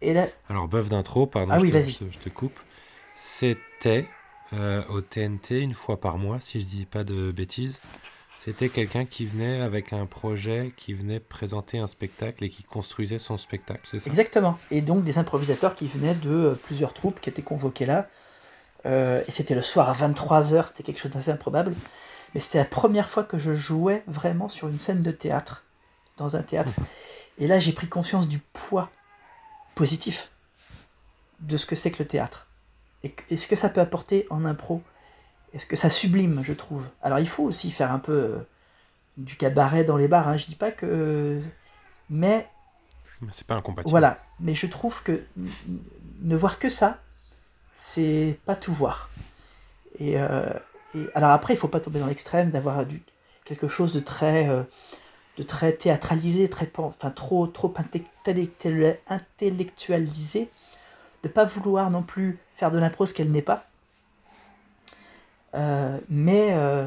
et 0.00 0.14
là. 0.14 0.26
Alors, 0.48 0.68
bœuf 0.68 0.88
d'intro, 0.88 1.26
pardon, 1.26 1.52
Ah 1.52 1.58
je, 1.58 1.62
oui, 1.64 1.70
te, 1.70 1.80
je 1.80 2.18
te 2.18 2.28
coupe. 2.28 2.58
C'était 3.16 4.08
euh, 4.52 4.82
au 4.88 5.00
TNT 5.00 5.60
une 5.60 5.74
fois 5.74 6.00
par 6.00 6.18
mois, 6.18 6.40
si 6.40 6.60
je 6.60 6.66
dis 6.66 6.86
pas 6.86 7.04
de 7.04 7.30
bêtises. 7.32 7.80
C'était 8.38 8.70
quelqu'un 8.70 9.04
qui 9.04 9.26
venait 9.26 9.60
avec 9.60 9.92
un 9.92 10.06
projet, 10.06 10.72
qui 10.76 10.94
venait 10.94 11.20
présenter 11.20 11.78
un 11.78 11.86
spectacle 11.86 12.42
et 12.42 12.48
qui 12.48 12.62
construisait 12.62 13.18
son 13.18 13.36
spectacle, 13.36 13.82
c'est 13.84 13.98
ça? 13.98 14.08
Exactement. 14.08 14.58
Et 14.70 14.80
donc 14.80 15.04
des 15.04 15.18
improvisateurs 15.18 15.74
qui 15.74 15.86
venaient 15.86 16.14
de 16.14 16.30
euh, 16.30 16.54
plusieurs 16.54 16.94
troupes 16.94 17.20
qui 17.20 17.28
étaient 17.28 17.42
convoquées 17.42 17.86
là. 17.86 18.08
Euh, 18.86 19.22
et 19.28 19.30
c'était 19.30 19.54
le 19.54 19.60
soir 19.62 19.90
à 19.90 19.92
23h, 19.92 20.68
c'était 20.68 20.82
quelque 20.82 20.98
chose 20.98 21.10
d'assez 21.10 21.30
improbable. 21.30 21.74
Mais 22.34 22.40
c'était 22.40 22.58
la 22.58 22.64
première 22.64 23.08
fois 23.08 23.24
que 23.24 23.38
je 23.38 23.54
jouais 23.54 24.02
vraiment 24.06 24.48
sur 24.48 24.68
une 24.68 24.78
scène 24.78 25.00
de 25.00 25.10
théâtre, 25.10 25.64
dans 26.16 26.36
un 26.36 26.42
théâtre. 26.42 26.72
Et 27.38 27.46
là, 27.46 27.58
j'ai 27.58 27.72
pris 27.72 27.88
conscience 27.88 28.26
du 28.26 28.38
poids 28.38 28.90
positif 29.74 30.30
de 31.40 31.56
ce 31.56 31.66
que 31.66 31.74
c'est 31.74 31.90
que 31.90 32.02
le 32.02 32.08
théâtre. 32.08 32.46
Et, 33.02 33.36
ce 33.36 33.46
que 33.46 33.56
ça 33.56 33.68
peut 33.68 33.80
apporter 33.80 34.26
en 34.30 34.44
impro? 34.44 34.82
Et 35.52 35.58
ce 35.58 35.66
que 35.66 35.76
ça 35.76 35.90
sublime, 35.90 36.42
je 36.44 36.52
trouve? 36.52 36.90
Alors, 37.02 37.18
il 37.18 37.28
faut 37.28 37.44
aussi 37.44 37.70
faire 37.70 37.92
un 37.92 37.98
peu 37.98 38.12
euh, 38.12 38.38
du 39.16 39.36
cabaret 39.36 39.84
dans 39.84 39.96
les 39.96 40.08
bars. 40.08 40.28
Hein. 40.28 40.36
Je 40.36 40.46
dis 40.46 40.54
pas 40.56 40.70
que. 40.70 41.40
Mais 42.08 42.48
Mais 43.20 43.28
C'est 43.32 43.46
pas 43.46 43.56
incompatible. 43.56 43.90
voilà, 43.90 44.22
mais 44.38 44.54
je 44.54 44.66
trouve 44.66 45.02
que 45.02 45.22
ne 46.22 46.36
voir 46.36 46.58
que 46.58 46.68
ça, 46.68 47.00
c'est 47.74 48.38
pas 48.44 48.56
tout 48.56 48.72
voir. 48.72 49.10
Et, 49.98 50.20
euh, 50.20 50.52
et 50.94 51.06
alors 51.14 51.30
après, 51.30 51.54
il 51.54 51.56
faut 51.56 51.68
pas 51.68 51.80
tomber 51.80 51.98
dans 52.00 52.06
l'extrême 52.06 52.50
d'avoir 52.50 52.86
du 52.86 53.02
quelque 53.44 53.68
chose 53.68 53.92
de 53.92 54.00
très 54.00 54.48
euh, 54.48 54.62
de 55.36 55.42
très 55.42 55.72
théâtralisé, 55.72 56.48
très 56.48 56.70
enfin 56.78 57.10
trop 57.10 57.46
trop 57.46 57.72
intellectualisé, 59.08 60.50
de 61.22 61.28
pas 61.28 61.44
vouloir 61.44 61.90
non 61.90 62.02
plus 62.02 62.38
faire 62.54 62.70
de 62.70 62.78
l'impro 62.78 63.06
ce 63.06 63.14
qu'elle 63.14 63.30
n'est 63.30 63.42
pas. 63.42 63.66
Euh, 65.54 65.98
mais 66.08 66.50
euh, 66.52 66.86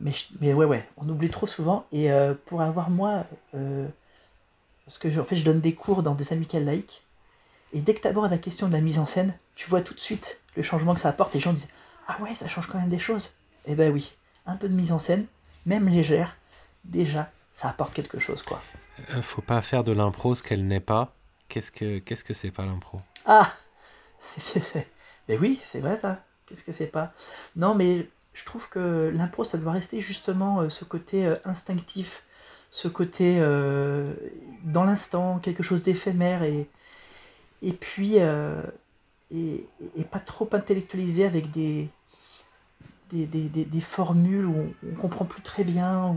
mais 0.00 0.52
ouais 0.52 0.66
ouais, 0.66 0.88
on 0.96 1.08
oublie 1.08 1.30
trop 1.30 1.46
souvent 1.46 1.86
et 1.92 2.12
euh, 2.12 2.34
pour 2.44 2.60
avoir 2.60 2.90
moi 2.90 3.24
parce 4.84 4.98
que 4.98 5.10
je, 5.10 5.20
en 5.20 5.24
fait, 5.24 5.36
je 5.36 5.44
donne 5.44 5.60
des 5.60 5.74
cours 5.74 6.02
dans 6.02 6.14
des 6.14 6.32
amicales 6.32 6.64
laïques. 6.64 7.02
Et 7.72 7.80
dès 7.80 7.94
que 7.94 8.00
tu 8.00 8.08
abordes 8.08 8.30
la 8.30 8.38
question 8.38 8.68
de 8.68 8.72
la 8.72 8.80
mise 8.80 8.98
en 8.98 9.06
scène, 9.06 9.34
tu 9.54 9.68
vois 9.68 9.80
tout 9.80 9.94
de 9.94 10.00
suite 10.00 10.42
le 10.56 10.62
changement 10.62 10.94
que 10.94 11.00
ça 11.00 11.08
apporte. 11.08 11.34
Et 11.34 11.38
les 11.38 11.42
gens 11.42 11.52
disent 11.52 11.68
Ah 12.06 12.20
ouais, 12.20 12.34
ça 12.34 12.48
change 12.48 12.66
quand 12.66 12.78
même 12.78 12.88
des 12.88 12.98
choses. 12.98 13.32
Eh 13.66 13.74
ben 13.74 13.92
oui, 13.92 14.16
un 14.46 14.56
peu 14.56 14.68
de 14.68 14.74
mise 14.74 14.92
en 14.92 14.98
scène, 14.98 15.26
même 15.64 15.88
légère, 15.88 16.36
déjà, 16.84 17.30
ça 17.50 17.70
apporte 17.70 17.94
quelque 17.94 18.18
chose, 18.18 18.42
quoi. 18.42 18.60
Faut 19.22 19.42
pas 19.42 19.60
faire 19.62 19.84
de 19.84 19.92
l'impro 19.92 20.34
ce 20.34 20.42
qu'elle 20.42 20.66
n'est 20.66 20.80
pas. 20.80 21.14
Qu'est-ce 21.48 21.72
que 21.72 21.98
qu'est-ce 21.98 22.24
que 22.24 22.34
c'est 22.34 22.50
pas 22.50 22.66
l'impro? 22.66 23.00
Ah 23.26 23.52
C'est- 24.20 24.88
Mais 25.28 25.38
oui, 25.38 25.58
c'est 25.62 25.80
vrai 25.80 25.96
ça. 25.96 26.24
Qu'est-ce 26.46 26.64
que 26.64 26.72
c'est 26.72 26.86
pas? 26.88 27.12
Non, 27.56 27.74
mais 27.74 28.08
je 28.34 28.44
trouve 28.44 28.68
que 28.68 29.10
l'impro, 29.14 29.44
ça 29.44 29.58
doit 29.58 29.72
rester 29.72 30.00
justement 30.00 30.62
euh, 30.62 30.68
ce 30.68 30.84
côté 30.84 31.26
euh, 31.26 31.36
instinctif, 31.44 32.24
ce 32.70 32.88
côté 32.88 33.38
euh, 33.40 34.12
dans 34.64 34.84
l'instant, 34.84 35.38
quelque 35.40 35.62
chose 35.62 35.82
d'éphémère 35.82 36.42
et, 36.42 36.68
et 37.62 37.72
puis 37.72 38.18
et, 39.30 39.66
pas 40.10 40.20
trop 40.20 40.48
intellectualisé 40.52 41.24
avec 41.24 41.50
des, 41.50 41.88
des, 43.10 43.26
des, 43.26 43.80
formules 43.80 44.46
où 44.46 44.54
on, 44.56 44.74
on 44.92 44.94
comprend 44.96 45.24
plus 45.24 45.42
très 45.42 45.64
bien. 45.64 46.16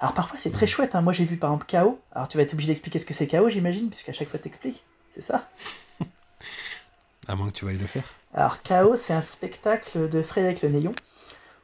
Alors 0.00 0.14
parfois 0.14 0.38
c'est 0.38 0.50
très 0.52 0.66
chouette. 0.66 0.94
hein. 0.94 1.00
Moi 1.00 1.12
j'ai 1.12 1.24
vu 1.24 1.36
par 1.36 1.50
exemple 1.50 1.66
KO. 1.68 1.98
Alors 2.12 2.28
tu 2.28 2.36
vas 2.36 2.42
être 2.42 2.52
obligé 2.52 2.68
d'expliquer 2.68 2.98
ce 2.98 3.06
que 3.06 3.14
c'est 3.14 3.26
KO, 3.26 3.48
j'imagine, 3.48 3.88
puisqu'à 3.88 4.12
chaque 4.12 4.28
fois 4.28 4.38
t'expliques. 4.38 4.84
C'est 5.14 5.22
ça? 5.22 5.48
À 7.28 7.36
moins 7.36 7.48
que 7.48 7.52
tu 7.52 7.66
veuilles 7.66 7.78
le 7.78 7.86
faire. 7.86 8.04
Alors, 8.34 8.62
Chaos, 8.62 8.96
c'est 8.96 9.12
un 9.12 9.20
spectacle 9.20 10.08
de 10.08 10.22
Frédéric 10.22 10.62
Le 10.62 10.70
Néon, 10.70 10.94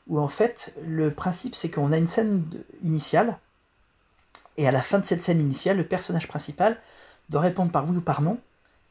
où 0.06 0.20
en 0.20 0.28
fait, 0.28 0.74
le 0.86 1.12
principe, 1.12 1.54
c'est 1.54 1.70
qu'on 1.70 1.90
a 1.90 1.96
une 1.96 2.06
scène 2.06 2.44
initiale, 2.82 3.38
et 4.56 4.68
à 4.68 4.70
la 4.70 4.82
fin 4.82 4.98
de 4.98 5.06
cette 5.06 5.22
scène 5.22 5.40
initiale, 5.40 5.78
le 5.78 5.86
personnage 5.86 6.28
principal 6.28 6.78
doit 7.30 7.40
répondre 7.40 7.72
par 7.72 7.88
oui 7.88 7.96
ou 7.96 8.00
par 8.00 8.22
non. 8.22 8.38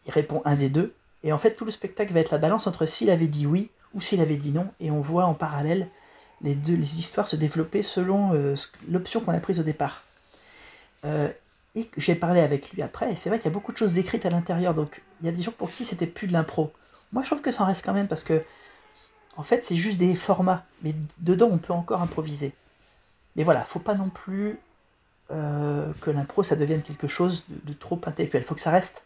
Il 0.05 0.11
répond 0.11 0.41
un 0.45 0.55
des 0.55 0.69
deux, 0.69 0.93
et 1.23 1.31
en 1.31 1.37
fait, 1.37 1.55
tout 1.55 1.65
le 1.65 1.71
spectacle 1.71 2.11
va 2.11 2.19
être 2.19 2.31
la 2.31 2.37
balance 2.37 2.67
entre 2.67 2.85
s'il 2.85 3.09
avait 3.09 3.27
dit 3.27 3.45
oui 3.45 3.69
ou 3.93 4.01
s'il 4.01 4.19
avait 4.19 4.37
dit 4.37 4.51
non, 4.51 4.67
et 4.79 4.91
on 4.91 4.99
voit 4.99 5.25
en 5.25 5.33
parallèle 5.33 5.87
les 6.41 6.55
deux 6.55 6.75
les 6.75 6.99
histoires 6.99 7.27
se 7.27 7.35
développer 7.35 7.81
selon 7.81 8.33
euh, 8.33 8.55
l'option 8.89 9.21
qu'on 9.21 9.31
a 9.31 9.39
prise 9.39 9.59
au 9.59 9.63
départ. 9.63 10.03
Euh, 11.05 11.29
et 11.75 11.89
j'ai 11.97 12.15
parlé 12.15 12.39
avec 12.39 12.71
lui 12.71 12.81
après, 12.81 13.11
et 13.11 13.15
c'est 13.15 13.29
vrai 13.29 13.39
qu'il 13.39 13.45
y 13.45 13.51
a 13.51 13.53
beaucoup 13.53 13.71
de 13.71 13.77
choses 13.77 13.93
décrites 13.93 14.25
à 14.25 14.29
l'intérieur, 14.29 14.73
donc 14.73 15.01
il 15.19 15.25
y 15.25 15.29
a 15.29 15.31
des 15.31 15.41
gens 15.41 15.51
pour 15.51 15.71
qui 15.71 15.85
c'était 15.85 16.07
plus 16.07 16.27
de 16.27 16.33
l'impro. 16.33 16.71
Moi, 17.11 17.23
je 17.23 17.29
trouve 17.29 17.41
que 17.41 17.51
ça 17.51 17.63
en 17.63 17.67
reste 17.67 17.85
quand 17.85 17.93
même 17.93 18.07
parce 18.07 18.23
que, 18.23 18.43
en 19.37 19.43
fait, 19.43 19.63
c'est 19.63 19.75
juste 19.75 19.97
des 19.97 20.15
formats, 20.15 20.65
mais 20.83 20.95
dedans, 21.19 21.49
on 21.51 21.57
peut 21.57 21.73
encore 21.73 22.01
improviser. 22.01 22.53
Mais 23.35 23.43
voilà, 23.43 23.63
faut 23.63 23.79
pas 23.79 23.95
non 23.95 24.09
plus 24.09 24.59
euh, 25.31 25.91
que 26.01 26.11
l'impro, 26.11 26.43
ça 26.43 26.55
devienne 26.55 26.81
quelque 26.81 27.07
chose 27.07 27.45
de, 27.49 27.73
trop 27.73 27.99
intellectuel. 28.05 28.43
faut 28.43 28.55
que 28.55 28.61
ça 28.61 28.71
reste 28.71 29.05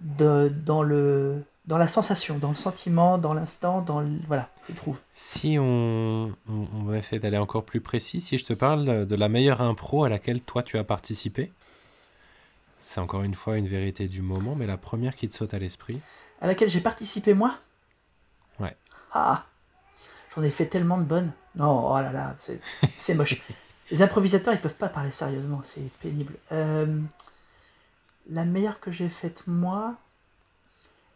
dans, 0.00 0.82
le, 0.82 1.42
dans 1.66 1.78
la 1.78 1.88
sensation, 1.88 2.38
dans 2.38 2.48
le 2.48 2.54
sentiment, 2.54 3.16
dans 3.16 3.32
l'instant, 3.32 3.80
dans 3.80 4.00
le, 4.00 4.08
voilà, 4.26 4.48
je 4.68 4.74
trouve. 4.74 5.00
Si 5.12 5.56
on, 5.58 6.34
on, 6.48 6.82
va 6.84 6.98
essayer 6.98 7.18
d'aller 7.18 7.38
encore 7.38 7.64
plus 7.64 7.80
précis, 7.80 8.20
si 8.20 8.36
je 8.36 8.44
te 8.44 8.52
parle 8.52 9.06
de 9.06 9.16
la 9.16 9.28
meilleure 9.28 9.62
impro 9.62 10.04
à 10.04 10.08
laquelle 10.08 10.40
toi 10.40 10.62
tu 10.62 10.76
as 10.76 10.84
participé, 10.84 11.52
c'est 12.78 13.00
encore 13.00 13.22
une 13.22 13.34
fois 13.34 13.56
une 13.56 13.66
vérité 13.66 14.08
du 14.08 14.20
moment, 14.20 14.54
mais 14.54 14.66
la 14.66 14.76
première 14.76 15.16
qui 15.16 15.28
te 15.28 15.34
saute 15.34 15.54
à 15.54 15.58
l'esprit. 15.58 16.00
À 16.40 16.46
laquelle 16.46 16.68
j'ai 16.68 16.82
participé 16.82 17.32
moi? 17.32 17.58
Ouais. 18.60 18.76
Ah 19.12 19.46
J'en 20.34 20.42
ai 20.42 20.50
fait 20.50 20.66
tellement 20.66 20.98
de 20.98 21.04
bonnes. 21.04 21.32
Non, 21.56 21.92
oh 21.92 21.96
là 21.96 22.12
là, 22.12 22.34
c'est 22.36 22.60
c'est 22.96 23.14
moche. 23.14 23.42
Les 23.90 24.02
improvisateurs, 24.02 24.52
ils 24.52 24.60
peuvent 24.60 24.74
pas 24.74 24.88
parler 24.88 25.10
sérieusement, 25.10 25.60
c'est 25.64 25.90
pénible. 26.00 26.34
Euh, 26.52 27.00
la 28.28 28.44
meilleure 28.44 28.80
que 28.80 28.90
j'ai 28.90 29.08
faite 29.08 29.44
moi. 29.46 29.94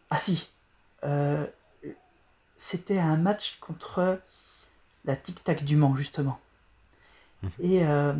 Ah 0.09 0.17
si 0.17 0.49
euh, 1.03 1.45
C'était 2.55 2.99
un 2.99 3.17
match 3.17 3.57
contre 3.59 4.19
la 5.05 5.15
Tic 5.15 5.43
Tac 5.43 5.63
du 5.63 5.75
Mans, 5.75 5.95
justement. 5.95 6.39
Mhm. 7.43 7.51
Et 7.59 7.85
euh, 7.85 8.13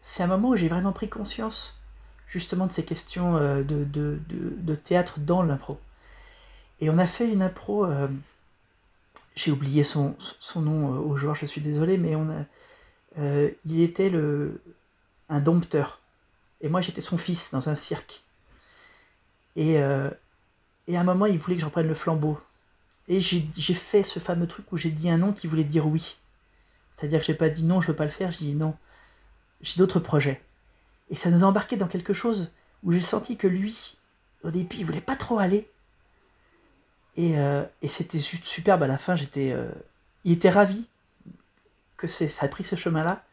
c'est 0.00 0.22
un 0.22 0.26
moment 0.28 0.50
où 0.50 0.56
j'ai 0.56 0.68
vraiment 0.68 0.92
pris 0.92 1.08
conscience, 1.08 1.78
justement, 2.26 2.66
de 2.66 2.72
ces 2.72 2.84
questions 2.84 3.36
euh, 3.36 3.62
de, 3.62 3.84
de, 3.84 4.20
de, 4.28 4.50
de 4.56 4.74
théâtre 4.74 5.18
dans 5.20 5.42
l'impro. 5.42 5.80
Et 6.80 6.90
on 6.90 6.98
a 6.98 7.06
fait 7.06 7.28
une 7.28 7.42
impro. 7.42 7.86
euh, 7.86 8.08
j'ai 9.34 9.50
oublié 9.50 9.84
son, 9.84 10.16
son 10.38 10.62
nom 10.62 10.88
au 10.98 11.16
joueur, 11.16 11.34
je 11.34 11.44
suis 11.44 11.60
désolé, 11.60 11.98
mais 11.98 12.16
on 12.16 12.26
a, 12.30 12.44
il 13.66 13.82
était 13.82 14.08
le, 14.08 14.62
un 15.28 15.40
dompteur. 15.40 16.00
Et 16.62 16.68
moi, 16.68 16.80
j'étais 16.80 17.02
son 17.02 17.18
fils 17.18 17.50
dans 17.50 17.68
un 17.68 17.74
cirque. 17.74 18.22
Et, 19.56 19.78
euh, 19.78 20.10
et 20.86 20.96
à 20.96 21.00
un 21.00 21.04
moment, 21.04 21.26
il 21.26 21.38
voulait 21.38 21.56
que 21.56 21.60
je 21.60 21.66
reprenne 21.66 21.88
le 21.88 21.94
flambeau. 21.94 22.40
Et 23.08 23.20
j'ai 23.20 23.74
fait 23.74 24.02
ce 24.02 24.18
fameux 24.18 24.46
truc 24.46 24.72
où 24.72 24.76
j'ai 24.76 24.90
dit 24.90 25.08
un 25.10 25.18
nom 25.18 25.32
qui 25.32 25.46
voulait 25.46 25.64
dire 25.64 25.86
oui. 25.86 26.16
C'est-à-dire 26.90 27.20
que 27.20 27.26
j'ai 27.26 27.34
pas 27.34 27.48
dit 27.48 27.62
non, 27.62 27.80
je 27.80 27.88
veux 27.88 27.96
pas 27.96 28.04
le 28.04 28.10
faire, 28.10 28.32
j'ai 28.32 28.46
dit 28.46 28.54
non. 28.54 28.74
J'ai 29.60 29.78
d'autres 29.78 30.00
projets. 30.00 30.42
Et 31.08 31.16
ça 31.16 31.30
nous 31.30 31.44
a 31.44 31.46
embarqué 31.46 31.76
dans 31.76 31.86
quelque 31.86 32.12
chose 32.12 32.52
où 32.82 32.92
j'ai 32.92 33.00
senti 33.00 33.36
que 33.36 33.46
lui, 33.46 33.96
au 34.42 34.50
début, 34.50 34.76
il 34.76 34.86
voulait 34.86 35.00
pas 35.00 35.16
trop 35.16 35.38
aller. 35.38 35.70
Et, 37.16 37.38
euh, 37.38 37.64
et 37.80 37.88
c'était 37.88 38.18
juste 38.18 38.44
superbe 38.44 38.82
à 38.82 38.86
la 38.86 38.98
fin. 38.98 39.14
J'étais, 39.14 39.52
euh, 39.52 39.70
il 40.24 40.32
était 40.32 40.50
ravi 40.50 40.86
que 41.96 42.06
ça 42.08 42.44
a 42.44 42.48
pris 42.48 42.64
ce 42.64 42.76
chemin-là. 42.76 43.24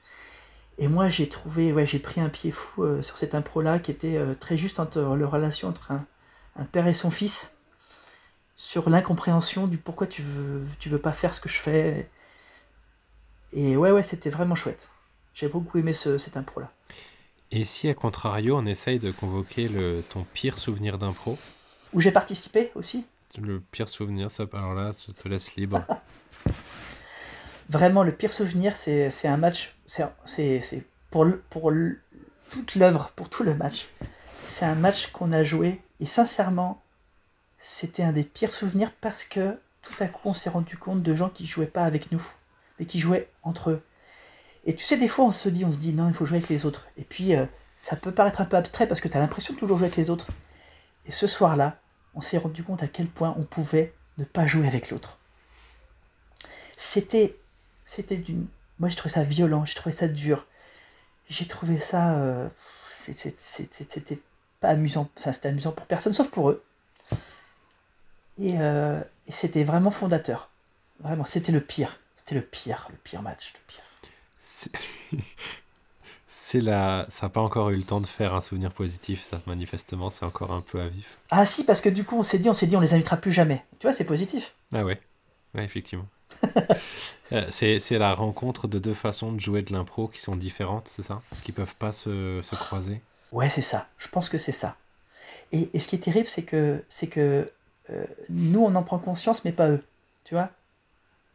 Et 0.77 0.87
moi, 0.87 1.07
j'ai 1.07 1.29
trouvé, 1.29 1.73
j'ai 1.85 1.99
pris 1.99 2.21
un 2.21 2.29
pied 2.29 2.51
fou 2.51 2.83
euh, 2.83 3.01
sur 3.01 3.17
cette 3.17 3.35
impro-là 3.35 3.79
qui 3.79 3.91
était 3.91 4.19
très 4.39 4.57
juste 4.57 4.79
entre 4.79 4.99
la 4.99 5.27
relation 5.27 5.67
entre 5.67 5.91
un, 5.91 6.05
un 6.55 6.65
père 6.65 6.87
et 6.87 6.93
son 6.93 7.11
fils, 7.11 7.55
sur 8.55 8.89
l'incompréhension 8.89 9.67
du 9.67 9.77
pourquoi 9.77 10.07
tu 10.07 10.21
veux, 10.21 10.63
tu 10.79 10.89
veux 10.89 10.99
pas 10.99 11.13
faire 11.13 11.33
ce 11.33 11.41
que 11.41 11.49
je 11.49 11.59
fais. 11.59 12.09
Et 13.51 13.77
ouais, 13.77 13.91
ouais, 13.91 14.03
c'était 14.03 14.29
vraiment 14.29 14.55
chouette. 14.55 14.89
J'ai 15.33 15.47
beaucoup 15.47 15.77
aimé 15.77 15.93
ce, 15.93 16.17
cette 16.17 16.37
impro-là. 16.37 16.71
Et 17.51 17.63
si, 17.63 17.87
à 17.89 17.93
contrario, 17.93 18.57
on 18.57 18.65
essaye 18.65 18.99
de 18.99 19.11
convoquer 19.11 19.67
le, 19.67 20.03
ton 20.09 20.23
pire 20.33 20.57
souvenir 20.57 20.97
d'impro? 20.97 21.37
Où 21.93 22.01
j'ai 22.01 22.11
participé 22.11 22.71
aussi? 22.75 23.05
Le 23.39 23.59
pire 23.59 23.89
souvenir, 23.89 24.31
ça, 24.31 24.45
alors 24.53 24.73
là, 24.73 24.91
je 25.07 25.11
te 25.11 25.27
laisse 25.27 25.55
libre. 25.55 25.83
Vraiment, 27.69 28.03
le 28.03 28.11
pire 28.11 28.33
souvenir, 28.33 28.75
c'est 28.75 29.27
un 29.27 29.37
match. 29.37 29.75
C'est 29.85 30.85
pour, 31.09 31.25
le- 31.25 31.41
pour 31.49 31.71
toute 32.49 32.75
l'œuvre, 32.75 33.11
pour 33.15 33.29
tout 33.29 33.43
le 33.43 33.55
match. 33.55 33.87
C'est 34.45 34.65
un 34.65 34.75
match 34.75 35.07
qu'on 35.07 35.31
a 35.31 35.43
joué. 35.43 35.81
Et 35.99 36.05
sincèrement, 36.05 36.81
c'était 37.57 38.03
un 38.03 38.11
des 38.11 38.23
pires 38.23 38.53
souvenirs 38.53 38.91
parce 39.01 39.23
que 39.23 39.57
tout 39.81 40.01
à 40.01 40.07
coup, 40.07 40.29
on 40.29 40.33
s'est 40.33 40.49
rendu 40.49 40.77
compte 40.77 41.03
de 41.03 41.15
gens 41.15 41.29
qui 41.29 41.45
jouaient 41.45 41.65
pas 41.65 41.83
avec 41.83 42.11
nous, 42.11 42.23
mais 42.79 42.85
qui 42.85 42.99
jouaient 42.99 43.29
entre 43.43 43.71
eux. 43.71 43.83
Et 44.65 44.75
tu 44.75 44.83
sais, 44.83 44.97
des 44.97 45.09
fois, 45.09 45.25
on 45.25 45.31
se 45.31 45.49
dit, 45.49 45.65
on 45.65 45.71
se 45.71 45.77
dit, 45.77 45.93
non, 45.93 46.07
il 46.07 46.13
faut 46.13 46.25
jouer 46.25 46.37
avec 46.37 46.49
les 46.49 46.65
autres. 46.65 46.87
Et 46.97 47.03
puis, 47.03 47.35
euh, 47.35 47.45
ça 47.75 47.95
peut 47.95 48.13
paraître 48.13 48.39
un 48.39 48.45
peu 48.45 48.55
abstrait 48.55 48.87
parce 48.87 49.01
que 49.01 49.09
tu 49.09 49.17
as 49.17 49.19
l'impression 49.19 49.53
de 49.53 49.59
toujours 49.59 49.77
jouer 49.77 49.87
avec 49.87 49.97
les 49.97 50.09
autres. 50.09 50.27
Et 51.05 51.11
ce 51.11 51.27
soir-là, 51.27 51.79
on 52.15 52.21
s'est 52.21 52.37
rendu 52.37 52.63
compte 52.63 52.81
à 52.81 52.87
quel 52.87 53.07
point 53.07 53.35
on 53.37 53.43
pouvait 53.43 53.93
ne 54.17 54.23
pas 54.23 54.45
jouer 54.45 54.67
avec 54.67 54.89
l'autre. 54.89 55.19
C'était, 56.77 57.37
c'était 57.83 58.17
d'une, 58.17 58.47
moi 58.79 58.89
j'ai 58.89 58.95
trouvé 58.95 59.13
ça 59.13 59.23
violent, 59.23 59.65
j'ai 59.65 59.75
trouvé 59.75 59.93
ça 59.93 60.07
dur, 60.07 60.47
j'ai 61.27 61.47
trouvé 61.47 61.79
ça, 61.79 62.13
euh, 62.13 62.49
c'était 62.89 64.19
pas 64.63 64.69
amusant, 64.69 65.09
enfin 65.19 65.33
c'était 65.33 65.49
amusant 65.49 65.73
pour 65.73 65.85
personne 65.85 66.13
sauf 66.13 66.29
pour 66.31 66.49
eux. 66.49 66.63
Et, 68.39 68.55
euh, 68.59 68.99
et 69.27 69.31
c'était 69.31 69.63
vraiment 69.63 69.91
fondateur, 69.91 70.49
vraiment, 71.01 71.25
c'était 71.25 71.51
le 71.51 71.61
pire, 71.61 71.99
c'était 72.15 72.33
le 72.33 72.41
pire, 72.41 72.87
le 72.89 72.95
pire 72.97 73.21
match, 73.21 73.53
le 73.53 73.59
pire. 73.67 73.83
C'est- 74.41 74.71
la... 76.61 77.05
Ça 77.09 77.25
n'a 77.25 77.29
pas 77.29 77.41
encore 77.41 77.71
eu 77.71 77.75
le 77.75 77.83
temps 77.83 77.99
de 77.99 78.07
faire 78.07 78.33
un 78.33 78.41
souvenir 78.41 78.71
positif, 78.71 79.23
ça, 79.23 79.41
manifestement, 79.47 80.09
c'est 80.09 80.25
encore 80.25 80.51
un 80.51 80.61
peu 80.61 80.79
à 80.79 80.87
vif. 80.87 81.17
Ah 81.29 81.45
si, 81.45 81.65
parce 81.65 81.81
que 81.81 81.89
du 81.89 82.03
coup 82.03 82.15
on 82.17 82.23
s'est 82.23 82.39
dit, 82.39 82.49
on 82.49 82.53
s'est 82.53 82.67
dit, 82.67 82.77
on 82.77 82.79
les 82.79 82.93
invitera 82.93 83.17
plus 83.17 83.31
jamais. 83.31 83.63
Tu 83.79 83.85
vois, 83.87 83.91
c'est 83.91 84.05
positif. 84.05 84.55
Ah 84.73 84.85
ouais, 84.85 84.99
ouais 85.55 85.63
effectivement. 85.63 86.07
Euh, 87.31 87.47
c'est 87.49 87.79
c'est 87.79 87.97
la 87.97 88.13
rencontre 88.13 88.67
de 88.67 88.77
deux 88.77 88.93
façons 88.93 89.31
de 89.31 89.39
jouer 89.39 89.63
de 89.63 89.73
l'impro 89.73 90.07
qui 90.07 90.19
sont 90.21 90.35
différentes, 90.35 90.91
c'est 90.93 91.01
ça? 91.01 91.21
Qui 91.43 91.51
peuvent 91.51 91.73
pas 91.75 91.91
se, 91.91 92.41
se 92.43 92.55
croiser? 92.55 93.01
Ouais, 93.33 93.49
c'est 93.49 93.63
ça. 93.63 93.87
Je 93.99 94.09
pense 94.09 94.29
que 94.29 94.39
c'est 94.39 94.53
ça. 94.53 94.77
Et, 95.51 95.69
et 95.73 95.79
ce 95.79 95.87
qui 95.87 95.95
est 95.97 95.99
terrible, 95.99 96.27
c'est 96.27 96.43
que, 96.43 96.83
c'est 96.89 97.07
que 97.07 97.45
euh, 97.91 98.05
nous, 98.29 98.61
on 98.61 98.75
en 98.75 98.83
prend 98.83 98.99
conscience, 98.99 99.45
mais 99.45 99.53
pas 99.53 99.69
eux. 99.69 99.83
Tu 100.25 100.35
vois? 100.35 100.51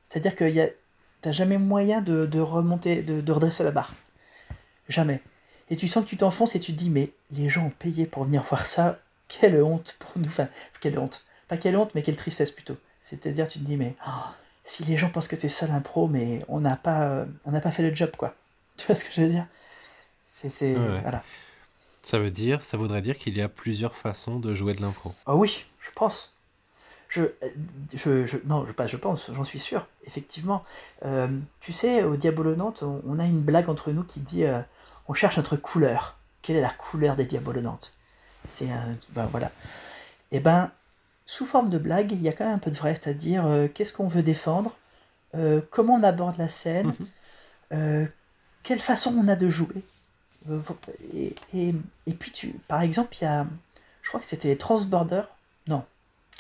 C'est-à-dire 0.05 0.37
que 0.37 0.45
a- 0.61 0.71
t'as 1.23 1.33
jamais 1.33 1.59
moyen 1.59 2.03
de, 2.03 2.27
de 2.27 2.41
remonter, 2.41 3.03
de, 3.03 3.21
de 3.21 3.33
redresser 3.33 3.65
la 3.65 3.73
barre. 3.73 3.95
Jamais. 4.89 5.23
Et 5.71 5.77
tu 5.77 5.89
sens 5.89 6.05
que 6.05 6.11
tu 6.11 6.17
t'enfonces 6.17 6.57
et 6.57 6.61
tu 6.61 6.73
te 6.73 6.79
dis, 6.79 6.91
mais 6.91 7.13
les 7.33 7.49
gens 7.49 7.67
ont 7.67 7.71
payé 7.79 8.07
pour 8.07 8.25
venir 8.25 8.43
voir 8.43 8.67
ça. 8.67 9.01
Quelle 9.29 9.63
honte 9.63 9.97
pour 10.01 10.13
nous. 10.17 10.27
Enfin, 10.27 10.49
quelle 10.81 10.99
honte. 10.99 11.25
Pas 11.49 11.59
quelle 11.59 11.77
honte, 11.77 11.95
mais 11.95 12.03
quelle 12.03 12.17
tristesse 12.17 12.51
plutôt. 12.51 12.77
C'est-à-dire, 13.01 13.49
tu 13.49 13.61
te 13.61 13.65
dis, 13.65 13.77
mais 13.77 13.95
oh, 14.07 14.11
si 14.65 14.85
les 14.85 14.97
gens 14.97 15.11
pensent 15.11 15.29
que 15.29 15.37
c'est 15.37 15.49
ça 15.49 15.67
l'impro, 15.67 16.09
mais 16.09 16.41
on 16.49 16.61
n'a 16.61 16.77
pas, 16.77 17.27
on 17.45 17.53
n'a 17.53 17.61
pas 17.61 17.71
fait 17.73 17.83
le 17.83 17.95
job, 17.95 18.11
quoi. 18.17 18.35
Tu 18.79 18.87
vois 18.87 18.97
ce 18.97 19.05
que 19.05 19.11
je 19.15 19.23
veux 19.23 19.29
dire? 19.31 19.47
C'est, 20.25 20.51
c'est, 20.51 20.75
Ouais, 20.75 20.89
ouais. 20.89 21.01
voilà. 21.03 21.25
Ça 22.09 22.19
veut 22.19 22.31
dire, 22.31 22.63
ça 22.63 22.79
voudrait 22.79 23.03
dire 23.03 23.19
qu'il 23.19 23.37
y 23.37 23.43
a 23.43 23.51
plusieurs 23.51 23.95
façons 23.95 24.39
de 24.41 24.55
jouer 24.55 24.73
de 24.73 24.81
l'impro. 24.81 25.13
Ah 25.27 25.37
oui, 25.37 25.67
je 25.79 25.91
pense. 25.95 26.33
Je, 27.11 27.25
je, 27.93 28.25
je- 28.25 28.39
non, 28.47 28.65
je, 28.65 28.73
pas 28.73 28.87
je 28.87 28.97
pense, 28.97 29.31
j'en 29.31 29.45
suis 29.45 29.59
sûr, 29.59 29.87
effectivement. 30.07 30.65
Euh, 31.05 31.29
tu 31.61 31.75
sais, 31.75 32.05
au 32.05 32.17
Diabolo 32.17 32.57
Nantes, 32.57 32.83
on, 32.83 33.03
on 33.07 33.19
a 33.19 33.25
une 33.27 33.43
blague 33.43 33.69
entre 33.69 33.91
nous 33.93 34.05
qui 34.05 34.21
dit 34.21 34.45
euh, 34.45 34.61
on 35.07 35.13
cherche 35.13 35.37
notre 35.37 35.59
couleur. 35.59 36.17
Quelle 36.41 36.57
est 36.57 36.63
la 36.63 36.71
couleur 36.71 37.15
des 37.15 37.27
Diabolo 37.27 37.61
Nantes? 37.61 37.93
C'est 38.47 38.71
un. 38.71 38.97
Ben 39.11 39.27
voilà. 39.27 39.51
Et 40.33 40.41
ben, 40.41 40.71
sous 41.27 41.45
forme 41.45 41.69
de 41.69 41.77
blague, 41.77 42.13
il 42.13 42.23
y 42.23 42.29
a 42.31 42.33
quand 42.33 42.47
même 42.47 42.55
un 42.55 42.59
peu 42.59 42.71
de 42.71 42.77
vrai, 42.77 42.95
c'est-à-dire 42.95 43.45
euh, 43.47 43.69
qu'est-ce 43.69 43.93
qu'on 43.93 44.09
veut 44.09 44.23
défendre, 44.23 44.75
euh, 45.35 45.61
comment 45.71 45.97
on 45.97 46.03
aborde 46.03 46.39
la 46.39 46.49
scène, 46.49 46.87
Mhm. 46.89 47.07
euh, 47.75 48.07
quelle 48.63 48.81
façon 48.81 49.15
on 49.23 49.29
a 49.29 49.37
de 49.37 49.51
jouer? 49.51 49.83
Et, 51.15 51.35
et, 51.55 51.75
et 52.07 52.15
puis, 52.15 52.31
tu, 52.31 52.49
par 52.69 52.83
exemple, 52.83 53.15
il 53.21 53.25
y 53.25 53.27
a. 53.27 53.47
Je 54.03 54.09
crois 54.09 54.21
que 54.21 54.27
c'était 54.27 54.49
les 54.49 54.57
Transborders. 54.59 55.29
Non, 55.69 55.85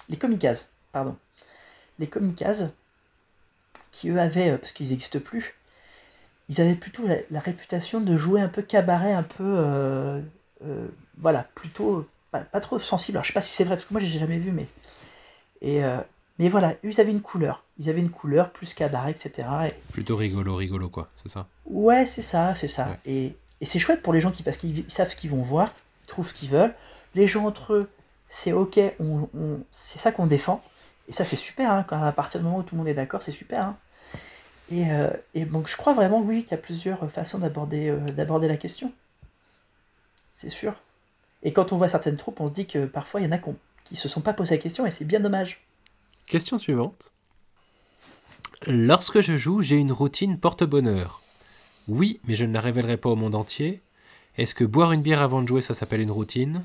les 0.09 0.17
Comicas, 0.17 0.69
pardon. 0.93 1.17
Les 1.99 2.07
Comicas, 2.07 2.71
qui 3.91 4.09
eux 4.11 4.21
avaient, 4.21 4.51
euh, 4.51 4.59
parce 4.59 4.73
qu'ils 4.73 4.91
n'existent 4.91 5.19
plus, 5.19 5.55
ils 6.49 6.61
avaient 6.61 6.75
plutôt 6.77 7.07
la, 7.07 7.17
la 7.31 7.41
réputation 7.41 8.01
de 8.01 8.17
jouer 8.17 8.41
un 8.41 8.49
peu 8.49 8.63
cabaret, 8.63 9.13
un 9.13 9.23
peu. 9.23 9.45
euh, 9.45 10.21
euh, 10.65 10.89
voilà, 11.19 11.45
plutôt. 11.55 12.07
Pas, 12.31 12.41
pas 12.41 12.61
trop 12.61 12.79
sensible. 12.79 13.17
Alors, 13.17 13.25
je 13.25 13.29
sais 13.29 13.35
pas 13.35 13.41
si 13.41 13.55
c'est 13.55 13.65
vrai, 13.65 13.77
parce 13.77 13.87
que 13.87 13.95
moi, 13.95 14.01
j'ai 14.01 14.19
jamais 14.19 14.39
vu, 14.39 14.53
mais. 14.53 14.67
Et, 15.61 15.83
euh, 15.85 15.99
mais 16.39 16.49
voilà, 16.49 16.73
eux, 16.73 16.79
ils 16.91 17.01
avaient 17.01 17.11
une 17.11 17.23
couleur. 17.23 17.65
Ils 17.79 17.89
avaient 17.91 18.01
une 18.01 18.11
couleur 18.11 18.51
plus 18.53 18.75
cabaret, 18.75 19.11
etc. 19.11 19.49
Et- 19.69 19.93
Plutôt 19.93 20.17
rigolo, 20.17 20.55
rigolo, 20.57 20.89
quoi, 20.89 21.09
c'est 21.23 21.29
ça? 21.31 21.49
Ouais, 21.67 22.07
c'est 22.07 22.23
ça, 22.23 22.55
c'est 22.55 22.69
ça. 22.69 22.89
Ouais. 22.89 22.99
Et, 23.13 23.37
et 23.61 23.65
c'est 23.65 23.79
chouette 23.79 24.03
pour 24.03 24.13
les 24.13 24.21
gens 24.21 24.31
qui, 24.31 24.45
savent 24.89 25.11
ce 25.11 25.17
qu'ils 25.17 25.31
vont 25.31 25.43
voir, 25.43 25.75
ils 26.05 26.07
trouvent 26.07 26.29
ce 26.29 26.35
qu'ils 26.35 26.51
veulent. 26.51 26.75
Les 27.15 27.27
gens 27.27 27.47
entre 27.47 27.75
eux, 27.75 27.91
c'est 28.29 28.53
ok, 28.53 28.79
c'est 29.71 29.99
ça 29.99 30.13
qu'on 30.13 30.27
défend. 30.27 30.63
Et 31.09 31.13
ça, 31.13 31.25
c'est 31.25 31.37
super, 31.37 31.71
hein, 31.71 31.87
à 31.91 32.13
partir 32.13 32.41
du 32.41 32.45
moment 32.45 32.59
où 32.59 32.63
tout 32.63 32.75
le 32.75 32.79
monde 32.79 32.89
est 32.89 32.95
d'accord, 32.95 33.23
c'est 33.23 33.33
super. 33.33 33.63
hein. 33.65 33.77
Et, 34.71 34.91
euh, 34.91 35.09
et 35.33 35.47
donc, 35.47 35.67
je 35.67 35.77
crois 35.77 35.95
vraiment, 35.95 36.21
oui, 36.21 36.43
qu'il 36.43 36.51
y 36.51 36.55
a 36.55 36.59
plusieurs 36.59 37.11
façons 37.11 37.39
d'aborder 37.39 37.89
euh, 37.89 37.99
d'aborder 37.99 38.49
la 38.49 38.59
question. 38.59 38.93
C'est 40.31 40.51
sûr. 40.51 40.75
Et 41.43 41.55
quand 41.55 41.73
on 41.73 41.79
voit 41.79 41.89
certaines 41.89 42.17
troupes, 42.17 42.41
on 42.41 42.49
se 42.49 42.53
dit 42.53 42.67
que 42.67 42.85
parfois, 42.85 43.21
il 43.21 43.25
y 43.25 43.27
en 43.27 43.33
a 43.33 43.39
qui 43.39 43.51
qui 43.85 43.97
se 43.97 44.07
sont 44.07 44.21
pas 44.21 44.35
posé 44.35 44.55
la 44.57 44.61
question, 44.61 44.85
et 44.85 44.91
c'est 44.91 45.07
bien 45.07 45.21
dommage. 45.21 45.65
Question 46.27 46.59
suivante. 46.59 47.11
Lorsque 48.67 49.21
je 49.21 49.39
joue, 49.39 49.63
j'ai 49.63 49.77
une 49.77 49.93
routine 49.93 50.39
porte-bonheur. 50.39 51.23
Oui, 51.89 52.21
mais 52.25 52.35
je 52.35 52.45
ne 52.45 52.53
la 52.53 52.61
révélerai 52.61 52.99
pas 52.99 53.09
au 53.09 53.17
monde 53.17 53.35
entier. 53.35 53.81
Est-ce 54.37 54.55
que 54.55 54.65
boire 54.65 54.93
une 54.93 55.03
bière 55.03 55.23
avant 55.23 55.43
de 55.43 55.49
jouer, 55.49 55.63
ça 55.63 55.75
s'appelle 55.75 56.03
une 56.03 56.11
routine? 56.11 56.63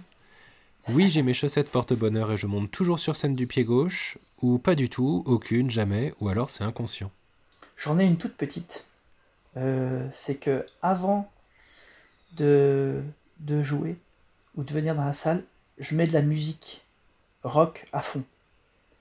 Oui, 0.90 1.10
j'ai 1.10 1.22
mes 1.24 1.34
chaussettes 1.34 1.72
porte-bonheur 1.72 2.34
et 2.34 2.38
je 2.38 2.46
monte 2.46 2.70
toujours 2.70 3.00
sur 3.00 3.16
scène 3.16 3.34
du 3.34 3.48
pied 3.48 3.64
gauche. 3.64 4.18
Ou 4.42 4.58
pas 4.58 4.76
du 4.76 4.90
tout, 4.90 5.24
aucune, 5.26 5.72
jamais, 5.72 6.14
ou 6.20 6.28
alors 6.28 6.50
c'est 6.50 6.66
inconscient. 6.66 7.10
J'en 7.78 7.98
ai 8.00 8.06
une 8.06 8.18
toute 8.18 8.36
petite. 8.36 8.88
Euh, 9.56 10.06
c'est 10.12 10.36
que 10.36 10.66
avant 10.82 11.32
de, 12.36 13.02
jouer 13.62 13.96
ou 14.56 14.64
de 14.64 14.74
venir 14.74 14.94
dans 14.94 15.06
la 15.06 15.14
salle, 15.14 15.44
je 15.78 15.96
mets 15.96 16.08
de 16.08 16.14
la 16.14 16.22
musique 16.22 16.84
rock 17.44 17.86
à 17.94 18.02
fond. 18.02 18.26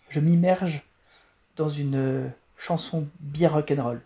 Je 0.08 0.20
m'immerge 0.20 0.84
dans 1.56 1.68
une 1.68 1.96
euh, 1.96 2.28
chanson 2.56 3.08
bien 3.18 3.48
rock'n'roll. 3.48 4.00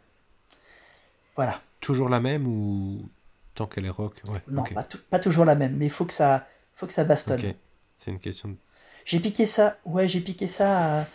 Voilà. 1.35 1.61
Toujours 1.81 2.09
la 2.09 2.21
même 2.21 2.47
ou 2.47 3.09
tant 3.55 3.67
qu'elle 3.67 3.87
est 3.87 3.91
rock? 3.91 4.21
Ouais, 4.29 4.43
Non, 4.49 4.65
pas, 4.65 4.83
tou- 4.83 4.99
pas 5.11 5.19
toujours 5.19 5.45
la 5.45 5.55
même, 5.55 5.77
mais 5.77 5.87
il 5.87 5.91
faut 5.91 6.05
que 6.05 6.13
ça, 6.13 6.47
faut 6.75 6.87
que 6.87 6.93
ça 6.93 7.05
bastonne. 7.05 7.41
Ok. 7.41 7.55
C'est 7.97 8.11
une 8.11 8.19
question 8.19 8.51
de... 8.51 8.57
J'ai 9.05 9.21
piqué 9.21 9.47
ça, 9.47 9.79
ouais, 9.85 10.09
j'ai 10.09 10.21
piqué 10.21 10.49
ça 10.49 11.01
à, 11.01 11.07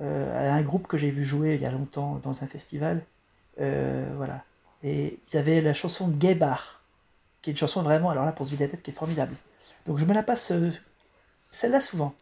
euh, 0.00 0.50
à 0.50 0.54
un 0.54 0.62
groupe 0.62 0.86
que 0.86 0.96
j'ai 0.96 1.10
vu 1.10 1.24
jouer 1.24 1.54
il 1.54 1.60
y 1.60 1.66
a 1.66 1.70
longtemps 1.70 2.20
dans 2.22 2.42
un 2.42 2.46
festival. 2.46 3.02
Euh, 3.60 4.12
voilà. 4.16 4.44
Et 4.82 5.18
ils 5.28 5.36
avaient 5.36 5.60
la 5.60 5.74
chanson 5.74 6.08
de 6.08 6.16
Gay 6.16 6.34
Bar, 6.34 6.82
qui 7.42 7.50
est 7.50 7.52
une 7.52 7.58
chanson 7.58 7.82
vraiment, 7.82 8.10
alors 8.10 8.24
là, 8.24 8.32
pour 8.32 8.46
se 8.46 8.50
vider 8.50 8.64
la 8.64 8.70
tête, 8.70 8.82
qui 8.82 8.90
est 8.90 8.94
formidable. 8.94 9.34
Donc 9.86 9.98
je 9.98 10.04
me 10.04 10.14
la 10.14 10.22
passe 10.22 10.52
euh, 10.52 10.70
celle-là 11.50 11.80
souvent. 11.80 12.14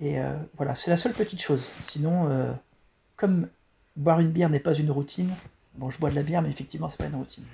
Et 0.00 0.18
voilà, 0.54 0.74
c'est 0.74 0.90
la 0.90 0.98
seule 0.98 1.14
petite 1.14 1.40
chose. 1.40 1.70
Sinon, 1.80 2.54
comme 3.16 3.48
boire 3.96 4.20
une 4.20 4.30
bière 4.30 4.50
n'est 4.50 4.60
pas 4.60 4.74
une 4.74 4.90
routine, 4.90 5.32
bon, 5.76 5.90
je 5.90 5.98
bois 5.98 6.10
de 6.10 6.14
la 6.14 6.22
bière, 6.22 6.42
mais 6.42 6.50
effectivement, 6.50 6.88
c'est 6.88 6.98
pas 6.98 7.06
une 7.06 7.16
routine. 7.16 7.44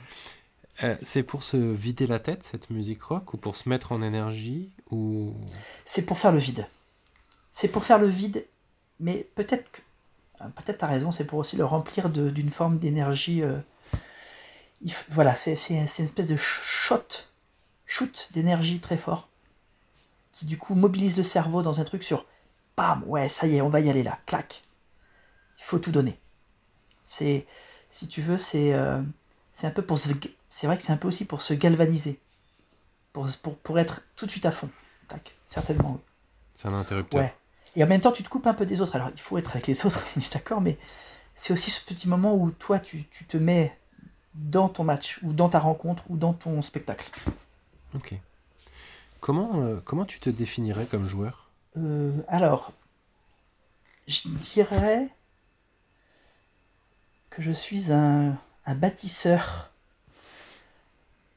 Euh, 0.82 0.96
c'est 1.02 1.22
pour 1.22 1.42
se 1.44 1.56
vider 1.56 2.06
la 2.06 2.18
tête, 2.18 2.42
cette 2.42 2.70
musique 2.70 3.02
rock, 3.02 3.34
ou 3.34 3.36
pour 3.36 3.56
se 3.56 3.68
mettre 3.68 3.92
en 3.92 4.02
énergie, 4.02 4.70
ou... 4.90 5.34
C'est 5.84 6.02
pour 6.06 6.18
faire 6.18 6.32
le 6.32 6.38
vide. 6.38 6.66
C'est 7.50 7.68
pour 7.68 7.84
faire 7.84 7.98
le 7.98 8.06
vide, 8.08 8.46
mais 8.98 9.26
peut-être 9.34 9.70
que. 9.70 9.80
euh, 10.40 10.48
Peut-être 10.56 10.78
t'as 10.78 10.86
raison, 10.86 11.10
c'est 11.10 11.26
pour 11.26 11.38
aussi 11.38 11.56
le 11.56 11.64
remplir 11.64 12.08
d'une 12.08 12.50
forme 12.50 12.78
d'énergie. 12.78 13.42
euh, 13.42 13.58
f- 14.84 15.04
voilà, 15.10 15.34
c'est 15.34 15.52
une 15.70 15.76
espèce 15.84 16.26
de 16.26 16.36
sh- 16.36 16.62
shot, 16.62 17.26
shoot 17.84 18.30
d'énergie 18.32 18.80
très 18.80 18.96
fort, 18.96 19.28
qui 20.32 20.46
du 20.46 20.56
coup 20.56 20.74
mobilise 20.74 21.16
le 21.18 21.22
cerveau 21.22 21.60
dans 21.62 21.80
un 21.80 21.84
truc 21.84 22.02
sur. 22.02 22.24
Bam, 22.74 23.04
ouais, 23.06 23.28
ça 23.28 23.46
y 23.46 23.56
est, 23.56 23.60
on 23.60 23.68
va 23.68 23.80
y 23.80 23.90
aller 23.90 24.02
là, 24.02 24.18
clac. 24.24 24.62
Il 25.58 25.64
faut 25.64 25.78
tout 25.78 25.92
donner. 25.92 26.18
C'est, 27.02 27.46
si 27.93 28.09
tu 28.09 28.22
veux, 28.22 28.38
c'est 28.38 28.74
euh, 28.74 29.01
un 29.62 29.70
peu 29.70 29.82
pour 29.82 29.99
se. 29.99 30.09
C'est 30.49 30.66
vrai 30.66 30.76
que 30.76 30.82
c'est 30.82 30.93
un 30.93 30.97
peu 30.97 31.07
aussi 31.07 31.24
pour 31.24 31.43
se 31.43 31.55
galvaniser, 31.55 32.18
pour, 33.12 33.28
pour, 33.43 33.57
pour 33.59 33.78
être 33.78 34.03
tout 34.16 34.26
de 34.26 34.30
suite 34.30 34.47
à 34.47 34.51
fond. 34.51 34.70
Tac, 35.07 35.36
certainement, 35.47 35.93
oui. 35.93 36.01
C'est 36.57 36.68
un 36.68 36.74
interrupteur. 36.74 37.20
Ouais. 37.20 37.34
Et 37.76 37.84
en 37.84 37.86
même 37.86 38.01
temps, 38.01 38.12
tu 38.12 38.22
te 38.22 38.28
coupes 38.28 38.47
un 38.47 38.55
peu 38.55 38.66
des 38.66 38.80
autres. 38.80 38.97
Alors, 38.97 39.09
il 39.12 39.20
faut 39.20 39.38
être 39.38 39.53
avec 39.53 39.66
les 39.66 39.86
autres, 39.86 40.05
on 40.16 40.20
est 40.20 40.32
d'accord, 40.32 40.61
mais 40.61 40.78
c'est 41.34 41.53
aussi 41.53 41.70
ce 41.70 41.84
petit 41.84 42.09
moment 42.09 42.34
où 42.34 42.51
toi, 42.51 42.80
tu, 42.80 43.05
tu 43.05 43.24
te 43.24 43.36
mets 43.36 43.78
dans 44.34 44.68
ton 44.68 44.84
match, 44.84 45.20
ou 45.22 45.34
dans 45.34 45.51
ta 45.51 45.59
rencontre, 45.59 46.05
ou 46.09 46.16
dans 46.16 46.32
ton 46.32 46.62
spectacle. 46.62 47.11
Ok. 47.95 48.14
Comment, 49.20 49.61
euh, 49.61 49.80
comment 49.84 50.07
tu 50.07 50.18
te 50.18 50.30
définirais 50.30 50.86
comme 50.86 51.07
joueur? 51.07 51.51
Euh, 51.76 52.22
alors, 52.26 52.72
je 54.09 54.28
dirais 54.28 55.09
que 57.33 57.43
je 57.43 57.51
suis 57.51 57.93
un, 57.93 58.37
bâtisseur. 58.66 59.72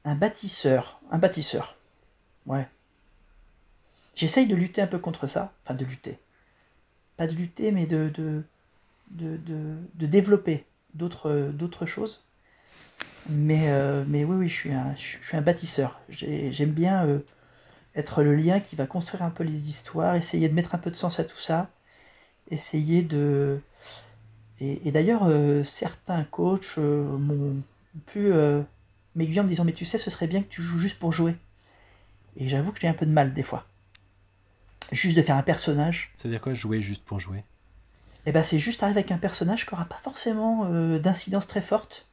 Un 0.04 0.16
bâtisseur. 0.16 1.00
Un 1.10 1.18
bâtisseur. 1.18 1.78
Ouais. 2.46 2.68
J'essaye 4.14 4.46
de 4.46 4.56
lutter 4.56 4.82
un 4.82 4.88
peu 4.88 5.00
contre 5.00 5.28
ça. 5.28 5.54
Enfin, 5.64 5.74
de 5.74 5.86
lutter. 5.86 6.20
Pas 7.18 7.28
de 7.28 7.34
lutter, 7.34 7.72
mais 7.72 7.86
de, 7.86 8.10
de, 8.10 8.44
de, 9.12 10.06
développer 10.06 10.66
d'autres 10.94 11.86
choses. 11.86 12.24
Mais, 13.30 13.72
euh, 13.72 14.04
mais 14.08 14.24
oui, 14.26 14.36
oui, 14.36 14.48
je 14.48 14.54
suis 15.22 15.36
un, 15.36 15.42
bâtisseur. 15.42 16.00
J'ai- 16.10 16.52
J'aime 16.52 16.72
bien 16.72 17.06
euh, 17.06 17.20
être 17.96 18.22
le 18.22 18.36
lien 18.36 18.60
qui 18.60 18.76
va 18.76 18.86
construire 18.86 19.24
un 19.24 19.32
peu 19.32 19.44
les 19.44 19.70
histoires, 19.70 20.16
essayer 20.16 20.50
de 20.50 20.54
mettre 20.54 20.76
un 20.76 20.78
peu 20.78 20.92
de 20.92 20.96
sens 20.96 21.20
à 21.20 21.24
tout 21.24 21.40
ça, 21.40 21.70
essayer 22.52 23.02
de... 23.02 23.62
Et, 24.60 24.88
et 24.88 24.92
d'ailleurs, 24.92 25.24
euh, 25.24 25.64
certains 25.64 26.24
coachs 26.24 26.78
euh, 26.78 27.18
m'ont 27.18 27.62
pu 28.06 28.32
euh, 28.32 28.62
m'aiguiller 29.16 29.42
en 29.42 29.44
me 29.44 29.50
disant, 29.50 29.66
mais 29.66 29.74
tu 29.74 29.86
sais, 29.86 29.98
ce 29.98 30.10
serait 30.10 30.28
bien 30.28 30.42
que 30.42 30.48
tu 30.48 30.62
joues 30.62 30.80
juste 30.80 31.00
pour 31.00 31.12
jouer. 31.12 31.36
Et 32.38 32.48
j'avoue 32.48 32.72
que 32.72 32.80
j'ai 32.80 32.88
un 32.88 32.94
peu 32.94 33.06
de 33.06 33.12
mal 33.12 33.34
des 33.34 33.44
fois. 33.44 33.66
Juste 34.92 35.18
de 35.18 35.22
faire 35.22 35.36
un 35.36 35.44
personnage, 35.44 36.14
C'est-à-dire 36.18 36.42
quoi, 36.42 36.54
jouer 36.54 36.80
juste 36.80 37.04
pour 37.04 37.20
jouer? 37.20 37.44
Et 38.28 38.32
ben 38.32 38.42
c'est 38.42 38.60
juste 38.60 38.82
arriver 38.82 39.00
avec 39.00 39.12
un 39.12 39.18
personnage 39.18 39.66
qui 39.66 39.74
aura 39.74 39.86
pas 39.86 40.00
forcément 40.02 40.66
d'incidence 40.98 41.46
très 41.46 41.62
forte, 41.62 42.08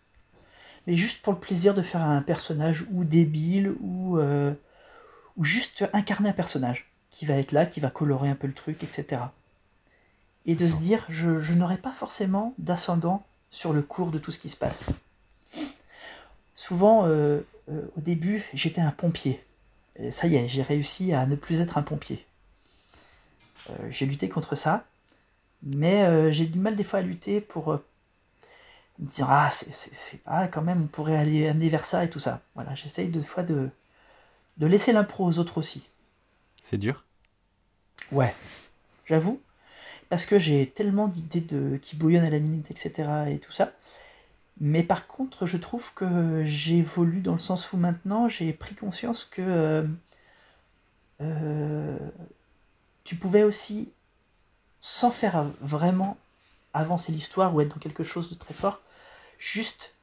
mais 0.86 0.94
juste 0.94 1.22
pour 1.22 1.32
le 1.32 1.38
plaisir 1.38 1.72
de 1.72 1.80
faire 1.80 2.02
un 2.02 2.20
personnage 2.20 2.86
ou 2.92 3.04
débile 3.04 3.74
ou, 3.80 4.18
ou 4.18 5.44
juste 5.44 5.88
incarner 5.94 6.28
un 6.28 6.34
personnage 6.34 6.90
qui 7.10 7.24
va 7.24 7.34
être 7.34 7.52
là, 7.52 7.64
qui 7.64 7.80
va 7.80 7.90
colorer 7.90 8.28
un 8.28 8.34
peu 8.34 8.46
le 8.46 8.52
truc, 8.52 8.82
etc. 8.82 9.22
Et 10.46 10.54
de 10.56 10.66
se 10.66 10.78
dire, 10.78 11.04
je, 11.08 11.40
je 11.40 11.54
n'aurai 11.54 11.78
pas 11.78 11.92
forcément 11.92 12.54
d'ascendant 12.58 13.24
sur 13.50 13.72
le 13.72 13.82
cours 13.82 14.10
de 14.10 14.18
tout 14.18 14.30
ce 14.32 14.38
qui 14.38 14.48
se 14.48 14.56
passe. 14.56 14.90
Souvent, 16.54 17.06
euh, 17.06 17.40
euh, 17.70 17.86
au 17.96 18.00
début, 18.00 18.44
j'étais 18.54 18.80
un 18.80 18.90
pompier. 18.90 19.42
Et 19.96 20.10
ça 20.10 20.26
y 20.26 20.36
est, 20.36 20.48
j'ai 20.48 20.62
réussi 20.62 21.12
à 21.12 21.26
ne 21.26 21.36
plus 21.36 21.60
être 21.60 21.78
un 21.78 21.82
pompier. 21.82 22.26
Euh, 23.70 23.74
j'ai 23.90 24.06
lutté 24.06 24.28
contre 24.28 24.56
ça, 24.56 24.84
mais 25.62 26.32
j'ai 26.32 26.46
du 26.46 26.58
mal 26.58 26.74
des 26.76 26.82
fois 26.84 26.98
à 27.00 27.02
lutter 27.02 27.40
pour 27.40 27.80
me 28.98 29.06
dire 29.06 29.26
ah 29.30 29.50
c'est- 29.50 30.20
ah 30.26 30.48
quand 30.48 30.62
même 30.62 30.82
on 30.84 30.86
pourrait 30.86 31.16
aller 31.16 31.46
amener 31.48 31.68
vers 31.68 31.84
ça 31.84 32.04
et 32.04 32.10
tout 32.10 32.18
ça. 32.18 32.40
Voilà, 32.54 32.74
j'essaye 32.74 33.08
des 33.08 33.22
fois 33.22 33.42
de 33.42 33.70
de 34.58 34.66
laisser 34.66 34.92
l'impro 34.92 35.24
aux 35.26 35.38
autres 35.38 35.58
aussi. 35.58 35.88
C'est 36.60 36.78
dur? 36.78 37.04
Ouais, 38.10 38.34
j'avoue, 39.06 39.40
parce 40.12 40.26
que 40.26 40.38
j'ai 40.38 40.66
tellement 40.68 41.08
d'idées 41.08 41.78
qui 41.80 41.96
bouillonnent 41.96 42.26
à 42.26 42.28
la 42.28 42.38
minute, 42.38 42.70
etc. 42.70 43.30
et 43.30 43.38
tout 43.38 43.50
ça. 43.50 43.72
Mais 44.60 44.82
par 44.82 45.06
contre, 45.06 45.46
je 45.46 45.56
trouve 45.56 45.94
que 45.94 46.44
j'évolue 46.44 47.22
dans 47.22 47.32
le 47.32 47.38
sens 47.38 47.72
où 47.72 47.78
maintenant 47.78 48.28
j'ai 48.28 48.52
pris 48.52 48.74
conscience 48.74 49.24
que 49.24 49.40
euh, 49.40 49.84
euh, 51.20 51.98
tu 53.04 53.16
pouvais 53.16 53.42
aussi, 53.42 53.92
sans 54.80 55.10
faire 55.10 55.46
vraiment 55.60 56.16
avancer 56.74 57.12
l'histoire 57.12 57.54
ou 57.54 57.60
être 57.60 57.68
dans 57.74 57.80
quelque 57.80 58.04
chose 58.04 58.30
de 58.30 58.34
très 58.34 58.54
fort, 58.54 58.80
juste 59.38 59.94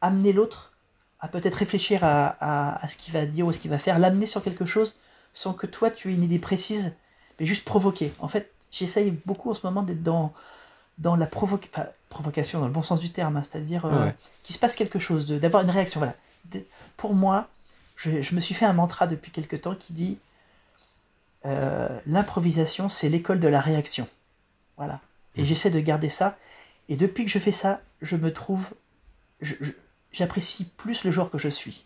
amener 0.00 0.32
l'autre 0.32 0.72
à 1.20 1.28
peut-être 1.28 1.56
réfléchir 1.56 2.04
à, 2.04 2.28
à- 2.40 2.84
à 2.84 2.88
ce 2.88 2.96
qu'il 2.96 3.14
va 3.14 3.26
dire 3.26 3.46
ou 3.46 3.52
ce 3.52 3.60
qu'il 3.60 3.70
va 3.70 3.78
faire, 3.78 3.98
l'amener 3.98 4.26
sur 4.26 4.42
quelque 4.42 4.64
chose 4.66 4.96
sans 5.34 5.54
que 5.54 5.66
toi 5.66 5.90
tu 5.90 6.10
aies 6.10 6.14
une 6.14 6.24
idée 6.24 6.38
précise, 6.40 6.96
mais 7.40 7.46
juste 7.46 7.64
provoquer. 7.64 8.12
En 8.20 8.28
fait, 8.28 8.52
j'essaye 8.70 9.10
beaucoup 9.26 9.50
en 9.50 9.54
ce 9.54 9.66
moment 9.66 9.82
d'être 9.82 10.02
dans, 10.02 10.32
dans 10.98 11.16
la 11.16 11.26
enfin, 11.32 11.86
provocation, 12.08 12.60
dans 12.60 12.66
le 12.66 12.72
bon 12.72 12.82
sens 12.82 13.00
du 13.00 13.10
terme, 13.10 13.36
hein, 13.36 13.42
c'est-à-dire 13.42 13.84
euh, 13.86 14.06
Ouais. 14.06 14.14
qu'il 14.42 14.54
se 14.54 14.60
passe 14.60 14.74
quelque 14.76 14.98
chose, 14.98 15.26
d'avoir 15.28 15.62
une 15.62 15.70
réaction. 15.70 16.00
Voilà. 16.00 16.14
Pour 16.96 17.14
moi, 17.14 17.48
je, 17.96 18.22
je 18.22 18.34
me 18.34 18.40
suis 18.40 18.54
fait 18.54 18.64
un 18.66 18.72
mantra 18.72 19.06
depuis 19.06 19.30
quelque 19.30 19.56
temps 19.56 19.74
qui 19.74 19.92
dit 19.92 20.18
euh, 21.46 21.88
l'improvisation, 22.06 22.88
c'est 22.88 23.08
l'école 23.08 23.40
de 23.40 23.48
la 23.48 23.60
réaction. 23.60 24.06
Voilà. 24.76 25.00
Et 25.36 25.40
Mhm. 25.42 25.46
j'essaie 25.46 25.70
de 25.70 25.80
garder 25.80 26.08
ça. 26.08 26.36
Et 26.88 26.96
depuis 26.96 27.24
que 27.24 27.30
je 27.30 27.38
fais 27.38 27.52
ça, 27.52 27.80
je 28.02 28.16
me 28.16 28.32
trouve. 28.32 28.72
J'apprécie 30.12 30.64
plus 30.64 31.04
le 31.04 31.10
joueur 31.10 31.30
que 31.30 31.38
je 31.38 31.48
suis. 31.48 31.84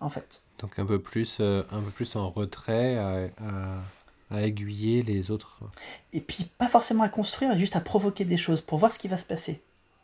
En 0.00 0.08
fait. 0.08 0.42
Donc 0.60 0.78
un 0.78 0.86
peu 0.86 1.00
plus, 1.00 1.38
euh, 1.40 1.64
un 1.72 1.80
peu 1.80 1.90
plus 1.90 2.14
en 2.14 2.30
retrait 2.30 2.96
à, 2.96 3.28
à- 3.42 3.82
à 4.30 4.42
aiguiller 4.42 5.02
les 5.02 5.30
autres. 5.30 5.60
Et 6.12 6.20
puis, 6.20 6.44
pas 6.58 6.68
forcément 6.68 7.04
à 7.04 7.08
construire, 7.08 7.56
juste 7.56 7.76
à 7.76 7.80
provoquer 7.80 8.24
des 8.24 8.36
choses 8.36 8.60
pour 8.60 8.78
voir 8.78 8.92
ce 8.92 8.98
qui 8.98 9.08
va 9.08 9.16
se 9.16 9.24
passer. 9.24 9.62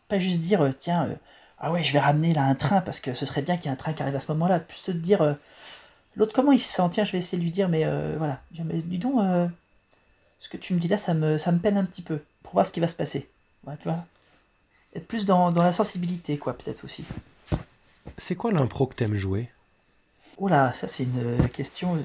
Pas 0.08 0.18
juste 0.18 0.40
dire, 0.40 0.62
euh, 0.62 0.70
tiens, 0.76 1.06
euh, 1.06 1.14
ah 1.58 1.70
ouais, 1.72 1.82
je 1.82 1.92
vais 1.92 2.00
ramener 2.00 2.32
là 2.32 2.44
un 2.44 2.54
train 2.54 2.80
parce 2.80 3.00
que 3.00 3.14
ce 3.14 3.26
serait 3.26 3.42
bien 3.42 3.56
qu'il 3.56 3.66
y 3.66 3.68
ait 3.68 3.72
un 3.72 3.76
train 3.76 3.92
qui 3.92 4.02
arrive 4.02 4.16
à 4.16 4.20
ce 4.20 4.32
moment-là. 4.32 4.60
Plus 4.60 4.82
te 4.82 4.90
dire, 4.90 5.22
euh, 5.22 5.34
l'autre, 6.16 6.32
comment 6.32 6.52
il 6.52 6.58
se 6.58 6.72
sent? 6.72 6.88
Tiens, 6.90 7.04
je 7.04 7.12
vais 7.12 7.18
essayer 7.18 7.38
de 7.38 7.42
lui 7.42 7.50
dire, 7.50 7.68
mais 7.68 7.84
euh, 7.84 8.14
voilà. 8.18 8.40
Mais 8.64 8.78
dis 8.78 8.98
donc, 8.98 9.20
ce 10.38 10.48
que 10.48 10.56
tu 10.56 10.74
me 10.74 10.78
dis 10.78 10.88
là, 10.88 10.96
ça 10.96 11.14
me, 11.14 11.38
ça 11.38 11.52
me 11.52 11.58
peine 11.58 11.76
un 11.76 11.84
petit 11.84 12.02
peu 12.02 12.20
pour 12.42 12.54
voir 12.54 12.66
ce 12.66 12.72
qui 12.72 12.80
va 12.80 12.88
se 12.88 12.94
passer. 12.94 13.30
Ouais, 13.66 13.76
tu 13.78 13.84
vois 13.84 14.04
Être 14.94 15.06
plus 15.06 15.24
dans, 15.24 15.50
dans 15.50 15.62
la 15.62 15.72
sensibilité, 15.72 16.38
quoi, 16.38 16.56
peut-être 16.56 16.84
aussi. 16.84 17.04
C'est 18.18 18.34
quoi 18.34 18.52
l'impro 18.52 18.86
que 18.86 18.94
t'aimes 18.94 19.14
jouer? 19.14 19.50
Oh 20.36 20.48
là, 20.48 20.72
ça 20.72 20.86
c'est 20.86 21.04
une 21.04 21.48
question. 21.48 21.98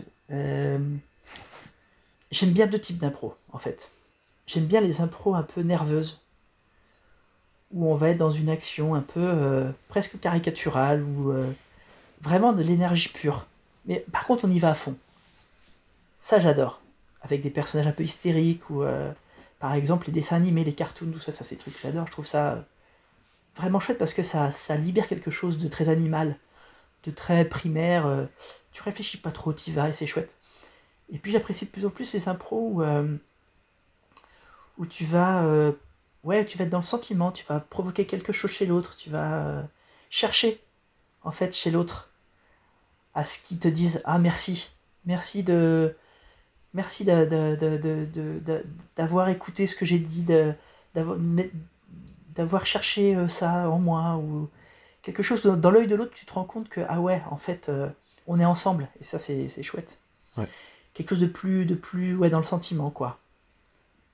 J'aime 2.32 2.52
bien 2.52 2.68
deux 2.68 2.80
types 2.80 2.98
d'impro, 2.98 3.36
en 3.52 3.58
fait. 3.58 3.92
J'aime 4.46 4.66
bien 4.66 4.82
les 4.82 5.02
impros 5.02 5.36
un 5.36 5.44
peu 5.44 5.62
nerveuses, 5.62 6.22
où 7.72 7.88
on 7.88 7.96
va 7.96 8.10
être 8.10 8.18
dans 8.18 8.30
une 8.30 8.50
action 8.50 8.96
un 8.96 9.02
peu 9.02 9.22
euh, 9.24 9.72
presque 9.88 10.20
caricaturale, 10.20 11.04
ou 11.04 11.32
euh, 11.32 11.52
vraiment 12.22 12.54
de 12.54 12.62
l'énergie 12.62 13.10
pure. 13.10 13.48
Mais 13.86 14.06
par 14.12 14.26
contre, 14.26 14.46
on 14.46 14.52
y 14.52 14.60
va 14.60 14.72
à 14.72 14.76
fond. 14.76 14.96
Ça, 16.20 16.40
j'adore. 16.40 16.82
Avec 17.22 17.42
des 17.42 17.50
personnages 17.50 17.88
un 17.88 17.92
peu 17.92 18.04
hystériques, 18.04 18.70
ou 18.70 18.84
euh, 18.84 19.12
par 19.60 19.74
exemple 19.74 20.08
les 20.08 20.14
dessins 20.14 20.36
animés, 20.36 20.64
les 20.64 20.74
cartoons, 20.74 21.12
tout 21.12 21.20
ça, 21.20 21.32
ça 21.32 21.44
c'est 21.44 21.56
des 21.56 21.60
trucs 21.60 21.76
que 21.76 21.82
j'adore. 21.82 22.06
Je 22.08 22.12
trouve 22.12 22.28
ça 22.28 22.64
vraiment 23.56 23.80
chouette 23.80 23.98
parce 23.98 24.14
que 24.14 24.24
ça, 24.24 24.52
ça 24.52 24.76
libère 24.76 25.08
quelque 25.08 25.32
chose 25.32 25.58
de 25.58 25.68
très 25.68 25.90
animal 25.90 26.38
de 27.06 27.12
très 27.12 27.46
primaire. 27.46 28.28
tu 28.72 28.84
réfléchis 28.84 29.18
pas 29.18 29.32
trop, 29.32 29.54
t'y 29.54 29.72
vas 29.72 29.90
et 29.90 29.94
c'est 29.94 30.06
chouette. 30.06 30.38
Et 31.12 31.18
puis 31.18 31.32
j'apprécie 31.32 31.66
de 31.66 31.72
plus 31.72 31.86
en 31.86 31.90
plus 31.90 32.14
les 32.14 32.28
impros 32.28 32.70
où, 32.72 32.84
euh, 32.84 33.18
où 34.78 34.86
tu 34.86 35.06
vas 35.06 35.44
euh, 35.44 35.72
ouais, 36.24 36.46
tu 36.46 36.58
vas 36.58 36.66
être 36.66 36.70
dans 36.70 36.80
le 36.80 36.84
sentiment, 36.84 37.32
tu 37.32 37.44
vas 37.46 37.60
provoquer 37.60 38.06
quelque 38.06 38.32
chose 38.32 38.52
chez 38.52 38.66
l'autre, 38.66 38.96
tu 38.96 39.10
vas 39.10 39.48
euh, 39.48 39.64
chercher, 40.10 40.62
en 41.24 41.32
fait, 41.32 41.56
chez 41.56 41.72
l'autre, 41.72 42.12
à 43.14 43.24
ce 43.24 43.40
qu'ils 43.40 43.60
te 43.60 43.68
disent 43.68 44.02
Ah, 44.06 44.20
merci, 44.20 44.72
merci 45.06 45.44
de. 45.44 45.96
Merci 46.76 47.04
d'avoir 48.96 49.30
écouté 49.30 49.66
ce 49.66 49.76
que 49.76 49.86
j'ai 49.86 49.98
dit, 49.98 50.24
d'avoir 52.36 52.64
cherché 52.64 53.28
ça 53.28 53.68
en 53.72 53.80
moi, 53.80 54.18
ou 54.18 54.48
quelque 55.02 55.24
chose 55.24 55.42
dans, 55.42 55.72
l'œil 55.72 55.88
de 55.88 55.96
l'autre, 55.96 56.14
tu 56.14 56.28
te 56.28 56.34
rends 56.34 56.44
compte 56.44 56.70
que, 56.70 56.82
ah 56.88 57.02
ouais, 57.02 57.24
en 57.32 57.38
fait, 57.38 57.72
on 58.28 58.40
est 58.40 58.46
ensemble, 58.46 58.88
et 59.02 59.04
ça, 59.04 59.18
c'est 59.18 59.64
chouette. 59.64 59.98
Quelque 60.94 61.10
chose 61.10 61.20
de 61.20 61.28
plus, 61.28 61.66
de 61.66 61.76
plus, 61.76 62.16
ouais, 62.16 62.30
dans 62.30 62.38
le 62.40 62.44
sentiment, 62.44 62.90
quoi. 62.90 63.20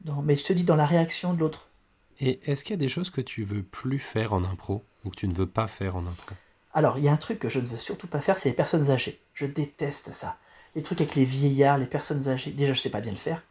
Dans- 0.01 0.21
mais 0.21 0.35
je 0.35 0.43
te 0.43 0.53
dis, 0.53 0.63
dans 0.63 0.75
la 0.75 0.85
réaction 0.85 1.33
de 1.33 1.39
l'autre. 1.39 1.67
Et 2.19 2.39
est-ce 2.45 2.63
qu'il 2.63 2.71
y 2.73 2.75
a 2.75 2.77
des 2.79 2.89
choses 2.89 3.09
que 3.09 3.21
tu 3.21 3.43
veux 3.43 3.63
plus 3.63 3.99
faire 3.99 4.33
en 4.33 4.43
impro 4.43 4.83
ou 5.03 5.09
que 5.09 5.15
tu 5.15 5.27
ne 5.27 5.33
veux 5.33 5.47
pas 5.47 5.67
faire 5.67 5.95
en 5.95 6.05
impro? 6.05 6.35
Alors, 6.73 6.97
il 6.97 7.03
y 7.05 7.09
a 7.09 7.11
un 7.11 7.17
truc 7.17 7.39
que 7.39 7.49
je 7.49 7.59
ne 7.59 7.65
veux 7.65 7.77
surtout 7.77 8.07
pas 8.07 8.21
faire, 8.21 8.37
c'est 8.37 8.49
les 8.49 8.55
personnes 8.55 8.89
âgées. 8.91 9.19
Je 9.33 9.45
déteste 9.45 10.11
ça. 10.11 10.37
Les 10.75 10.81
trucs 10.83 10.99
avec 11.01 11.15
les 11.15 11.25
vieillards, 11.25 11.77
les 11.77 11.85
personnes 11.85 12.27
âgées. 12.27 12.51
Déjà, 12.51 12.73
je 12.73 12.79
sais 12.81 12.89
pas 12.89 13.01
bien 13.01 13.11
le 13.11 13.17
faire. 13.17 13.41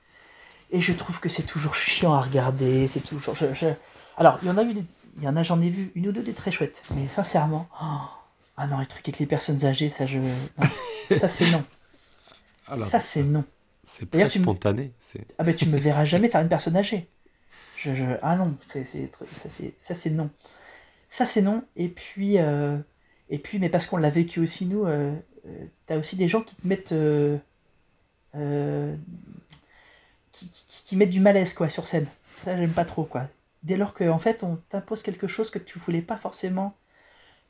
Et 0.71 0.81
je 0.81 0.93
trouve 0.93 1.21
que 1.21 1.29
c'est 1.29 1.43
toujours 1.45 1.75
chiant 1.75 2.13
à 2.15 2.21
regarder. 2.21 2.87
C'est 2.87 3.01
toujours. 3.01 3.35
je- 3.35 3.53
je- 3.55 3.67
Alors, 4.17 4.39
il 4.43 4.49
y 4.49 4.51
en 4.51 4.59
a 4.59 4.63
eu. 4.63 4.75
des- 4.75 4.85
Il 5.17 5.23
y 5.23 5.29
en 5.29 5.37
a, 5.37 5.43
j'en 5.45 5.61
ai 5.61 5.71
vu 5.71 5.93
une 5.95 6.09
ou 6.09 6.13
deux 6.13 6.25
des 6.25 6.33
très 6.35 6.51
chouettes. 6.51 6.83
Mais 6.97 7.07
sincèrement. 7.09 7.69
oh, 7.81 7.85
Ah 8.57 8.67
non, 8.67 8.79
les 8.81 8.87
trucs 8.87 9.07
avec 9.09 9.19
les 9.21 9.27
personnes 9.27 9.65
âgées, 9.65 9.89
ça, 9.89 10.07
je. 10.07 10.19
non. 10.19 10.67
ça, 11.17 11.29
c'est 11.29 11.49
non. 11.51 11.63
Alors, 12.67 12.87
Ça, 12.87 13.01
c'est 13.01 13.23
non. 13.23 13.45
c'est 13.87 14.11
d'ailleurs, 14.11 14.29
très 14.29 14.33
tu 14.33 14.39
me- 14.39 14.45
spontané. 14.45 14.93
C'est... 15.01 15.27
Ah 15.39 15.45
ben 15.45 15.55
tu 15.55 15.67
me 15.69 15.79
verras 15.79 16.05
jamais 16.05 16.29
faire 16.29 16.41
une 16.41 16.49
personne 16.49 16.77
âgée. 16.77 17.09
Je, 17.77 17.95
je- 17.95 18.19
Ah 18.23 18.37
non, 18.37 18.57
c'est, 18.67 18.85
ça, 18.85 19.49
c'est, 19.49 19.75
ça 19.79 19.95
c'est 19.95 20.11
non. 20.11 20.31
Ça 21.09 21.27
c'est 21.27 21.43
non. 21.43 21.65
Et 21.77 21.89
puis, 21.89 22.39
euh, 22.39 22.79
et 23.31 23.39
puis 23.39 23.59
mais 23.59 23.69
parce 23.69 23.87
qu'on 23.87 23.99
l'a 23.99 24.11
vécu 24.11 24.41
aussi 24.41 24.67
nous, 24.67 24.87
euh, 24.87 25.15
euh, 25.47 25.67
t'as 25.87 25.99
aussi 25.99 26.17
des 26.17 26.29
gens 26.29 26.43
qui 26.43 26.57
te 26.57 26.67
mettent... 26.67 26.93
euh, 26.93 27.39
qui, 30.33 30.49
qui- 30.49 30.83
qui 30.85 30.97
mettent 30.97 31.11
du 31.11 31.21
malaise 31.21 31.55
quoi 31.55 31.69
sur 31.69 31.87
scène. 31.87 32.07
Ça 32.45 32.57
j'aime 32.57 32.73
pas 32.73 32.85
trop 32.85 33.05
quoi. 33.05 33.29
Dès 33.63 33.77
lors 33.77 33.95
que 33.95 34.09
en 34.09 34.19
fait 34.19 34.43
on 34.43 34.57
t'impose 34.69 35.03
quelque 35.03 35.27
chose 35.27 35.51
que 35.51 35.59
tu 35.59 35.79
voulais 35.79 36.03
pas 36.03 36.17
forcément 36.17 36.75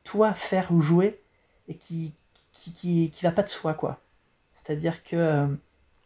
toi 0.05 0.35
faire 0.35 0.73
ou 0.73 0.81
jouer 0.83 1.21
et 1.69 1.77
qui, 1.77 2.15
qui, 2.53 2.73
qui, 2.73 3.11
qui 3.11 3.25
va 3.25 3.33
pas 3.33 3.45
de 3.45 3.51
soi 3.51 3.75
quoi. 3.75 4.01
C'est-à-dire 4.55 5.02
que... 5.02 5.16
euh, 5.16 5.46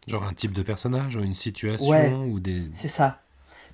Genre 0.08 0.24
un 0.24 0.32
type 0.34 0.52
de 0.54 0.62
personnage 0.62 1.14
ou 1.14 1.20
une 1.22 1.34
situation 1.36 1.86
Ouais. 1.88 2.10
ou 2.12 2.40
des... 2.40 2.64
C'est 2.72 2.88
ça. 2.88 3.20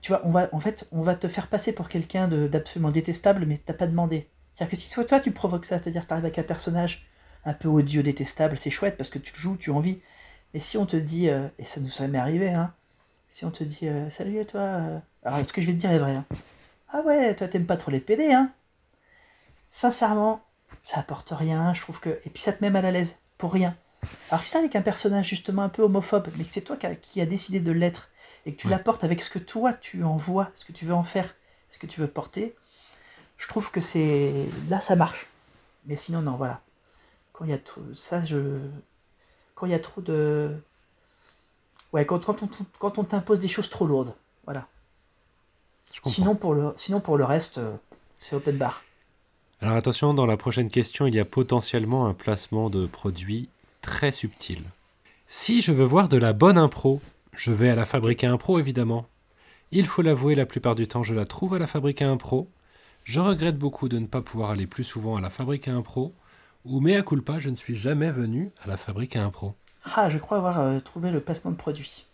Tu 0.02 0.12
vois, 0.12 0.20
on 0.24 0.30
va, 0.30 0.48
en 0.52 0.60
fait, 0.60 0.86
on 0.92 1.00
va 1.00 1.16
te 1.16 1.28
faire 1.28 1.46
passer 1.48 1.72
pour 1.72 1.88
quelqu'un 1.88 2.28
de- 2.28 2.46
d'absolument 2.48 2.90
détestable, 2.90 3.46
mais 3.46 3.56
t'as 3.56 3.72
pas 3.72 3.86
demandé. 3.86 4.28
C'est-à-dire 4.52 4.76
que 4.76 4.82
si 4.82 4.90
toi, 4.92 5.04
toi 5.04 5.20
tu 5.20 5.30
provoques 5.30 5.64
ça, 5.64 5.78
c'est-à-dire 5.78 6.02
que 6.02 6.08
t'arrives 6.08 6.26
avec 6.26 6.38
un 6.38 6.42
personnage 6.42 7.06
un 7.46 7.54
peu 7.54 7.68
odieux, 7.68 8.02
détestable, 8.02 8.56
c'est 8.58 8.70
chouette 8.70 8.96
parce 8.98 9.08
que 9.10 9.18
tu 9.18 9.32
le 9.32 9.38
joues, 9.38 9.56
tu 9.56 9.70
as 9.70 9.74
envie. 9.74 10.00
Mais 10.52 10.60
si 10.60 10.76
on 10.76 10.86
te 10.86 10.96
dit, 10.96 11.30
euh, 11.30 11.48
et 11.58 11.64
ça 11.64 11.80
nous 11.80 11.86
est 11.88 11.98
jamais 11.98 12.18
arrivé, 12.18 12.50
hein, 12.50 12.74
si 13.28 13.44
on 13.44 13.50
te 13.50 13.64
dit, 13.64 13.88
euh, 13.88 14.08
salut 14.10 14.44
toi, 14.44 14.60
euh, 14.60 14.98
alors 15.24 15.44
ce 15.46 15.52
que 15.52 15.60
je 15.60 15.66
vais 15.68 15.72
te 15.72 15.78
dire 15.78 15.90
est 15.92 15.98
vrai. 15.98 16.12
hein. 16.16 16.24
Ah 16.92 17.00
ouais, 17.02 17.34
toi 17.34 17.48
t'aimes 17.48 17.66
pas 17.66 17.76
trop 17.76 17.90
les 17.90 18.00
PD, 18.00 18.32
hein 18.32 18.52
Sincèrement, 19.68 20.42
ça 20.82 21.00
apporte 21.00 21.30
rien, 21.36 21.72
je 21.74 21.80
trouve 21.80 22.00
que. 22.00 22.10
Et 22.24 22.30
puis 22.30 22.42
ça 22.42 22.52
te 22.52 22.62
met 22.62 22.70
mal 22.70 22.84
à 22.86 22.90
l'aise, 22.90 23.16
pour 23.38 23.52
rien. 23.52 23.76
Alors 24.30 24.40
que 24.40 24.46
si 24.46 24.52
t'es 24.52 24.58
avec 24.58 24.76
un 24.76 24.82
personnage 24.82 25.28
justement 25.28 25.62
un 25.62 25.68
peu 25.68 25.82
homophobe, 25.82 26.28
mais 26.36 26.44
que 26.44 26.50
c'est 26.50 26.62
toi 26.62 26.76
qui 26.76 27.20
a, 27.20 27.26
décidé 27.26 27.60
de 27.60 27.72
l'être, 27.72 28.08
et 28.46 28.52
que 28.52 28.60
tu 28.60 28.66
Ouais. 28.66 28.72
l'apportes 28.72 29.04
avec 29.04 29.22
ce 29.22 29.30
que 29.30 29.38
toi 29.38 29.72
tu 29.72 30.04
en 30.04 30.16
vois, 30.16 30.50
ce 30.54 30.64
que 30.64 30.72
tu 30.72 30.84
veux 30.84 30.94
en 30.94 31.02
faire, 31.02 31.34
ce 31.70 31.78
que 31.78 31.86
tu 31.86 32.00
veux 32.00 32.08
porter, 32.08 32.54
je 33.38 33.48
trouve 33.48 33.70
que 33.70 33.80
c'est. 33.80 34.32
Là 34.68 34.80
ça 34.80 34.96
marche. 34.96 35.26
Mais 35.86 35.96
sinon, 35.96 36.22
non, 36.22 36.32
voilà. 36.32 36.60
Quand 37.32 37.44
il 37.44 37.50
y 37.50 37.54
a 37.54 37.58
trop. 37.58 37.82
Ça, 37.94 38.24
je. 38.24 38.58
Quand 39.54 39.66
il 39.66 39.72
y 39.72 39.74
a 39.74 39.78
trop 39.78 40.00
de. 40.00 40.56
Ouais, 41.92 42.06
quand, 42.06 42.24
quand 42.24 42.42
on, 42.42 42.48
quand 42.78 42.98
on 42.98 43.04
t'impose 43.04 43.38
des 43.38 43.48
choses 43.48 43.70
trop 43.70 43.86
lourdes. 43.86 44.14
Voilà. 44.44 44.66
Sinon 46.04 46.34
pour, 46.34 46.54
le, 46.54 46.72
sinon, 46.76 47.00
pour 47.00 47.16
le 47.16 47.24
reste, 47.24 47.60
c'est 48.18 48.34
open 48.34 48.56
bar. 48.56 48.82
Alors 49.60 49.76
attention, 49.76 50.12
dans 50.12 50.26
la 50.26 50.36
prochaine 50.36 50.68
question, 50.68 51.06
il 51.06 51.14
y 51.14 51.20
a 51.20 51.24
potentiellement 51.24 52.06
un 52.06 52.14
placement 52.14 52.68
de 52.68 52.86
produit 52.86 53.48
très 53.84 54.10
subtil. 54.10 54.62
Si 55.26 55.60
je 55.60 55.72
veux 55.72 55.84
voir 55.84 56.08
de 56.08 56.16
la 56.16 56.32
bonne 56.32 56.58
impro, 56.58 57.00
je 57.34 57.52
vais 57.52 57.68
à 57.70 57.74
la 57.74 57.84
fabrique 57.84 58.24
à 58.24 58.30
impro 58.30 58.58
évidemment. 58.58 59.06
Il 59.72 59.86
faut 59.86 60.02
l'avouer, 60.02 60.34
la 60.34 60.46
plupart 60.46 60.74
du 60.74 60.86
temps, 60.88 61.02
je 61.02 61.14
la 61.14 61.24
trouve 61.24 61.54
à 61.54 61.58
la 61.58 61.66
fabrique 61.66 62.02
à 62.02 62.08
impro. 62.08 62.48
Je 63.04 63.20
regrette 63.20 63.58
beaucoup 63.58 63.88
de 63.88 63.98
ne 63.98 64.06
pas 64.06 64.22
pouvoir 64.22 64.50
aller 64.50 64.66
plus 64.66 64.84
souvent 64.84 65.16
à 65.16 65.20
la 65.20 65.30
fabrique 65.30 65.68
à 65.68 65.74
impro. 65.74 66.14
Ou 66.64 66.80
mea 66.80 67.02
culpa, 67.02 67.38
je 67.38 67.50
ne 67.50 67.56
suis 67.56 67.76
jamais 67.76 68.10
venu 68.10 68.50
à 68.62 68.68
la 68.68 68.76
fabrique 68.76 69.16
à 69.16 69.24
impro. 69.24 69.54
Ah, 69.96 70.08
je 70.08 70.16
crois 70.16 70.38
avoir 70.38 70.60
euh, 70.60 70.80
trouvé 70.80 71.10
le 71.10 71.20
placement 71.20 71.50
de 71.50 71.56
produit. 71.56 72.06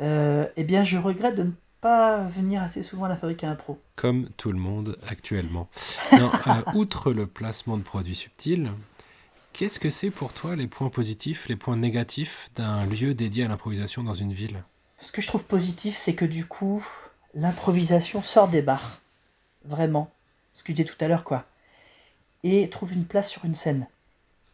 Euh, 0.00 0.46
eh 0.56 0.64
bien, 0.64 0.84
je 0.84 0.98
regrette 0.98 1.36
de 1.36 1.44
ne 1.44 1.52
pas 1.80 2.24
venir 2.24 2.62
assez 2.62 2.82
souvent 2.82 3.04
à 3.04 3.08
la 3.08 3.16
fabrique 3.16 3.42
à 3.44 3.50
impro. 3.50 3.80
Comme 3.96 4.28
tout 4.36 4.52
le 4.52 4.58
monde 4.58 4.96
actuellement. 5.08 5.68
Non, 6.12 6.30
euh, 6.48 6.72
outre 6.74 7.12
le 7.12 7.26
placement 7.26 7.76
de 7.78 7.82
produits 7.82 8.16
subtil, 8.16 8.72
qu'est-ce 9.52 9.78
que 9.78 9.90
c'est 9.90 10.10
pour 10.10 10.32
toi 10.32 10.56
les 10.56 10.66
points 10.66 10.90
positifs, 10.90 11.48
les 11.48 11.56
points 11.56 11.76
négatifs 11.76 12.50
d'un 12.54 12.84
lieu 12.86 13.14
dédié 13.14 13.44
à 13.44 13.48
l'improvisation 13.48 14.02
dans 14.02 14.14
une 14.14 14.32
ville? 14.32 14.62
Ce 14.98 15.12
que 15.12 15.22
je 15.22 15.26
trouve 15.26 15.44
positif, 15.44 15.96
c'est 15.96 16.14
que 16.14 16.24
du 16.24 16.46
coup, 16.46 16.84
l'improvisation 17.34 18.22
sort 18.22 18.48
des 18.48 18.62
bars. 18.62 19.00
Vraiment. 19.64 20.10
Ce 20.52 20.62
que 20.62 20.72
je 20.72 20.76
disais 20.76 20.88
tout 20.88 21.02
à 21.02 21.08
l'heure, 21.08 21.24
quoi. 21.24 21.46
Et 22.42 22.68
trouve 22.70 22.92
une 22.92 23.06
place 23.06 23.30
sur 23.30 23.44
une 23.44 23.54
scène. 23.54 23.86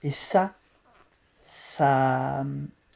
Et 0.03 0.13
ça, 0.13 0.55
ça, 1.41 2.45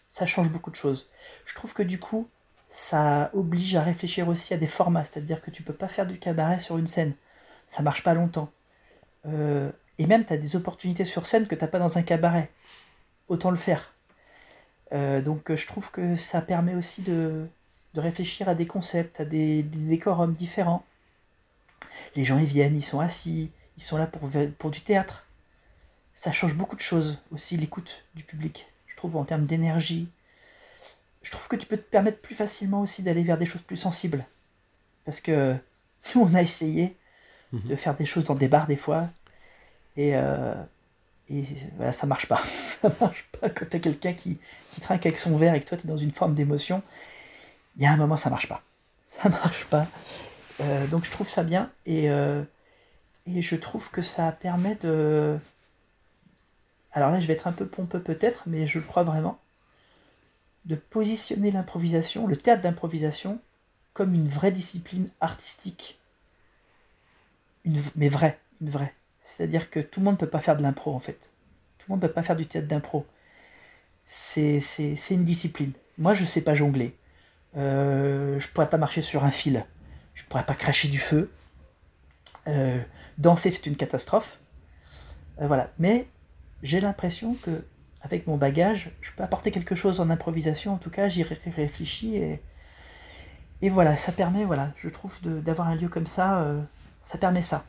ça 0.09 0.26
change 0.26 0.51
beaucoup 0.51 0.70
de 0.70 0.76
choses. 0.76 1.09
Je 1.44 1.55
trouve 1.55 1.72
que 1.72 1.82
du 1.82 1.98
coup, 1.98 2.28
ça 2.68 3.30
oblige 3.32 3.74
à 3.74 3.82
réfléchir 3.82 4.28
aussi 4.28 4.55
à 4.55 4.57
des 4.57 4.66
formats. 4.66 5.05
C'est-à-dire 5.05 5.40
que 5.40 5.51
tu 5.51 5.62
peux 5.62 5.74
pas 5.74 5.88
faire 5.88 6.07
du 6.07 6.18
cabaret 6.18 6.59
sur 6.59 6.78
une 6.78 6.86
scène. 6.86 7.14
Ça 7.66 7.82
marche 7.82 8.03
pas 8.03 8.14
longtemps. 8.14 8.51
Euh, 9.26 9.70
et 10.01 10.07
même, 10.07 10.24
tu 10.24 10.32
as 10.32 10.38
des 10.38 10.57
opportunités 10.57 11.05
sur 11.05 11.26
scène 11.26 11.46
que 11.46 11.55
tu 11.55 11.66
pas 11.66 11.78
dans 11.78 11.98
un 11.98 12.03
cabaret. 12.03 12.48
Autant 13.28 13.51
le 13.51 13.59
faire. 13.59 13.92
Euh, 14.92 15.20
donc 15.20 15.51
euh, 15.51 15.57
je 15.57 15.66
trouve 15.66 15.90
que 15.90 16.16
ça 16.16 16.40
permet 16.40 16.74
aussi 16.74 17.03
de, 17.03 17.46
de 17.92 18.01
réfléchir 18.01 18.48
à 18.48 18.55
des 18.55 18.66
concepts, 18.66 19.20
à 19.20 19.26
des, 19.26 19.62
des 19.62 19.78
décorums 19.78 20.32
différents. 20.32 20.86
Les 22.16 22.24
gens 22.24 22.38
ils 22.38 22.46
viennent, 22.46 22.74
ils 22.74 22.82
sont 22.82 22.98
assis, 22.98 23.51
ils 23.76 23.82
sont 23.82 23.98
là 23.98 24.07
pour, 24.07 24.28
pour 24.59 24.70
du 24.70 24.80
théâtre. 24.80 25.26
Ça 26.14 26.32
change 26.32 26.55
beaucoup 26.55 26.76
de 26.76 26.80
choses 26.80 27.18
aussi 27.30 27.59
l'écoute 27.59 28.07
du 28.14 28.24
public, 28.24 28.66
je 28.86 28.96
trouve 28.96 29.16
en 29.16 29.24
termes 29.24 29.44
d'énergie. 29.44 30.09
Je 31.22 31.30
trouve 31.30 31.46
que 31.46 31.57
tu 31.57 31.66
peux 31.66 31.76
te 31.76 31.82
permettre 31.82 32.20
plus 32.20 32.34
facilement 32.34 32.80
aussi 32.80 33.03
d'aller 33.03 33.22
vers 33.22 33.36
des 33.36 33.46
choses 33.46 33.62
plus 33.62 33.76
sensibles. 33.76 34.24
Parce 35.05 35.20
que 35.20 35.55
nous 36.14 36.22
on 36.22 36.34
a 36.34 36.40
essayé 36.40 36.96
Mhm. 37.53 37.68
de 37.68 37.76
faire 37.76 37.96
des 37.96 38.07
choses 38.07 38.24
dans 38.24 38.34
des 38.36 38.48
bars 38.48 38.66
des 38.66 38.76
fois. 38.76 39.09
Et, 40.01 40.12
euh, 40.14 40.55
et 41.28 41.44
voilà, 41.76 41.92
ça 41.92 42.07
marche 42.07 42.26
pas. 42.26 42.42
ça 42.80 42.88
marche 43.01 43.26
pas 43.38 43.51
quand 43.51 43.66
t'as 43.68 43.78
quelqu'un 43.78 44.14
qui, 44.14 44.38
qui 44.70 44.80
trinque 44.80 45.05
avec 45.05 45.18
son 45.18 45.36
verre 45.36 45.55
et 45.55 45.61
que 45.61 45.66
toi 45.66 45.76
t'es 45.76 45.86
dans 45.86 45.96
une 45.96 46.11
forme 46.11 46.34
d'émotion. 46.34 46.82
Il 47.76 47.82
y 47.82 47.86
a 47.86 47.92
un 47.92 47.96
moment, 47.96 48.16
ça 48.16 48.30
marche 48.30 48.48
pas. 48.48 48.62
Ça 49.05 49.28
marche 49.28 49.66
pas. 49.66 49.86
Euh, 50.61 50.86
donc 50.86 51.05
je 51.05 51.11
trouve 51.11 51.28
ça 51.28 51.42
bien 51.42 51.70
et, 51.84 52.11
euh, 52.11 52.42
et 53.26 53.42
je 53.42 53.57
trouve 53.57 53.90
que 53.90 54.01
ça 54.01 54.32
permet 54.32 54.74
de. 54.76 55.38
Alors 56.92 57.11
là, 57.11 57.20
je 57.20 57.26
vais 57.26 57.34
être 57.34 57.46
un 57.46 57.53
peu 57.53 57.66
pompeux 57.66 58.03
peut-être, 58.03 58.44
mais 58.46 58.66
je 58.66 58.78
le 58.78 58.84
crois 58.86 59.03
vraiment. 59.03 59.38
De 60.64 60.76
positionner 60.76 61.51
l'improvisation, 61.51 62.26
le 62.26 62.36
théâtre 62.36 62.62
d'improvisation, 62.62 63.38
comme 63.92 64.14
une 64.14 64.28
vraie 64.28 64.51
discipline 64.51 65.09
artistique. 65.20 66.01
Une, 67.64 67.80
mais 67.96 68.09
vraie, 68.09 68.38
une 68.62 68.70
vraie. 68.70 68.94
C'est-à-dire 69.21 69.71
que 69.71 69.81
tout 69.81 70.01
le 70.01 70.05
monde 70.05 70.14
ne 70.14 70.21
peut 70.21 70.29
pas 70.29 70.41
faire 70.41 70.57
de 70.57 70.62
l'impro 70.62 70.95
en 70.95 70.99
fait. 70.99 71.31
Tout 71.79 71.87
le 71.89 71.93
monde 71.93 72.03
ne 72.03 72.09
peut 72.09 72.12
pas 72.14 72.23
faire 72.23 72.37
du 72.37 72.47
théâtre 72.47 72.68
d'impro. 72.68 73.07
C'est, 74.05 74.61
une 75.11 75.25
discipline. 75.25 75.73
Moi, 75.99 76.14
je 76.14 76.23
ne 76.23 76.27
sais 76.27 76.41
pas 76.41 76.55
jongler. 76.55 76.97
Euh, 77.57 78.39
je 78.39 78.49
pourrais 78.49 78.68
pas 78.68 78.77
marcher 78.77 79.03
sur 79.03 79.25
un 79.25 79.31
fil. 79.31 79.64
Je 80.14 80.25
pourrais 80.25 80.45
pas 80.45 80.55
cracher 80.55 80.89
du 80.89 80.99
feu. 80.99 81.31
Euh, 82.49 82.81
danser, 83.18 83.51
c'est 83.51 83.66
une 83.66 83.77
catastrophe. 83.77 84.41
Euh, 85.41 85.47
voilà. 85.47 85.71
Mais 85.79 86.09
j'ai 86.62 86.81
l'impression 86.81 87.35
que 87.35 87.64
avec 88.03 88.27
mon 88.27 88.37
bagage, 88.37 88.91
je 89.01 89.12
peux 89.12 89.23
apporter 89.23 89.51
quelque 89.51 89.75
chose 89.75 90.01
en 90.01 90.11
improvisation. 90.11 90.73
En 90.75 90.79
tout 90.79 90.91
cas, 90.91 91.09
j'y 91.09 91.23
ré- 91.23 91.39
réfléchis 91.55 92.16
et, 92.16 93.68
voilà, 93.68 93.97
ça 93.97 94.11
permet, 94.11 94.45
voilà, 94.47 94.73
je 94.77 94.89
trouve, 94.89 95.21
d'avoir 95.23 95.68
un 95.68 95.75
lieu 95.75 95.89
comme 95.89 96.07
ça, 96.07 96.51
ça 97.03 97.18
permet 97.18 97.43
ça, 97.43 97.62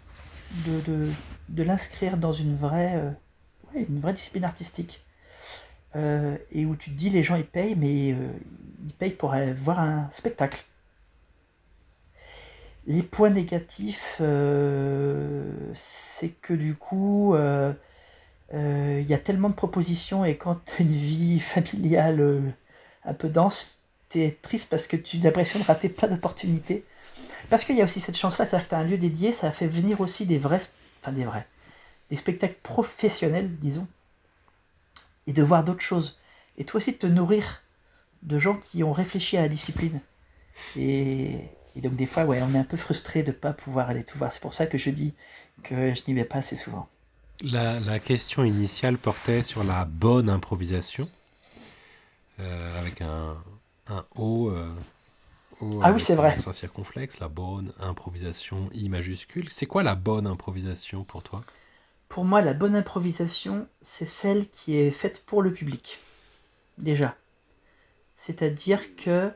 de 1.51 1.63
l'inscrire 1.63 2.17
dans 2.17 2.31
une 2.31 2.55
vraie, 2.55 2.95
euh, 3.75 4.11
discipline 4.11 4.45
artistique. 4.45 5.03
Euh, 5.95 6.37
et 6.51 6.65
où 6.65 6.75
tu 6.75 6.91
te 6.91 6.95
dis, 6.95 7.09
les 7.09 7.21
gens 7.21 7.35
ils 7.35 7.45
payent, 7.45 7.75
mais 7.75 8.13
euh, 8.13 8.29
ils 8.83 8.93
payent 8.93 9.11
pour 9.11 9.35
voir 9.55 9.79
un 9.79 10.09
spectacle. 10.09 10.63
Les 12.87 13.03
points 13.03 13.29
négatifs, 13.29 14.15
c'est 15.73 16.29
que 16.41 16.53
du 16.53 16.75
coup, 16.75 17.35
il 17.35 19.05
y 19.07 19.13
a 19.13 19.17
tellement 19.19 19.49
de 19.49 19.53
propositions 19.53 20.25
et 20.25 20.35
quand 20.35 20.65
tu 20.65 20.73
as 20.73 20.85
une 20.85 20.89
vie 20.89 21.39
familiale 21.39 22.41
un 23.05 23.13
peu 23.13 23.29
dense, 23.29 23.83
tu 24.09 24.23
es 24.23 24.31
triste 24.31 24.69
parce 24.69 24.87
que 24.87 24.97
tu 24.97 25.17
as 25.17 25.23
l'impression 25.25 25.59
de 25.59 25.65
rater 25.65 25.89
plein 25.89 26.07
d'opportunités. 26.07 26.83
Parce 27.51 27.65
qu'il 27.65 27.75
y 27.75 27.81
a 27.81 27.83
aussi 27.83 27.99
cette 27.99 28.17
chance-là, 28.17 28.45
c'est-à-dire 28.45 28.65
que 28.65 28.69
tu 28.69 28.75
as 28.75 28.79
un 28.79 28.83
lieu 28.83 28.97
dédié, 28.97 29.31
ça 29.31 29.51
fait 29.51 29.67
venir 29.67 30.01
aussi 30.01 30.25
des 30.25 30.39
vrais, 30.39 30.61
enfin 31.01 31.11
des 31.11 31.25
vrais, 31.25 31.47
des 32.09 32.15
spectacles 32.15 32.59
professionnels, 32.63 33.57
disons, 33.59 33.87
et 35.27 35.33
de 35.33 35.43
voir 35.43 35.63
d'autres 35.63 35.81
choses. 35.81 36.19
Et 36.57 36.65
toi 36.65 36.77
aussi 36.77 36.93
de 36.93 36.97
te 36.97 37.07
nourrir 37.07 37.61
de 38.23 38.37
gens 38.37 38.55
qui 38.55 38.83
ont 38.83 38.93
réfléchi 38.93 39.37
à 39.37 39.41
la 39.41 39.49
discipline. 39.49 40.01
Et, 40.75 41.39
donc 41.77 41.95
des 41.95 42.05
fois, 42.05 42.25
ouais, 42.25 42.41
on 42.41 42.53
est 42.53 42.59
un 42.59 42.63
peu 42.63 42.77
frustré 42.77 43.23
de 43.23 43.31
ne 43.31 43.35
pas 43.35 43.53
pouvoir 43.53 43.89
aller 43.89 44.03
tout 44.03 44.17
voir. 44.17 44.31
C'est 44.31 44.41
pour 44.41 44.53
ça 44.53 44.67
que 44.67 44.77
je 44.77 44.89
dis 44.89 45.13
que 45.63 45.93
je 45.93 46.01
n'y 46.07 46.13
vais 46.13 46.25
pas 46.25 46.37
assez 46.37 46.55
souvent. 46.55 46.87
La, 47.43 47.79
la, 47.79 47.99
question 47.99 48.43
initiale 48.43 48.99
portait 48.99 49.41
sur 49.41 49.63
la 49.63 49.85
bonne 49.85 50.29
improvisation, 50.29 51.09
euh, 52.39 52.79
avec 52.79 53.01
un, 53.01 53.35
un 53.87 54.05
O, 54.15 54.49
euh, 54.49 54.71
o 55.61 55.79
ah 55.81 55.91
oui, 55.91 56.01
c'est 56.01 56.15
vrai. 56.15 56.35
Un 56.45 56.53
circonflexe, 56.53 57.19
la 57.19 57.27
bonne 57.27 57.71
improvisation 57.79 58.69
I 58.73 58.89
majuscule. 58.89 59.49
C'est 59.49 59.65
quoi 59.65 59.83
la 59.83 59.95
bonne 59.95 60.27
improvisation 60.27 61.03
pour 61.03 61.21
toi? 61.23 61.41
Pour 62.09 62.25
moi, 62.25 62.41
la 62.41 62.53
bonne 62.53 62.75
improvisation, 62.75 63.67
c'est 63.81 64.05
celle 64.05 64.49
qui 64.49 64.77
est 64.77 64.91
faite 64.91 65.23
pour 65.25 65.41
le 65.41 65.53
public, 65.53 65.99
déjà. 66.77 67.15
C'est-à-dire 68.17 68.95
que 68.95 69.31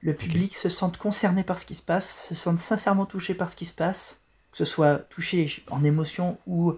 le 0.00 0.14
public 0.14 0.52
okay. 0.52 0.60
se 0.60 0.68
sente 0.68 0.96
concerné 0.96 1.42
par 1.42 1.58
ce 1.58 1.66
qui 1.66 1.74
se 1.74 1.82
passe, 1.82 2.28
se 2.28 2.34
sente 2.34 2.58
sincèrement 2.58 3.06
touché 3.06 3.34
par 3.34 3.48
ce 3.48 3.56
qui 3.56 3.64
se 3.64 3.72
passe, 3.72 4.22
que 4.50 4.58
ce 4.58 4.64
soit 4.64 4.98
touché 4.98 5.64
en 5.70 5.82
émotion 5.82 6.38
ou 6.46 6.74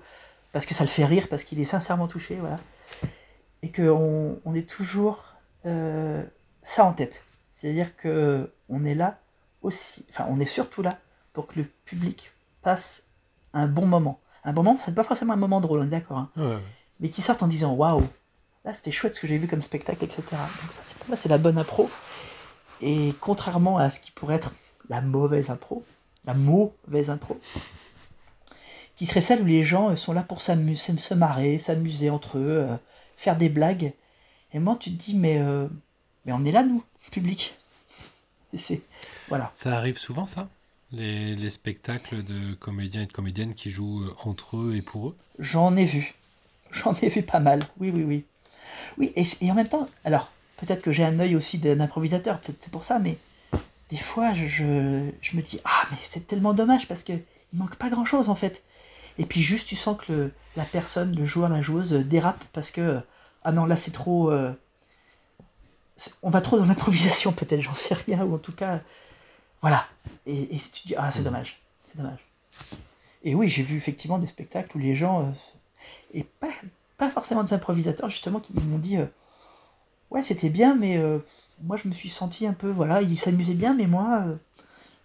parce 0.53 0.67
que 0.67 0.75
ça 0.75 0.85
le 0.85 0.91
fait 0.91 1.05
rire, 1.05 1.29
parce 1.29 1.45
qu'il 1.45 1.59
est 1.61 1.65
sincèrement 1.65 2.07
touché, 2.07 2.37
voilà. 2.37 2.61
Et 3.63 3.73
qu'on 3.73 4.41
on 4.45 4.55
est 4.55 4.69
toujours 4.69 5.35
euh, 5.67 6.23
ça 6.63 6.85
en 6.85 6.93
tête. 6.93 7.25
C'est-à-dire 7.55 7.97
que 7.97 8.53
on 8.69 8.83
est 8.83 8.97
là 8.97 9.21
aussi, 9.63 10.05
enfin 10.11 10.27
on 10.29 10.41
est 10.41 10.45
surtout 10.45 10.83
là 10.83 10.99
pour 11.33 11.47
que 11.47 11.61
le 11.61 11.65
public 11.85 12.33
passe 12.63 13.07
un 13.53 13.69
bon 13.69 13.87
moment. 13.87 14.19
Un 14.43 14.53
bon 14.53 14.65
moment, 14.65 14.79
c'est 14.85 14.93
pas 14.93 15.05
forcément 15.05 15.35
un 15.35 15.37
moment 15.37 15.61
drôle, 15.61 15.79
on 15.79 15.85
est 15.85 15.89
d'accord, 15.89 16.19
hein, 16.19 16.31
ouais. 16.37 16.59
mais 16.99 17.11
qui 17.11 17.23
sortent 17.23 17.45
en 17.45 17.47
disant 17.47 17.75
waouh, 17.75 18.03
là 18.65 18.73
c'était 18.73 18.91
chouette 18.91 19.15
ce 19.15 19.21
que 19.21 19.29
j'ai 19.29 19.39
vu 19.39 19.47
comme 19.47 19.63
spectacle, 19.63 20.03
etc. 20.03 20.23
Donc 20.33 20.73
ça, 20.73 20.81
c'est 20.83 20.99
pour 20.99 21.07
moi, 21.07 21.17
c'est 21.17 21.29
la 21.29 21.39
bonne 21.39 21.57
impro. 21.57 21.89
Et 22.81 23.15
contrairement 23.21 23.79
à 23.79 23.89
ce 23.89 24.01
qui 24.01 24.11
pourrait 24.11 24.35
être 24.35 24.53
la 24.89 25.01
mauvaise 25.01 25.51
impro, 25.51 25.85
la 26.25 26.35
mauvaise 26.35 27.09
impro, 27.09 27.39
qui 28.97 29.07
serait 29.07 29.21
celle 29.21 29.43
où 29.43 29.47
les 29.47 29.63
gens 29.63 29.95
sont 29.95 30.13
là 30.13 30.25
pour 30.25 30.41
s'amuser, 30.41 30.97
se 30.97 31.15
marrer, 31.15 31.61
s'amuser 31.61 32.11
entre 32.11 32.37
eux, 32.37 32.67
euh, 32.69 32.77
faire 33.17 33.37
des 33.37 33.49
blagues. 33.49 33.93
Et 34.53 34.59
moi, 34.59 34.77
tu 34.79 34.91
te 34.91 34.97
dis, 34.97 35.17
mais, 35.17 35.39
euh, 35.39 35.69
mais 36.25 36.33
on 36.33 36.45
est 36.45 36.53
là, 36.53 36.65
nous, 36.65 36.83
public. 37.11 37.57
Et 38.53 38.59
c'est, 38.59 38.83
voilà. 39.29 39.51
Ça 39.55 39.77
arrive 39.77 39.99
souvent, 39.99 40.27
ça? 40.27 40.49
Les, 40.93 41.35
les, 41.35 41.51
spectacles 41.51 42.23
de 42.23 42.55
comédiens 42.55 43.03
et 43.03 43.07
de 43.07 43.13
comédiennes 43.13 43.55
qui 43.55 43.71
jouent 43.71 44.05
entre 44.23 44.59
eux 44.59 44.77
et 44.77 44.83
pour 44.83 45.09
eux? 45.09 45.17
J'en 45.39 45.77
ai 45.77 45.85
vu. 45.85 46.15
J'en 46.71 46.95
ai 46.95 47.09
vu 47.09 47.23
pas 47.23 47.41
mal. 47.41 47.67
Oui, 47.79 47.91
oui, 47.93 48.05
oui. 48.05 48.25
Oui, 48.99 49.13
et, 49.17 49.25
et 49.41 49.51
en 49.51 49.55
même 49.55 49.69
temps, 49.69 49.89
alors, 50.05 50.31
peut-être 50.57 50.83
que 50.83 50.93
j'ai 50.93 51.05
un 51.05 51.19
œil 51.19 51.35
aussi 51.35 51.59
d'un 51.59 51.81
improvisateur, 51.81 52.41
peut-être 52.41 52.61
c'est 52.61 52.71
pour 52.71 52.85
ça, 52.85 52.99
mais 52.99 53.19
des 53.91 53.97
fois, 53.97 54.33
je, 54.35 55.11
je 55.21 55.37
me 55.37 55.43
dis, 55.43 55.61
ah, 55.65 55.83
mais 55.91 55.97
c'est 56.01 56.27
tellement 56.27 56.55
dommage 56.55 56.89
parce 56.89 57.03
qu'il 57.03 57.23
manque 57.53 57.77
pas 57.77 57.91
grand-chose 57.91 58.29
en 58.29 58.35
fait. 58.35 58.63
Et 59.19 59.27
puis 59.27 59.43
juste, 59.43 59.69
tu 59.69 59.77
sens 59.77 59.97
que 59.97 60.13
le, 60.13 60.33
la 60.57 60.65
personne, 60.65 61.15
le 61.17 61.25
joueur, 61.25 61.49
la 61.49 61.61
joueuse 61.61 61.93
dérape 61.93 62.43
parce 62.53 62.71
que, 62.71 63.01
ah 63.45 63.53
non, 63.53 63.65
là 63.67 63.77
c'est 63.77 63.93
trop... 63.93 64.31
Euh, 64.31 64.53
on 66.23 66.31
va 66.31 66.41
trop 66.41 66.59
dans 66.59 66.67
l'improvisation 66.67 67.33
peut-être, 67.33 67.61
j'en 67.61 67.75
sais 67.75 67.95
rien, 67.95 68.25
ou 68.25 68.35
en 68.35 68.39
tout 68.39 68.53
cas, 68.53 68.81
voilà. 69.61 69.87
Et, 70.27 70.55
et 70.55 70.59
tu 70.59 70.83
te 70.83 70.87
dis, 70.89 70.95
ah 70.97 71.11
c'est 71.11 71.23
dommage, 71.23 71.61
c'est 71.85 71.97
dommage. 71.97 72.19
Et 73.23 73.35
oui, 73.35 73.49
j'ai 73.49 73.63
vu 73.63 73.77
effectivement 73.77 74.19
des 74.19 74.27
spectacles 74.27 74.77
où 74.77 74.81
les 74.81 74.95
gens, 74.95 75.23
euh, 75.23 75.31
et 76.13 76.25
pas, 76.25 76.51
pas 76.97 77.11
forcément 77.11 77.43
des 77.43 77.53
improvisateurs 77.53 78.11
justement, 78.11 78.41
qui 78.41 78.53
m'ont 78.55 78.79
dit, 78.79 78.97
euh, 78.97 79.07
ouais 80.11 80.23
c'était 80.23 80.51
bien, 80.51 80.75
mais 80.75 80.97
euh, 80.99 81.19
moi 81.63 81.77
je 81.77 81.89
me 81.89 81.95
suis 81.95 82.11
senti 82.11 82.47
un 82.47 82.53
peu, 82.53 82.71
voilà, 82.71 83.03
ils 83.03 83.19
s'amusaient 83.19 83.55
bien, 83.55 83.75
mais 83.75 83.87
moi, 83.87 84.27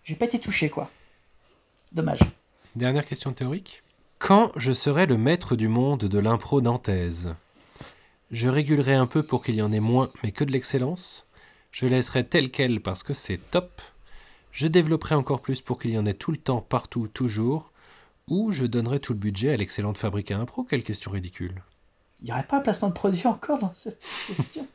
j'ai 0.04 0.16
pas 0.16 0.26
été 0.26 0.40
touché 0.40 0.70
quoi. 0.70 0.90
Dommage. 1.92 2.20
Dernière 2.76 3.06
question 3.06 3.34
théorique. 3.34 3.84
Quand 4.20 4.52
je 4.58 4.74
serai 4.74 5.06
le 5.06 5.18
maître 5.18 5.56
du 5.56 5.70
monde 5.70 6.02
de 6.02 6.20
l'impro 6.20 6.62
nantaise, 6.62 7.36
je 8.32 8.50
régulerai 8.50 8.94
un 8.94 9.08
peu 9.08 9.24
pour 9.24 9.44
qu'il 9.44 9.56
y 9.56 9.62
en 9.62 9.72
ait 9.72 9.80
moins, 9.80 10.10
mais 10.24 10.32
que 10.32 10.44
de 10.44 10.52
l'excellence. 10.52 11.26
Je 11.72 11.86
laisserai 11.86 12.26
tel 12.26 12.52
quel 12.52 12.82
parce 12.82 13.04
que 13.04 13.14
c'est 13.14 13.40
top. 13.52 13.82
Je 14.52 14.68
développerai 14.68 15.16
encore 15.16 15.42
plus 15.42 15.62
pour 15.62 15.80
qu'il 15.80 15.92
y 15.92 15.98
en 15.98 16.06
ait 16.06 16.14
tout 16.14 16.32
le 16.32 16.38
temps, 16.38 16.62
partout, 16.62 17.08
toujours. 17.08 17.72
Ou 18.28 18.52
je 18.52 18.66
donnerai 18.66 19.00
tout 19.00 19.14
le 19.14 19.20
budget 19.20 19.52
à 19.52 19.58
l'excellente 19.58 19.98
fabrique 19.98 20.32
à 20.32 20.38
impro. 20.38 20.64
Quelle 20.64 20.84
question 20.84 21.12
ridicule. 21.12 21.64
Il 22.22 22.26
n'y 22.26 22.32
aurait 22.32 22.44
pas 22.44 22.58
un 22.58 22.62
placement 22.62 22.90
de 22.90 22.94
produit 22.94 23.26
encore 23.28 23.60
dans 23.60 23.74
cette 23.74 24.00
question? 24.28 24.68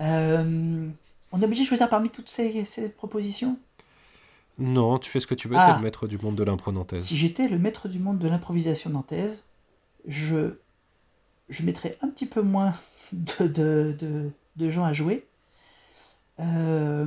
euh, 0.00 0.88
on 1.32 1.40
est 1.40 1.44
obligé 1.44 1.62
de 1.62 1.68
choisir 1.68 1.88
parmi 1.88 2.10
toutes 2.10 2.28
ces, 2.28 2.64
ces 2.64 2.90
propositions? 2.90 3.58
Non, 4.58 4.98
tu 4.98 5.10
fais 5.10 5.20
ce 5.20 5.26
que 5.26 5.34
tu 5.34 5.46
veux, 5.46 5.56
ah. 5.56 5.66
t'es 5.66 5.76
le 5.76 5.82
maître 5.82 6.06
du 6.08 6.18
monde 6.18 6.34
de 6.34 6.42
l'impro 6.42 6.72
nantaise. 6.72 7.04
Si 7.04 7.16
j'étais 7.16 7.48
le 7.48 7.58
maître 7.58 7.88
du 7.88 7.98
monde 7.98 8.18
de 8.18 8.28
l'improvisation 8.28 8.90
nantaise, 8.90 9.44
je, 10.06 10.54
je 11.48 11.62
mettrais 11.62 11.96
un 12.02 12.08
petit 12.08 12.26
peu 12.26 12.42
moins 12.42 12.74
de, 13.12 13.46
de, 13.46 13.96
de, 13.98 14.30
de 14.56 14.70
gens 14.70 14.84
à 14.84 14.92
jouer. 14.92 15.26
Euh, 16.40 17.06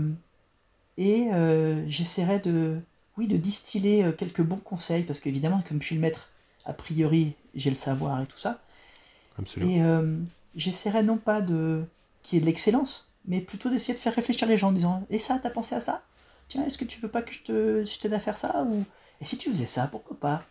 et 0.97 1.29
euh, 1.31 1.87
j'essaierais 1.87 2.39
de, 2.39 2.79
oui, 3.17 3.27
de 3.27 3.37
distiller 3.37 4.11
quelques 4.17 4.41
bons 4.41 4.57
conseils, 4.57 5.03
parce 5.03 5.19
qu'évidemment, 5.19 5.61
comme 5.67 5.81
je 5.81 5.87
suis 5.87 5.95
le 5.95 6.01
maître, 6.01 6.29
a 6.65 6.73
priori, 6.73 7.33
j'ai 7.55 7.69
le 7.69 7.75
savoir 7.75 8.21
et 8.21 8.27
tout 8.27 8.37
ça. 8.37 8.61
Absolument. 9.37 9.71
Et 9.71 9.81
euh, 9.81 10.17
j'essaierais 10.55 11.03
non 11.03 11.17
pas 11.17 11.41
de 11.41 11.83
qu'il 12.23 12.37
y 12.37 12.39
ait 12.39 12.41
de 12.41 12.45
l'excellence, 12.45 13.09
mais 13.25 13.41
plutôt 13.41 13.69
d'essayer 13.69 13.93
de 13.93 13.99
faire 13.99 14.13
réfléchir 14.13 14.47
les 14.47 14.57
gens 14.57 14.69
en 14.69 14.73
disant 14.73 15.05
Et 15.09 15.19
ça, 15.19 15.39
t'as 15.41 15.49
pensé 15.49 15.75
à 15.75 15.79
ça? 15.79 16.03
Tiens, 16.47 16.65
est-ce 16.65 16.77
que 16.77 16.85
tu 16.85 16.99
veux 16.99 17.09
pas 17.09 17.21
que 17.21 17.33
je 17.33 17.41
te, 17.41 17.85
je 17.85 17.99
t'aide 17.99 18.13
à 18.13 18.19
faire 18.19 18.37
ça? 18.37 18.63
Ou 18.63 18.85
et 19.21 19.25
si 19.25 19.37
tu 19.37 19.49
faisais 19.51 19.67
ça, 19.67 19.87
pourquoi 19.87 20.17
pas? 20.19 20.43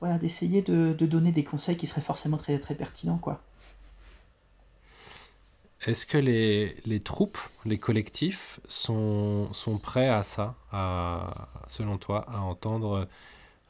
Voilà, 0.00 0.18
d'essayer 0.18 0.62
de, 0.62 0.94
de, 0.98 1.06
donner 1.06 1.30
des 1.30 1.44
conseils 1.44 1.76
qui 1.76 1.86
seraient 1.86 2.00
forcément 2.00 2.38
très 2.38 2.58
très 2.58 2.74
pertinents, 2.74 3.18
quoi. 3.18 3.40
Est-ce 5.86 6.04
que 6.04 6.18
les, 6.18 6.76
les, 6.84 7.00
troupes, 7.00 7.38
les 7.64 7.78
collectifs 7.78 8.60
sont, 8.68 9.50
sont 9.52 9.78
prêts 9.78 10.08
à 10.08 10.22
ça, 10.22 10.54
à, 10.72 11.48
selon 11.68 11.96
toi, 11.96 12.26
à 12.30 12.40
entendre 12.40 13.08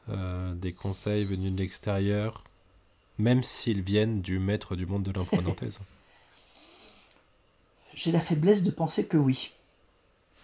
euh, 0.09 0.53
des 0.55 0.73
conseils 0.73 1.23
venus 1.23 1.53
de 1.53 1.57
l'extérieur, 1.57 2.43
même 3.17 3.43
s'ils 3.43 3.81
viennent 3.81 4.21
du 4.21 4.39
maître 4.39 4.75
du 4.75 4.85
monde 4.85 5.03
de 5.03 5.11
l'impro 5.11 5.41
nantaise 5.41 5.79
J'ai 7.93 8.11
la 8.11 8.21
faiblesse 8.21 8.63
de 8.63 8.71
penser 8.71 9.05
que 9.05 9.17
oui. 9.17 9.51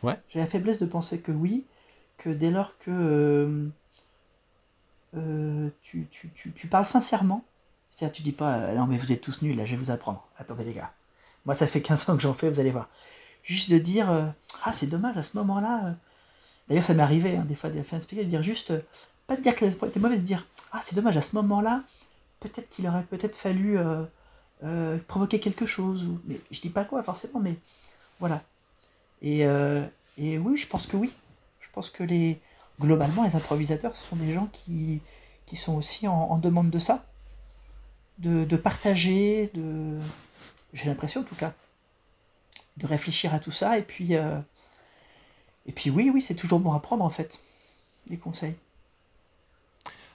Ouais. 0.03 0.19
J'ai 0.29 0.39
la 0.39 0.45
faiblesse 0.45 0.79
de 0.79 0.85
penser 0.85 1.19
que 1.19 1.31
oui, 1.31 1.65
que 2.17 2.29
dès 2.29 2.51
lors 2.51 2.77
que 2.77 2.91
euh, 2.91 3.67
euh, 5.15 5.69
tu, 5.81 6.07
tu, 6.11 6.29
tu, 6.35 6.51
tu, 6.51 6.67
parles 6.67 6.85
sincèrement, 6.85 7.43
c'est-à-dire 7.89 8.13
tu 8.13 8.23
dis 8.23 8.33
pas 8.33 8.57
euh, 8.57 8.75
non 8.75 8.87
mais 8.87 8.97
vous 8.97 9.11
êtes 9.11 9.21
tous 9.21 9.41
nuls, 9.41 9.55
là 9.55 9.65
je 9.65 9.71
vais 9.71 9.77
vous 9.77 9.91
apprendre. 9.91 10.27
Attendez 10.37 10.65
les 10.65 10.73
gars, 10.73 10.91
moi 11.45 11.55
ça 11.55 11.65
fait 11.65 11.81
15 11.81 12.09
ans 12.09 12.15
que 12.17 12.21
j'en 12.21 12.33
fais, 12.33 12.49
vous 12.49 12.59
allez 12.59 12.71
voir. 12.71 12.89
Juste 13.43 13.69
de 13.71 13.77
dire 13.77 14.11
euh, 14.11 14.27
ah 14.63 14.73
c'est 14.73 14.87
dommage 14.87 15.17
à 15.17 15.23
ce 15.23 15.37
moment-là. 15.37 15.95
D'ailleurs 16.67 16.83
ça 16.83 16.93
m'est 16.93 17.03
arrivé 17.03 17.37
hein, 17.37 17.45
des 17.47 17.55
fois 17.55 17.69
de 17.69 17.81
faire 17.81 17.97
un 17.97 18.01
spectacle, 18.01 18.25
de 18.25 18.29
dire 18.29 18.43
juste, 18.43 18.73
pas 19.27 19.37
de 19.37 19.41
dire 19.41 19.55
que 19.55 19.65
t'es 19.65 19.99
mauvais, 19.99 20.17
de 20.17 20.21
dire 20.21 20.45
ah 20.73 20.79
c'est 20.81 20.95
dommage 20.95 21.15
à 21.15 21.21
ce 21.21 21.35
moment-là, 21.37 21.83
peut-être 22.41 22.67
qu'il 22.67 22.85
aurait 22.87 23.03
peut-être 23.03 23.35
fallu 23.35 23.77
provoquer 25.07 25.39
quelque 25.39 25.65
chose. 25.65 26.03
Ou... 26.03 26.19
Mais 26.25 26.39
je 26.51 26.59
dis 26.59 26.69
pas 26.69 26.83
quoi 26.83 27.01
forcément, 27.01 27.39
mais 27.39 27.57
voilà. 28.19 28.43
Et, 29.21 29.39
et, 30.17 30.37
oui, 30.37 30.57
je 30.57 30.67
pense 30.67 30.85
que 30.85 30.97
oui. 30.97 31.13
Je 31.61 31.67
pense 31.71 31.89
que 31.89 32.03
les, 32.03 32.41
globalement, 32.79 33.23
les 33.23 33.35
improvisateurs, 33.35 33.95
ce 33.95 34.03
sont 34.03 34.15
des 34.15 34.31
gens 34.31 34.47
qui, 34.47 35.01
qui 35.45 35.55
sont 35.55 35.75
aussi 35.75 36.07
en, 36.07 36.13
en 36.13 36.37
demande 36.37 36.69
de 36.69 36.79
ça. 36.79 37.05
De, 38.19 38.45
de 38.45 38.57
partager, 38.57 39.51
de... 39.53 39.99
j'ai 40.73 40.85
l'impression 40.85 41.21
en 41.21 41.23
tout 41.23 41.35
cas, 41.35 41.53
de 42.77 42.87
réfléchir 42.87 43.31
à 43.33 43.39
tout 43.39 43.51
ça. 43.51 43.77
Et 43.77 43.83
puis, 43.83 44.15
euh, 44.15 44.39
et 45.67 45.71
puis 45.71 45.91
oui, 45.91 46.09
oui, 46.11 46.21
c'est 46.21 46.33
toujours 46.33 46.59
bon 46.59 46.73
à 46.73 46.79
prendre 46.79 47.05
en 47.05 47.11
fait, 47.11 47.41
les 48.09 48.17
conseils. 48.17 48.55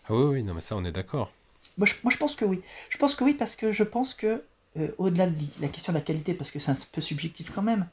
Ah 0.09 0.15
oui, 0.15 0.25
oui, 0.25 0.43
non, 0.43 0.55
mais 0.55 0.61
ça, 0.61 0.77
on 0.77 0.85
est 0.85 0.91
d'accord. 0.91 1.31
Moi 1.79 1.87
je, 1.87 1.95
moi, 2.03 2.13
je 2.13 2.19
pense 2.19 2.35
que 2.35 2.45
oui. 2.45 2.61
Je 2.91 2.99
pense 2.99 3.15
que 3.15 3.23
oui 3.23 3.35
parce 3.35 3.55
que 3.55 3.71
je 3.71 3.85
pense 3.85 4.15
que, 4.15 4.45
euh, 4.77 4.89
au-delà 4.99 5.29
de 5.29 5.37
la 5.61 5.69
question 5.69 5.93
de 5.93 5.99
la 5.99 6.05
qualité, 6.05 6.35
parce 6.35 6.51
que 6.51 6.59
c'est 6.59 6.73
un 6.73 6.77
peu 6.91 7.01
subjectif 7.01 7.53
quand 7.55 7.63
même, 7.63 7.89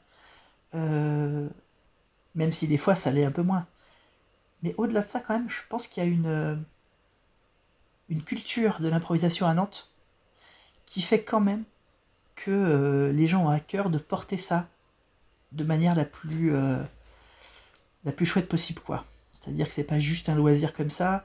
euh, 0.74 1.48
même 2.34 2.52
si 2.52 2.66
des 2.66 2.78
fois 2.78 2.96
ça 2.96 3.12
l'est 3.12 3.24
un 3.24 3.30
peu 3.30 3.42
moins. 3.42 3.64
Mais 4.62 4.74
au-delà 4.76 5.02
de 5.02 5.06
ça, 5.06 5.20
quand 5.20 5.34
même, 5.34 5.48
je 5.48 5.60
pense 5.68 5.86
qu'il 5.86 6.02
y 6.02 6.06
a 6.06 6.08
une, 6.08 6.26
euh, 6.26 6.56
une 8.08 8.22
culture 8.22 8.80
de 8.80 8.88
l'improvisation 8.88 9.46
à 9.46 9.54
Nantes 9.54 9.90
qui 10.84 11.02
fait 11.02 11.22
quand 11.22 11.40
même 11.40 11.64
que 12.34 12.50
euh, 12.50 13.12
les 13.12 13.26
gens 13.26 13.46
ont 13.46 13.50
à 13.50 13.60
cœur 13.60 13.90
de 13.90 13.98
porter 13.98 14.38
ça 14.38 14.68
de 15.52 15.64
manière 15.64 15.94
la 15.94 16.04
plus, 16.04 16.54
euh, 16.54 16.82
la 18.04 18.12
plus 18.12 18.26
chouette 18.26 18.48
possible, 18.48 18.80
quoi. 18.80 19.04
C'est-à-dire 19.32 19.66
que 19.66 19.72
c'est 19.72 19.84
pas 19.84 19.98
juste 19.98 20.28
un 20.28 20.34
loisir 20.34 20.74
comme 20.74 20.90
ça. 20.90 21.24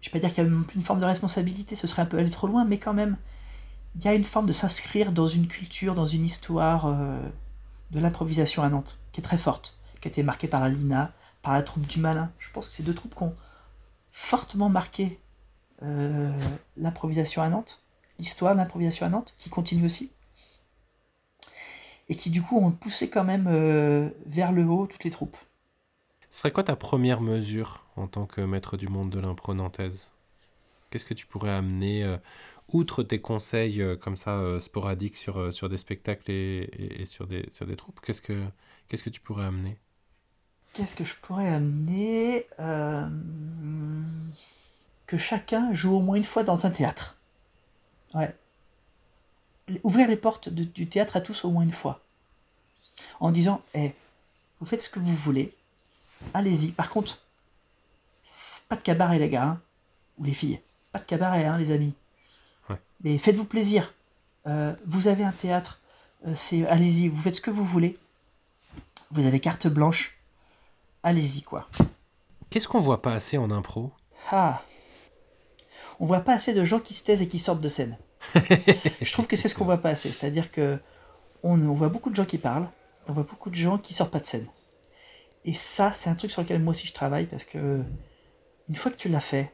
Je 0.00 0.08
vais 0.08 0.12
pas 0.12 0.18
dire 0.18 0.34
qu'il 0.34 0.44
y 0.44 0.46
a 0.46 0.50
une 0.50 0.82
forme 0.82 1.00
de 1.00 1.04
responsabilité, 1.04 1.74
ce 1.76 1.86
serait 1.86 2.02
un 2.02 2.06
peu 2.06 2.18
aller 2.18 2.30
trop 2.30 2.46
loin, 2.46 2.64
mais 2.64 2.78
quand 2.78 2.94
même, 2.94 3.16
il 3.96 4.04
y 4.04 4.08
a 4.08 4.14
une 4.14 4.24
forme 4.24 4.46
de 4.46 4.52
s'inscrire 4.52 5.12
dans 5.12 5.26
une 5.26 5.46
culture, 5.46 5.94
dans 5.94 6.06
une 6.06 6.24
histoire 6.24 6.92
de 7.90 8.00
l'improvisation 8.00 8.62
à 8.62 8.68
Nantes, 8.68 8.98
qui 9.12 9.20
est 9.20 9.24
très 9.24 9.38
forte, 9.38 9.78
qui 10.00 10.08
a 10.08 10.10
été 10.10 10.22
marquée 10.22 10.48
par 10.48 10.60
la 10.60 10.68
Lina, 10.68 11.12
par 11.44 11.52
la 11.52 11.62
troupe 11.62 11.86
du 11.86 12.00
Malin. 12.00 12.32
Je 12.38 12.50
pense 12.50 12.68
que 12.68 12.74
c'est 12.74 12.82
deux 12.82 12.94
troupes 12.94 13.14
qui 13.14 13.22
ont 13.22 13.36
fortement 14.10 14.70
marqué 14.70 15.20
euh, 15.82 16.32
l'improvisation 16.76 17.42
à 17.42 17.48
Nantes, 17.50 17.84
l'histoire 18.18 18.54
de 18.54 18.58
l'improvisation 18.58 19.06
à 19.06 19.10
Nantes, 19.10 19.34
qui 19.38 19.50
continue 19.50 19.84
aussi, 19.84 20.10
et 22.08 22.16
qui 22.16 22.30
du 22.30 22.42
coup 22.42 22.58
ont 22.58 22.72
poussé 22.72 23.10
quand 23.10 23.24
même 23.24 23.46
euh, 23.46 24.08
vers 24.26 24.52
le 24.52 24.64
haut 24.64 24.86
toutes 24.86 25.04
les 25.04 25.10
troupes. 25.10 25.36
Ce 26.30 26.40
serait 26.40 26.50
quoi 26.50 26.64
ta 26.64 26.76
première 26.76 27.20
mesure 27.20 27.84
en 27.96 28.08
tant 28.08 28.26
que 28.26 28.40
maître 28.40 28.76
du 28.76 28.88
monde 28.88 29.10
de 29.10 29.20
l'impro 29.20 29.52
nantaise? 29.54 30.10
Qu'est-ce 30.90 31.04
que 31.04 31.14
tu 31.14 31.26
pourrais 31.26 31.50
amener 31.50 32.04
euh, 32.04 32.16
outre 32.72 33.02
tes 33.02 33.20
conseils 33.20 33.82
comme 34.00 34.16
ça 34.16 34.58
sporadiques 34.60 35.18
sur, 35.18 35.52
sur 35.52 35.68
des 35.68 35.76
spectacles 35.76 36.30
et, 36.30 37.04
sur, 37.04 37.26
des, 37.26 37.46
sur 37.52 37.66
des 37.66 37.76
troupes, 37.76 38.00
qu'est-ce 38.00 38.22
que, 38.22 38.42
qu'est-ce 38.88 39.02
que 39.02 39.10
tu 39.10 39.20
pourrais 39.20 39.44
amener? 39.44 39.78
Qu'est-ce 40.74 40.96
que 40.96 41.04
je 41.04 41.14
pourrais 41.14 41.48
amener 41.48 42.46
Que 45.06 45.16
chacun 45.16 45.72
joue 45.72 45.94
au 45.94 46.00
moins 46.00 46.16
une 46.16 46.24
fois 46.24 46.42
dans 46.42 46.66
un 46.66 46.70
théâtre. 46.70 47.16
Ouais. 48.12 48.36
Ouvrir 49.82 50.08
les 50.08 50.16
portes 50.16 50.50
du 50.50 50.86
théâtre 50.88 51.16
à 51.16 51.20
tous 51.20 51.44
au 51.44 51.50
moins 51.50 51.62
une 51.62 51.72
fois. 51.72 52.02
En 53.20 53.30
disant, 53.30 53.62
eh, 53.74 53.94
vous 54.60 54.66
faites 54.66 54.82
ce 54.82 54.88
que 54.90 54.98
vous 54.98 55.14
voulez, 55.14 55.54
allez-y. 56.34 56.72
Par 56.72 56.90
contre, 56.90 57.20
pas 58.68 58.76
de 58.76 58.82
cabaret 58.82 59.18
les 59.18 59.28
gars, 59.28 59.44
hein, 59.44 59.60
ou 60.18 60.24
les 60.24 60.34
filles. 60.34 60.60
Pas 60.92 60.98
de 60.98 61.04
cabaret, 61.04 61.44
hein, 61.44 61.56
les 61.58 61.70
amis. 61.70 61.94
Mais 63.02 63.18
faites-vous 63.18 63.44
plaisir. 63.44 63.92
Euh, 64.46 64.74
vous 64.86 65.08
avez 65.08 65.24
un 65.24 65.32
théâtre, 65.32 65.80
euh, 66.26 66.34
c'est 66.34 66.66
allez-y, 66.66 67.08
vous 67.08 67.20
faites 67.20 67.34
ce 67.34 67.40
que 67.40 67.50
vous 67.50 67.64
voulez. 67.64 67.98
Vous 69.10 69.26
avez 69.26 69.40
carte 69.40 69.66
blanche. 69.66 70.13
Allez-y, 71.04 71.42
quoi. 71.42 71.68
Qu'est-ce 72.48 72.66
qu'on 72.66 72.80
voit 72.80 73.02
pas 73.02 73.12
assez 73.12 73.36
en 73.36 73.50
impro? 73.50 73.92
Ah 74.30 74.62
On 76.00 76.06
voit 76.06 76.20
pas 76.20 76.32
assez 76.32 76.54
de 76.54 76.64
gens 76.64 76.80
qui 76.80 76.94
se 76.94 77.04
taisent 77.04 77.20
et 77.20 77.28
qui 77.28 77.38
sortent 77.38 77.62
de 77.62 77.68
scène. 77.68 77.98
Je 79.02 79.12
trouve 79.12 79.26
que 79.26 79.36
c'est 79.36 79.48
ce 79.48 79.54
qu'on 79.54 79.66
voit 79.66 79.82
pas 79.82 79.90
assez. 79.90 80.10
C'est-à-dire 80.10 80.50
que 80.50 80.78
on, 81.42 81.56
voit 81.56 81.90
beaucoup 81.90 82.08
de 82.08 82.16
gens 82.16 82.24
qui 82.24 82.38
parlent, 82.38 82.70
on 83.06 83.12
voit 83.12 83.24
beaucoup 83.24 83.50
de 83.50 83.54
gens 83.54 83.76
qui 83.76 83.92
sortent 83.92 84.12
pas 84.12 84.18
de 84.18 84.24
scène. 84.24 84.46
Et 85.44 85.52
ça, 85.52 85.92
c'est 85.92 86.08
un 86.08 86.14
truc 86.14 86.30
sur 86.30 86.40
lequel 86.40 86.62
moi 86.62 86.70
aussi 86.70 86.86
je 86.86 86.94
travaille 86.94 87.26
parce 87.26 87.44
que 87.44 87.84
une 88.70 88.74
fois 88.74 88.90
que 88.90 88.96
tu 88.96 89.10
l'as 89.10 89.20
fait, 89.20 89.52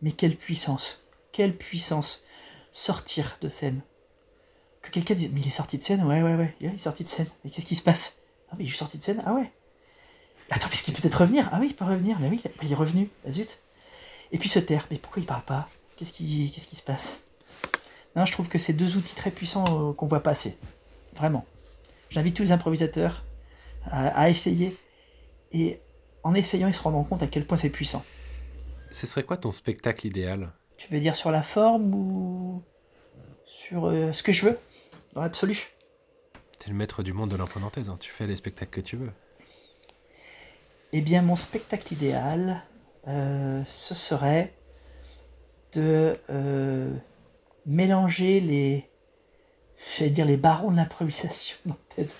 mais 0.00 0.12
quelle 0.12 0.34
puissance 0.34 1.04
Quelle 1.30 1.54
puissance 1.54 2.24
sortir 2.72 3.36
de 3.42 3.50
scène. 3.50 3.82
Que 4.80 4.88
quelqu'un 4.88 5.14
dise, 5.14 5.30
mais 5.34 5.40
il 5.40 5.46
est 5.46 5.50
sorti 5.50 5.76
de 5.76 5.82
scène? 5.82 6.04
Ouais, 6.04 6.22
ouais, 6.22 6.36
ouais, 6.36 6.56
il 6.60 6.68
est 6.68 6.78
sorti 6.78 7.04
de 7.04 7.08
scène. 7.08 7.28
Mais 7.44 7.50
qu'est-ce 7.50 7.66
qui 7.66 7.74
se 7.74 7.82
passe? 7.82 8.16
Ah, 8.48 8.54
mais 8.56 8.64
il 8.64 8.68
est 8.68 8.74
sorti 8.74 8.96
de 8.96 9.02
scène 9.02 9.22
Ah 9.26 9.34
ouais. 9.34 9.52
Attends, 10.50 10.68
est-ce 10.70 10.82
qu'il 10.82 10.94
peut 10.94 11.00
peut-être 11.00 11.20
revenir? 11.20 11.48
Ah 11.52 11.58
oui, 11.60 11.68
il 11.70 11.74
peut 11.74 11.84
revenir. 11.84 12.18
Mais 12.20 12.28
oui, 12.28 12.42
il 12.62 12.72
est 12.72 12.76
revenu. 12.76 13.10
Ah, 13.26 13.32
zut. 13.32 13.62
Et 14.32 14.38
puis 14.38 14.48
se 14.48 14.58
taire. 14.58 14.86
Mais 14.90 14.98
pourquoi 14.98 15.22
il 15.22 15.26
parle 15.26 15.42
pas? 15.42 15.68
Qu'est-ce 15.96 16.12
qui, 16.12 16.50
qu'est-ce 16.52 16.68
qui 16.68 16.76
se 16.76 16.82
passe? 16.82 17.22
Non, 18.14 18.24
je 18.24 18.32
trouve 18.32 18.48
que 18.48 18.58
c'est 18.58 18.72
deux 18.72 18.96
outils 18.96 19.14
très 19.14 19.30
puissants 19.30 19.64
euh, 19.68 19.92
qu'on 19.92 20.06
voit 20.06 20.22
passer. 20.22 20.58
Vraiment. 21.14 21.44
J'invite 22.10 22.36
tous 22.36 22.42
les 22.42 22.52
improvisateurs 22.52 23.24
à, 23.90 24.30
essayer. 24.30 24.76
Et 25.52 25.80
en 26.22 26.34
essayant, 26.34 26.68
ils 26.68 26.74
se 26.74 26.82
rendront 26.82 27.04
compte 27.04 27.22
à 27.22 27.26
quel 27.26 27.46
point 27.46 27.56
c'est 27.56 27.70
puissant. 27.70 28.04
Ce 28.90 29.06
serait 29.06 29.22
quoi 29.22 29.36
ton 29.36 29.52
spectacle 29.52 30.06
idéal? 30.06 30.52
Tu 30.76 30.92
veux 30.92 31.00
dire 31.00 31.14
sur 31.14 31.30
la 31.30 31.42
forme 31.42 31.94
ou 31.94 32.62
sur 33.44 33.86
euh, 33.86 34.12
ce 34.12 34.22
que 34.22 34.32
je 34.32 34.46
veux, 34.46 34.58
dans 35.14 35.22
l'absolu 35.22 35.68
T'es 36.58 36.68
le 36.68 36.74
maître 36.74 37.02
du 37.02 37.12
monde 37.12 37.30
de 37.30 37.36
l'impronantaise, 37.36 37.88
hein. 37.88 37.96
tu 38.00 38.10
fais 38.10 38.26
les 38.26 38.36
spectacles 38.36 38.70
que 38.70 38.80
tu 38.80 38.96
veux. 38.96 39.12
Eh 40.98 41.02
bien, 41.02 41.20
mon 41.20 41.36
spectacle 41.36 41.92
idéal, 41.92 42.62
euh, 43.06 43.62
ce 43.66 43.92
serait 43.92 44.54
de 45.74 46.18
euh, 46.30 46.90
mélanger 47.66 48.40
les. 48.40 48.88
J'allais 49.98 50.10
dire 50.10 50.24
les 50.24 50.38
barons 50.38 50.70
de 50.70 50.76
l'improvisation 50.76 51.58
nantaise. 51.66 52.16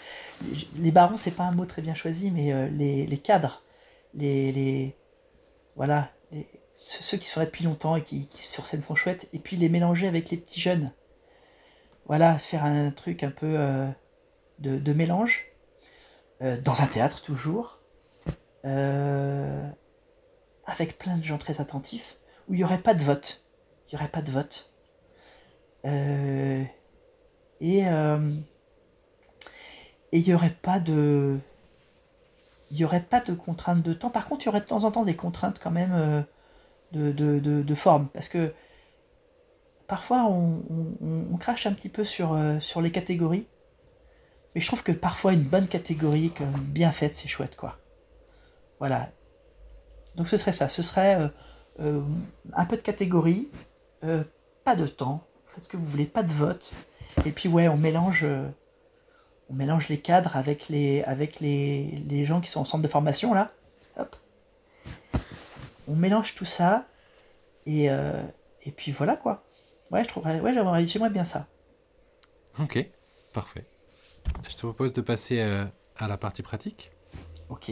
Les 0.74 0.91
barons, 0.91 1.16
c'est 1.16 1.31
pas 1.31 1.45
un 1.45 1.53
mot 1.53 1.64
très 1.64 1.81
bien 1.81 1.95
choisi, 1.95 2.31
mais 2.31 2.68
les, 2.68 3.07
les, 3.07 3.16
cadres, 3.16 3.62
les, 4.12 4.53
les 4.53 4.95
voilà, 5.74 6.12
les, 6.31 6.47
ceux 6.74 7.16
qui 7.16 7.27
sont 7.27 7.41
là 7.41 7.47
depuis 7.47 7.64
longtemps 7.64 7.97
et 7.97 8.03
qui, 8.03 8.29
sur 8.35 8.66
scène 8.66 8.83
sont 8.83 8.95
chouettes, 8.95 9.27
et 9.33 9.39
puis 9.39 9.57
les 9.57 9.70
mélanger 9.70 10.07
avec 10.07 10.29
les 10.29 10.37
petits 10.37 10.61
jeunes. 10.61 10.93
Voilà, 12.05 12.37
faire 12.37 12.62
un 12.62 12.91
truc 12.91 13.22
un 13.22 13.31
peu 13.31 13.55
euh, 13.59 13.89
de, 14.59 14.93
mélange, 14.93 15.47
euh, 16.43 16.61
dans 16.61 16.83
un 16.83 16.87
théâtre 16.87 17.22
toujours, 17.22 17.76
euh, 18.67 19.69
avec 20.67 20.99
plein 20.99 21.17
de 21.17 21.25
gens 21.25 21.39
très 21.39 21.61
attentifs, 21.61 22.17
où 22.49 22.55
il 22.55 22.59
n'y 22.59 22.64
aurait 22.64 22.83
pas 22.83 22.95
de 22.95 23.03
vote. 23.03 23.45
Il 23.89 23.95
n'y 23.95 24.01
aurait 24.01 24.11
pas 24.11 24.23
de 24.23 24.31
vote. 24.31 24.73
et 25.85 26.67
il 30.12 30.23
n'y 30.23 30.35
aurait 30.35 30.57
pas 30.62 30.81
de 30.81 31.39
il 32.73 32.85
aurait 32.85 33.03
pas 33.03 33.21
de 33.21 33.33
contraintes 33.33 33.83
de 33.83 33.93
temps. 33.93 34.11
Par 34.11 34.27
contre, 34.27 34.45
il 34.45 34.47
y 34.47 34.49
aurait 34.49 34.61
de 34.61 34.67
temps 34.67 34.85
en 34.85 34.91
temps 34.91 35.05
des 35.05 35.14
contraintes 35.14 35.61
quand 35.61 35.71
même 35.71 36.25
de, 36.93 37.75
forme. 37.75 38.09
Parce 38.09 38.29
que 38.29 38.53
parfois, 39.87 40.25
on, 40.25 41.37
crache 41.39 41.67
un 41.67 41.73
petit 41.73 41.89
peu 41.89 42.05
sur, 42.05 42.33
euh, 42.33 42.59
sur 42.61 42.81
les 42.81 42.91
catégories. 42.91 43.47
Mais 44.55 44.61
je 44.61 44.67
trouve 44.67 44.83
que 44.83 44.93
parfois, 44.93 45.33
une 45.33 45.43
bonne 45.43 45.69
catégorie, 45.69 46.33
bien 46.62 46.93
faite, 46.93 47.14
c'est 47.14 47.29
chouette, 47.29 47.57
quoi. 47.57 47.79
Voilà. 48.79 49.11
Donc 50.16 50.29
ce 50.29 50.37
serait 50.37 50.53
ça. 50.53 50.68
Ce 50.68 50.83
serait 50.83 51.16
euh, 51.16 51.29
euh, 51.81 52.03
un 52.53 52.64
peu 52.64 52.77
de 52.77 52.83
catégorie, 52.83 53.51
pas 54.64 54.77
de 54.77 54.87
temps, 54.87 55.27
faites 55.45 55.64
ce 55.64 55.68
que 55.68 55.77
vous 55.77 55.87
voulez, 55.87 56.07
pas 56.07 56.22
de 56.22 56.33
vote. 56.33 56.72
Et 57.24 57.33
puis 57.33 57.49
ouais, 57.49 57.68
on 57.68 57.77
mélange, 57.77 58.24
on 59.51 59.55
mélange 59.55 59.89
les 59.89 59.99
cadres 59.99 60.37
avec 60.37 60.68
les, 60.68 61.03
avec 61.05 61.41
les, 61.41 62.03
les 62.07 62.24
gens 62.24 62.41
qui 62.41 62.51
sont 62.51 62.61
en 62.61 62.64
centre 62.64 62.83
de 62.83 62.89
formation, 62.89 63.35
là. 63.35 63.51
Hop 63.99 64.16
on 65.89 65.95
mélange 65.95 66.35
tout 66.35 66.45
ça 66.45 66.87
et, 67.64 67.91
euh, 67.91 68.22
et 68.64 68.72
puis 68.72 68.93
voilà 68.93 69.16
quoi. 69.16 69.45
Ouais, 69.91 70.03
je 70.03 70.09
trouverais, 70.09 70.41
ouais, 70.41 70.53
j'aimerais, 70.53 71.11
bien 71.11 71.24
ça. 71.24 71.47
Ok, 72.59 72.85
parfait. 73.33 73.64
Je 74.49 74.55
te 74.55 74.61
propose 74.61 74.93
de 74.93 75.01
passer 75.01 75.41
euh, 75.41 75.64
à 75.97 76.09
la 76.09 76.16
partie 76.16 76.43
pratique. 76.43 76.91
Ok. 77.49 77.70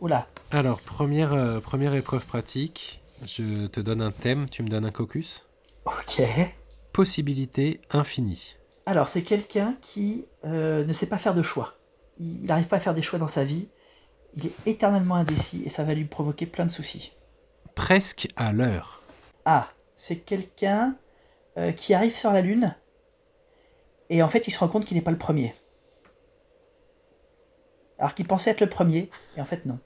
Oula. 0.00 0.26
Alors, 0.50 0.80
première, 0.80 1.32
euh, 1.32 1.60
première 1.60 1.94
épreuve 1.94 2.26
pratique. 2.26 3.02
Je 3.24 3.66
te 3.66 3.80
donne 3.80 4.02
un 4.02 4.10
thème, 4.10 4.48
tu 4.48 4.62
me 4.62 4.68
donnes 4.68 4.84
un 4.84 4.90
caucus. 4.90 5.46
Ok. 5.84 6.22
Possibilité 6.92 7.80
infinie. 7.90 8.56
Alors, 8.84 9.08
c'est 9.08 9.22
quelqu'un 9.22 9.74
qui 9.80 10.26
ne 10.44 10.92
sait 10.92 11.06
pas 11.06 11.18
faire 11.18 11.34
de 11.34 11.42
choix. 11.42 11.74
Il 12.18 12.42
n'arrive 12.42 12.66
pas 12.66 12.76
à 12.76 12.80
faire 12.80 12.94
des 12.94 13.02
choix 13.02 13.18
dans 13.18 13.26
sa 13.26 13.42
vie. 13.42 13.68
Il 14.34 14.46
est 14.46 14.52
éternellement 14.66 15.16
indécis 15.16 15.62
et 15.64 15.70
ça 15.70 15.82
va 15.82 15.94
lui 15.94 16.04
provoquer 16.04 16.46
plein 16.46 16.66
de 16.66 16.70
soucis 16.70 17.16
presque 17.76 18.26
à 18.34 18.50
l'heure. 18.50 19.02
Ah, 19.44 19.68
c'est 19.94 20.16
quelqu'un 20.16 20.96
euh, 21.56 21.70
qui 21.70 21.94
arrive 21.94 22.16
sur 22.16 22.32
la 22.32 22.40
Lune 22.40 22.74
et 24.08 24.22
en 24.22 24.28
fait 24.28 24.48
il 24.48 24.50
se 24.50 24.58
rend 24.58 24.66
compte 24.66 24.84
qu'il 24.84 24.96
n'est 24.96 25.02
pas 25.04 25.12
le 25.12 25.18
premier. 25.18 25.54
Alors 27.98 28.14
qu'il 28.14 28.26
pensait 28.26 28.50
être 28.50 28.60
le 28.60 28.68
premier 28.68 29.08
et 29.36 29.40
en 29.40 29.44
fait 29.44 29.64
non. 29.66 29.78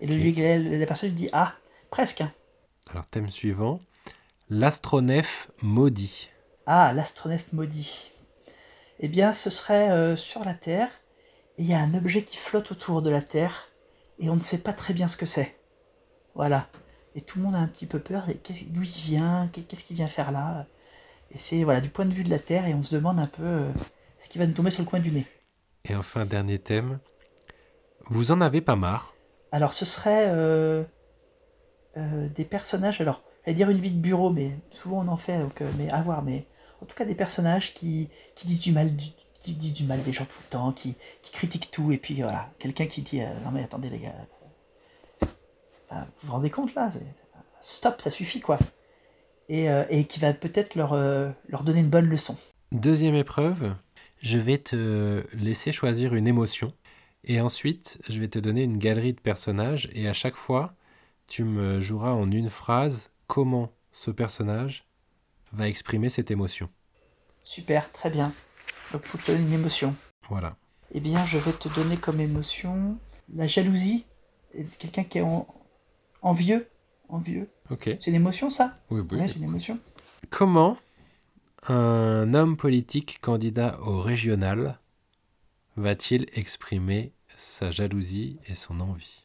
Et 0.00 0.06
le, 0.06 0.78
la 0.78 0.86
personne 0.86 1.10
lui 1.10 1.16
dit 1.16 1.28
Ah, 1.32 1.54
presque. 1.90 2.20
Hein. 2.20 2.32
Alors 2.90 3.06
thème 3.06 3.28
suivant 3.28 3.80
l'astronef 4.50 5.50
maudit. 5.60 6.30
Ah, 6.66 6.92
l'astronef 6.94 7.52
maudit. 7.52 8.10
Eh 9.00 9.08
bien, 9.08 9.32
ce 9.32 9.50
serait 9.50 9.90
euh, 9.90 10.16
sur 10.16 10.42
la 10.44 10.54
Terre 10.54 10.88
et 11.58 11.62
il 11.62 11.68
y 11.68 11.74
a 11.74 11.80
un 11.80 11.94
objet 11.94 12.22
qui 12.22 12.38
flotte 12.38 12.72
autour 12.72 13.02
de 13.02 13.10
la 13.10 13.20
Terre 13.20 13.68
et 14.18 14.30
on 14.30 14.36
ne 14.36 14.40
sait 14.40 14.58
pas 14.58 14.72
très 14.72 14.94
bien 14.94 15.06
ce 15.06 15.16
que 15.16 15.26
c'est. 15.26 15.56
Voilà 16.34 16.66
et 17.18 17.20
tout 17.20 17.38
le 17.38 17.44
monde 17.44 17.56
a 17.56 17.58
un 17.58 17.66
petit 17.66 17.86
peu 17.86 17.98
peur. 17.98 18.26
D'où 18.26 18.82
il 18.82 19.02
vient 19.02 19.50
Qu'est-ce 19.52 19.82
qu'il 19.82 19.96
vient 19.96 20.06
faire 20.06 20.30
là? 20.30 20.66
Et 21.32 21.38
c'est 21.38 21.64
voilà 21.64 21.80
du 21.80 21.90
point 21.90 22.04
de 22.04 22.12
vue 22.12 22.22
de 22.22 22.30
la 22.30 22.38
Terre 22.38 22.66
et 22.66 22.74
on 22.74 22.82
se 22.82 22.94
demande 22.94 23.18
un 23.18 23.26
peu 23.26 23.42
euh, 23.42 23.72
ce 24.18 24.28
qui 24.28 24.38
va 24.38 24.46
nous 24.46 24.52
tomber 24.52 24.70
sur 24.70 24.82
le 24.82 24.88
coin 24.88 25.00
du 25.00 25.10
nez. 25.10 25.26
Et 25.84 25.96
enfin, 25.96 26.24
dernier 26.24 26.60
thème. 26.60 27.00
Vous 28.06 28.30
en 28.30 28.40
avez 28.40 28.60
pas 28.60 28.76
marre 28.76 29.14
Alors, 29.52 29.72
ce 29.72 29.84
serait 29.84 30.26
euh, 30.28 30.84
euh, 31.96 32.28
des 32.28 32.44
personnages. 32.44 33.00
Alors, 33.00 33.22
j'allais 33.44 33.54
dire 33.54 33.70
une 33.70 33.78
vie 33.78 33.90
de 33.90 34.00
bureau, 34.00 34.30
mais 34.30 34.58
souvent 34.70 35.04
on 35.04 35.08
en 35.08 35.16
fait, 35.16 35.38
donc, 35.38 35.62
euh, 35.62 35.70
mais 35.78 35.90
à 35.90 36.02
voir. 36.02 36.22
Mais 36.22 36.46
en 36.82 36.86
tout 36.86 36.94
cas, 36.94 37.04
des 37.04 37.14
personnages 37.14 37.74
qui, 37.74 38.08
disent 38.44 38.60
du 38.60 38.72
mal, 38.72 38.90
qui 39.40 39.54
des 39.54 40.12
gens 40.12 40.24
tout 40.26 40.40
le 40.44 40.50
temps, 40.50 40.72
qui, 40.72 40.96
qui 41.22 41.32
critiquent 41.32 41.70
tout, 41.70 41.92
et 41.92 41.98
puis 41.98 42.22
voilà, 42.22 42.50
quelqu'un 42.58 42.86
qui 42.86 43.02
dit 43.02 43.20
non 43.44 43.50
mais 43.50 43.64
attendez 43.64 43.88
les 43.88 43.98
gars, 43.98 44.14
euh, 45.22 45.26
vous 45.94 46.26
vous 46.26 46.32
rendez 46.32 46.50
compte 46.50 46.74
là, 46.74 46.88
stop, 47.60 48.00
ça 48.00 48.10
suffit 48.10 48.40
quoi. 48.40 48.58
Et, 49.48 50.04
qui 50.04 50.20
va 50.20 50.34
peut-être 50.34 50.74
leur, 50.74 50.94
leur 50.94 51.64
donner 51.64 51.80
une 51.80 51.88
bonne 51.88 52.06
leçon. 52.06 52.36
Deuxième 52.70 53.14
épreuve, 53.14 53.74
je 54.20 54.38
vais 54.38 54.58
te 54.58 55.24
laisser 55.32 55.72
choisir 55.72 56.14
une 56.14 56.28
émotion. 56.28 56.74
Et 57.28 57.40
ensuite, 57.40 58.00
je 58.08 58.18
vais 58.20 58.28
te 58.28 58.38
donner 58.38 58.62
une 58.62 58.78
galerie 58.78 59.12
de 59.12 59.20
personnages. 59.20 59.88
Et 59.92 60.08
à 60.08 60.12
chaque 60.14 60.34
fois, 60.34 60.74
tu 61.26 61.44
me 61.44 61.78
joueras 61.80 62.12
en 62.12 62.30
une 62.30 62.48
phrase 62.48 63.10
comment 63.26 63.70
ce 63.92 64.10
personnage 64.10 64.86
va 65.52 65.68
exprimer 65.68 66.08
cette 66.08 66.30
émotion. 66.30 66.68
Super, 67.42 67.92
très 67.92 68.08
bien. 68.10 68.32
Donc 68.92 69.02
il 69.04 69.08
faut 69.08 69.18
que 69.18 69.24
je 69.24 69.26
te 69.28 69.32
donne 69.36 69.46
une 69.46 69.52
émotion. 69.52 69.94
Voilà. 70.30 70.56
Eh 70.92 71.00
bien, 71.00 71.24
je 71.26 71.36
vais 71.36 71.52
te 71.52 71.68
donner 71.68 71.98
comme 71.98 72.20
émotion 72.20 72.98
la 73.34 73.46
jalousie. 73.46 74.06
Quelqu'un 74.78 75.04
qui 75.04 75.18
est 75.18 75.22
en- 75.22 75.46
envieux. 76.22 76.66
Envieux. 77.10 77.48
Ok. 77.70 77.84
C'est 78.00 78.06
une 78.06 78.14
émotion, 78.16 78.48
ça? 78.50 78.78
Oui, 78.90 79.02
oui. 79.10 79.18
Ouais, 79.18 79.28
c'est 79.28 79.36
une 79.36 79.44
émotion. 79.44 79.78
Comment 80.30 80.78
un 81.66 82.32
homme 82.34 82.56
politique 82.56 83.18
candidat 83.20 83.78
au 83.82 84.00
régional 84.00 84.78
va-t-il 85.76 86.26
exprimer 86.34 87.12
sa 87.38 87.70
jalousie 87.70 88.38
et 88.46 88.54
son 88.54 88.80
envie 88.80 89.24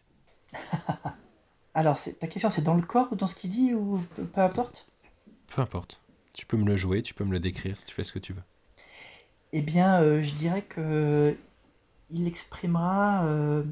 Alors, 1.76 1.98
ta 2.20 2.28
question, 2.28 2.50
c'est 2.52 2.62
dans 2.62 2.76
le 2.76 2.84
corps 2.84 3.08
ou 3.12 3.16
dans 3.16 3.26
ce 3.28 3.34
qu'il 3.36 3.50
dit 3.50 3.74
ou 3.74 3.98
peu, 4.16 4.24
peu 4.26 4.42
importe? 4.42 4.88
Peu 5.48 5.62
importe. 5.62 6.02
Tu 6.34 6.46
peux 6.46 6.58
me 6.58 6.66
le 6.66 6.76
jouer, 6.78 7.02
tu 7.02 7.14
peux 7.16 7.24
me 7.26 7.32
le 7.32 7.40
décrire 7.40 7.76
si 7.78 7.86
tu 7.88 7.96
fais 7.96 8.04
ce 8.04 8.12
que 8.12 8.20
tu 8.20 8.34
veux. 8.34 8.44
Eh 9.54 9.62
bien, 9.62 10.02
euh, 10.02 10.22
je 10.22 10.34
dirais 10.36 10.62
que 10.62 11.36
il 12.12 12.28
exprimera 12.28 13.26
euh, 13.26 13.64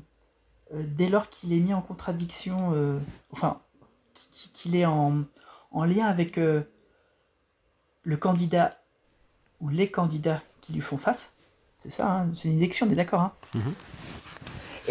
euh, 0.74 0.84
dès 0.88 1.10
lors 1.10 1.30
qu'il 1.30 1.54
est 1.54 1.60
mis 1.60 1.74
en 1.76 1.82
contradiction, 1.82 2.72
euh, 2.74 2.98
enfin, 3.32 3.62
qu- 4.32 4.50
qu'il 4.54 4.76
est 4.76 4.86
en, 4.86 5.24
en 5.72 5.86
lien 5.86 6.06
avec 6.08 6.38
le 6.38 8.18
candidat 8.18 8.78
ou 9.60 9.70
les 9.70 9.90
candidats 9.92 10.42
qui 10.62 10.74
lui 10.74 10.82
font 10.82 10.98
face. 10.98 11.36
C'est 11.80 11.90
ça, 11.92 12.12
hein, 12.12 12.32
c'est 12.34 12.50
une 12.50 12.58
élection, 12.58 12.88
on 12.88 12.92
est 12.92 12.96
d'accord. 12.96 13.22
Hein? 13.22 13.34
Mhm. 13.56 13.74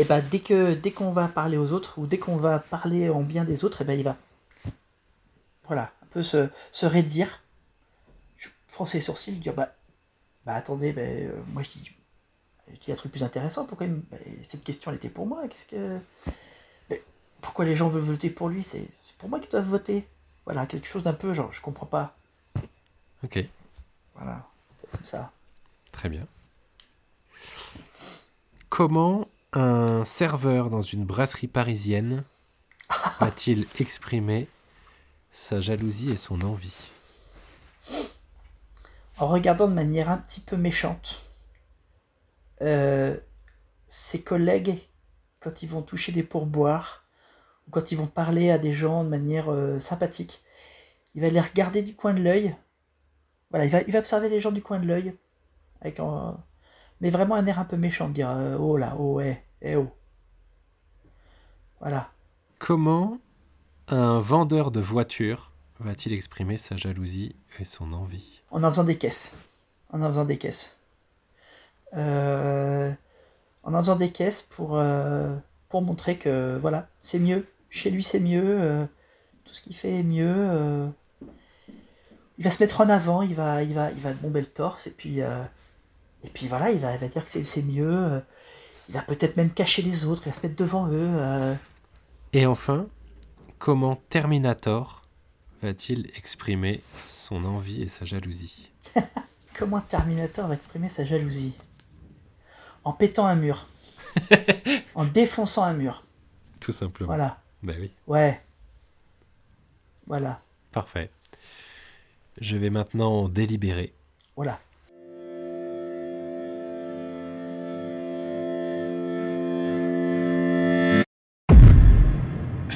Et 0.01 0.05
ben 0.05 0.25
dès 0.31 0.41
que 0.41 0.73
dès 0.73 0.93
qu'on 0.93 1.11
va 1.11 1.29
parler 1.29 1.59
aux 1.59 1.73
autres 1.73 1.99
ou 1.99 2.07
dès 2.07 2.19
qu'on 2.19 2.37
va 2.39 2.59
parler 2.59 3.11
en 3.11 3.21
bien 3.21 3.45
des 3.45 3.67
autres, 3.67 3.83
et 3.83 3.85
ben 3.85 3.99
il 3.99 4.03
va, 4.03 4.17
voilà, 5.67 5.93
un 6.03 6.07
peu 6.07 6.23
se, 6.23 6.49
se 6.73 6.87
raidir, 6.87 7.43
froncer 8.67 8.97
les 8.97 9.03
sourcils, 9.05 9.33
dire 9.33 9.53
bah 9.53 9.75
bah 10.47 10.55
attendez, 10.55 10.95
ben, 10.95 11.29
euh, 11.29 11.43
moi 11.49 11.63
je 11.63 11.69
dis, 11.69 11.93
je 12.73 12.79
dis 12.81 12.91
un 12.91 12.95
truc 12.95 13.13
plus 13.13 13.23
intéressant. 13.23 13.67
Pourquoi 13.67 13.87
ben, 13.89 14.03
cette 14.41 14.65
question 14.65 14.91
elle 14.91 14.97
était 14.97 15.11
pour 15.11 15.27
moi 15.27 15.47
Qu'est-ce 15.49 15.67
que 15.67 15.99
Mais 16.89 17.03
pourquoi 17.43 17.67
les 17.67 17.77
gens 17.77 17.89
veulent 17.89 18.01
voter 18.01 18.31
pour 18.31 18.49
lui? 18.49 18.63
C'est 18.63 18.89
c'est 19.05 19.17
pour 19.19 19.29
moi 19.29 19.39
qu'ils 19.39 19.51
doivent 19.51 19.69
voter. 19.69 20.07
Voilà, 20.47 20.65
quelque 20.65 20.89
chose 20.89 21.03
d'un 21.03 21.13
peu 21.13 21.35
genre 21.35 21.53
je 21.53 21.61
comprends 21.61 21.85
pas. 21.85 22.17
Ok, 23.23 23.39
Voilà, 24.15 24.49
comme 24.93 25.05
ça. 25.05 25.31
très 25.93 26.09
bien. 26.09 26.27
Comment 28.71 29.29
un 29.53 30.05
serveur 30.05 30.71
dans 30.71 30.83
une 30.83 31.05
brasserie 31.05 31.49
parisienne 31.49 32.25
va-t-il 33.21 33.67
exprimer 33.79 34.49
sa 35.33 35.61
jalousie 35.61 36.11
et 36.11 36.17
son 36.17 36.41
envie 36.43 36.91
En 39.19 39.29
regardant 39.29 39.69
de 39.69 39.75
manière 39.75 40.11
un 40.11 40.19
petit 40.19 40.41
peu 40.41 40.57
méchante 40.57 41.23
euh, 42.63 43.17
ses 43.87 44.21
collègues 44.21 44.77
quand 45.41 45.63
ils 45.63 45.69
vont 45.69 45.83
toucher 45.83 46.13
des 46.13 46.23
pourboires 46.23 47.05
ou 47.67 47.71
quand 47.71 47.91
ils 47.91 47.99
vont 47.99 48.07
parler 48.07 48.51
à 48.51 48.59
des 48.59 48.73
gens 48.73 49.03
de 49.03 49.09
manière 49.09 49.51
euh, 49.51 49.81
sympathique, 49.81 50.43
il 51.15 51.23
va 51.23 51.29
les 51.29 51.41
regarder 51.41 51.83
du 51.83 51.95
coin 51.95 52.13
de 52.13 52.21
l'œil. 52.21 52.55
Voilà, 53.51 53.65
il 53.65 53.71
va, 53.71 53.81
il 53.83 53.93
va 53.93 53.99
observer 53.99 54.29
les 54.29 54.41
gens 54.41 54.53
du 54.53 54.63
coin 54.63 54.79
de 54.79 54.87
l'œil 54.87 55.17
avec 55.81 55.99
mais 57.01 57.11
vraiment 57.11 57.35
un 57.35 57.47
air 57.47 57.59
un 57.59 57.65
peu 57.65 57.77
méchant, 57.77 58.09
de 58.09 58.15
dire 58.15 58.31
euh, 58.31 58.57
oh 58.59 58.77
là, 58.77 58.97
oh 58.99 59.21
eh, 59.21 59.39
eh 59.63 59.77
oh. 59.77 59.89
Voilà. 61.81 62.11
Comment 62.59 63.19
un 63.89 64.21
vendeur 64.21 64.71
de 64.71 64.81
voitures 64.81 65.53
va-t-il 65.79 66.15
exprimer 66.15 66.59
sa 66.59 66.77
jalousie 66.77 67.35
et 67.59 67.65
son 67.65 67.93
envie? 67.93 68.43
En 68.51 68.63
en 68.63 68.71
faisant 68.71 68.85
des 68.85 68.99
caisses. 68.99 69.35
En 69.91 70.03
en 70.03 70.09
faisant 70.09 70.27
des 70.27 70.37
caisses. 70.37 70.77
Euh, 71.97 72.93
en 73.63 73.75
en 73.75 73.79
faisant 73.79 73.97
des 73.97 74.13
caisses 74.13 74.43
pour, 74.43 74.77
euh, 74.77 75.35
pour 75.69 75.81
montrer 75.83 76.19
que 76.19 76.59
voilà, 76.59 76.89
c'est 77.01 77.19
mieux. 77.19 77.47
Chez 77.71 77.91
lui, 77.91 78.03
c'est 78.03 78.21
mieux. 78.21 78.87
tout 79.45 79.55
ce 79.55 79.63
qu'il 79.63 79.75
fait 79.75 80.01
est 80.01 80.03
mieux. 80.03 80.87
il 82.37 82.45
va 82.45 82.51
se 82.51 82.63
mettre 82.63 82.83
en 82.83 82.89
avant, 82.91 83.23
il 83.23 83.35
va, 83.35 83.63
il 83.63 83.73
va, 83.73 83.91
il 83.91 84.01
va 84.01 84.13
bomber 84.13 84.41
le 84.41 84.47
torse 84.47 84.87
et 84.87 84.91
puis, 84.91 85.23
et 86.25 86.29
puis 86.29 86.47
voilà, 86.49 86.71
il 86.71 86.79
va, 86.79 86.93
il 86.95 86.99
va 86.99 87.09
dire 87.09 87.25
que 87.25 87.31
c'est- 87.31 87.63
mieux. 87.63 87.89
euh. 87.97 88.21
il 88.89 88.95
va 88.95 89.03
peut-être 89.03 89.37
même 89.37 89.51
cacher 89.53 89.83
les 89.83 90.05
autres, 90.05 90.23
il 90.27 90.31
va 90.31 90.33
se 90.35 90.47
mettre 90.47 90.59
devant 90.59 90.87
eux. 90.89 90.93
euh. 90.99 91.55
Et 92.33 92.47
enfin, 92.47 92.87
comment 93.59 93.97
Terminator 94.09 95.03
va-t-il 95.63 96.11
exprimer 96.17 96.83
son 96.99 97.45
envie 97.45 97.83
et 97.83 97.89
sa 97.89 98.05
jalousie 98.05 98.71
Comment 99.59 99.81
Terminator 99.81 100.47
va 100.49 100.55
exprimer 100.55 100.89
sa 100.89 101.05
jalousie? 101.05 101.53
En 102.85 102.93
pétant 102.95 103.27
un 103.27 103.35
mur. 103.35 103.67
en 104.95 105.05
défonçant 105.05 105.65
un 105.65 105.75
mur. 105.75 106.03
Tout 106.61 106.73
simplement. 106.73 107.09
Voilà. 107.09 107.39
Ben 107.63 107.77
oui, 107.79 107.91
Ouais. 108.07 108.41
Voilà. 110.07 110.41
parfait. 110.73 111.11
Je 112.41 112.57
vais 112.57 112.71
maintenant 112.71 113.29
délibérer. 113.29 113.93
Voilà. 114.35 114.59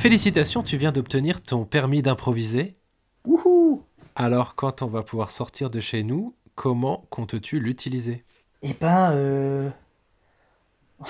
Félicitations, 0.04 0.62
tu 0.62 0.76
viens 0.76 0.92
d'obtenir 0.92 1.42
ton 1.42 1.64
permis 1.64 2.02
d'improviser. 2.02 2.76
Wouhou 3.24 3.82
Alors, 4.14 4.54
quand 4.54 4.82
on 4.82 4.86
va 4.86 5.02
pouvoir 5.02 5.30
sortir 5.30 5.70
de 5.70 5.80
chez 5.80 6.02
nous, 6.02 6.34
comment 6.54 7.06
comptes-tu 7.08 7.58
l'utiliser? 7.58 8.22
Eh 8.60 8.74
ben, 8.74 9.12
euh... 9.12 9.70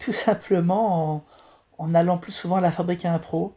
tout 0.00 0.10
simplement 0.10 1.14
en, 1.14 1.24
en 1.78 1.94
allant 1.94 2.18
plus 2.18 2.32
souvent 2.32 2.56
à 2.56 2.60
la 2.60 2.72
fabrique 2.72 3.04
à 3.04 3.14
impro. 3.14 3.54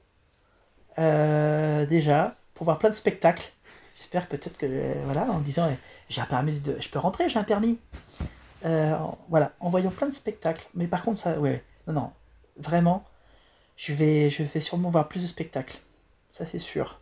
Euh, 0.99 1.87
déjà, 1.87 2.35
pour 2.53 2.65
voir 2.65 2.77
plein 2.77 2.89
de 2.89 2.93
spectacles. 2.93 3.51
J'espère 3.95 4.27
peut-être 4.27 4.59
que, 4.59 4.67
euh, 4.69 4.93
voilà, 5.05 5.23
en 5.23 5.39
disant, 5.39 5.67
eh, 5.71 5.79
j'ai 6.07 6.21
un 6.21 6.27
permis 6.27 6.59
de... 6.59 6.77
Je 6.79 6.87
peux 6.87 6.99
rentrer, 6.99 7.29
j'ai 7.29 7.39
un 7.39 7.43
permis. 7.43 7.79
Euh, 8.63 8.95
voilà, 9.29 9.53
en 9.59 9.71
voyant 9.71 9.89
plein 9.89 10.05
de 10.05 10.13
spectacles. 10.13 10.67
Mais 10.75 10.85
par 10.85 11.01
contre, 11.01 11.19
ça, 11.19 11.39
ouais, 11.39 11.63
non, 11.87 11.93
non, 11.93 12.11
vraiment, 12.57 13.03
je 13.75 13.93
vais, 13.93 14.29
je 14.29 14.43
vais 14.43 14.59
sûrement 14.59 14.89
voir 14.89 15.07
plus 15.07 15.21
de 15.21 15.27
spectacles. 15.27 15.77
Ça, 16.31 16.45
c'est 16.45 16.59
sûr. 16.59 16.99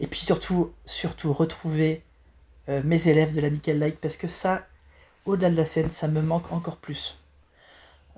Et 0.00 0.06
puis 0.06 0.20
surtout, 0.20 0.72
surtout, 0.84 1.32
retrouver 1.32 2.02
euh, 2.68 2.82
mes 2.84 3.08
élèves 3.08 3.34
de 3.34 3.40
la 3.40 3.50
Michael 3.50 3.78
Light, 3.78 3.98
parce 3.98 4.16
que 4.16 4.28
ça, 4.28 4.66
au-delà 5.26 5.50
de 5.50 5.56
la 5.56 5.64
scène, 5.64 5.90
ça 5.90 6.08
me 6.08 6.22
manque 6.22 6.52
encore 6.52 6.76
plus. 6.76 7.18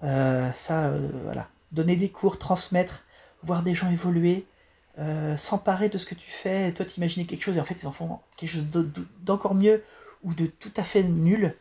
Euh, 0.03 0.51
ça, 0.53 0.87
euh, 0.87 1.09
voilà. 1.25 1.49
Donner 1.73 1.97
des 1.97 2.11
cours, 2.11 2.39
transmettre, 2.39 3.05
voir 3.43 3.63
des 3.63 3.75
gens 3.75 3.91
évoluer, 3.91 4.47
s'emparer 5.37 5.89
de 5.89 5.97
ce 5.97 6.05
que 6.05 6.15
tu 6.15 6.31
fais, 6.31 6.73
toi 6.75 6.85
t'imaginer 6.85 7.25
quelque 7.25 7.43
chose, 7.43 7.57
et 7.57 7.61
en 7.61 7.65
fait 7.65 7.81
ils 7.81 7.87
en 7.87 7.93
font 7.93 8.19
quelque 8.37 8.51
chose 8.51 8.67
d'en- 8.67 8.85
d'encore 9.21 9.55
mieux, 9.55 9.83
ou 10.23 10.35
de 10.35 10.45
tout 10.45 10.73
à 10.77 10.83
fait 10.83 11.03
nul, 11.05 11.57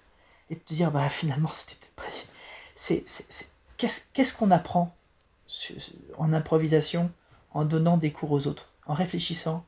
et 0.50 0.58
te 0.58 0.74
dire, 0.74 0.92
bah 0.92 1.08
finalement, 1.08 1.50
c'était 1.54 1.76
peut-être 1.76 1.94
pas... 1.96 2.04
C'est, 2.76 3.06
Qu'est-ce, 3.78 4.34
qu'on 4.34 4.52
apprend? 4.52 4.94
En 6.18 6.34
improvisation, 6.34 7.12
en 7.52 7.66
donnant 7.66 7.98
des 7.98 8.12
cours 8.12 8.32
aux 8.32 8.48
autres, 8.48 8.74
en 8.86 8.94
réfléchissant 8.94 9.66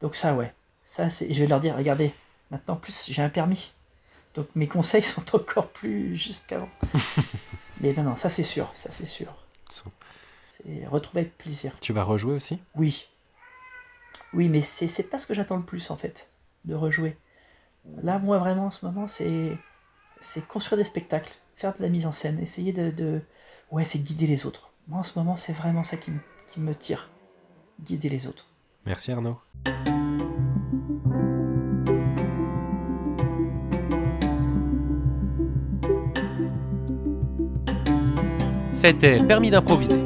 Donc 0.00 0.14
ça, 0.14 0.34
ouais. 0.34 0.54
Ça, 0.82 1.10
c'est... 1.10 1.32
Je 1.32 1.40
vais 1.40 1.46
leur 1.48 1.60
dire, 1.60 1.76
regardez, 1.76 2.14
maintenant, 2.50 2.74
en 2.74 2.76
plus, 2.78 3.06
j'ai 3.10 3.22
un 3.22 3.28
permis. 3.28 3.72
Donc 4.34 4.48
mes 4.54 4.68
conseils 4.68 5.02
sont 5.02 5.34
encore 5.34 5.68
plus 5.68 6.16
justes 6.16 6.46
qu'avant. 6.46 6.68
Mais 7.80 7.92
non, 7.92 8.02
non, 8.02 8.16
ça 8.16 8.28
c'est 8.28 8.42
sûr, 8.42 8.70
ça 8.74 8.90
c'est 8.90 9.06
sûr. 9.06 9.34
C'est 9.68 10.86
retrouver 10.86 11.22
avec 11.22 11.38
plaisir. 11.38 11.72
Tu 11.80 11.92
vas 11.92 12.02
rejouer 12.02 12.34
aussi? 12.34 12.60
Oui. 12.74 13.08
Oui, 14.34 14.48
mais 14.48 14.62
c'est, 14.62 14.86
c'est 14.86 15.04
pas 15.04 15.18
ce 15.18 15.26
que 15.26 15.34
j'attends 15.34 15.56
le 15.56 15.64
plus 15.64 15.90
en 15.90 15.96
fait, 15.96 16.28
de 16.66 16.74
rejouer. 16.74 17.16
Là, 18.02 18.18
moi 18.18 18.38
vraiment 18.38 18.66
en 18.66 18.70
ce 18.70 18.84
moment, 18.84 19.06
c'est, 19.06 19.56
c'est 20.20 20.46
construire 20.46 20.76
des 20.76 20.84
spectacles, 20.84 21.32
faire 21.54 21.72
de 21.72 21.82
la 21.82 21.88
mise 21.88 22.06
en 22.06 22.12
scène, 22.12 22.38
essayer 22.38 22.72
de, 22.72 22.90
de... 22.90 23.22
Ouais, 23.70 23.84
c'est 23.84 23.98
guider 23.98 24.26
les 24.26 24.44
autres. 24.44 24.69
Moi, 24.90 24.98
en 24.98 25.02
ce 25.04 25.16
moment, 25.16 25.36
c'est 25.36 25.52
vraiment 25.52 25.84
ça 25.84 25.96
qui, 25.96 26.10
qui 26.48 26.58
me 26.58 26.74
tire. 26.74 27.10
Guider 27.80 28.08
les 28.08 28.26
autres. 28.26 28.48
Merci 28.84 29.12
Arnaud. 29.12 29.38
C'était 38.72 39.22
Permis 39.22 39.52
d'improviser. 39.52 40.02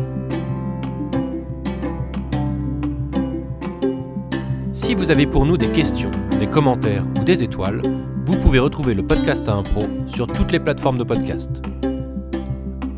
Si 4.74 4.94
vous 4.94 5.10
avez 5.10 5.26
pour 5.26 5.46
nous 5.46 5.56
des 5.56 5.72
questions, 5.72 6.10
des 6.38 6.46
commentaires 6.46 7.06
ou 7.18 7.24
des 7.24 7.42
étoiles, 7.42 7.80
vous 8.26 8.36
pouvez 8.36 8.58
retrouver 8.58 8.92
le 8.92 9.06
podcast 9.06 9.48
à 9.48 9.54
impro 9.54 9.86
sur 10.06 10.26
toutes 10.26 10.52
les 10.52 10.60
plateformes 10.60 10.98
de 10.98 11.04
podcast. 11.04 11.62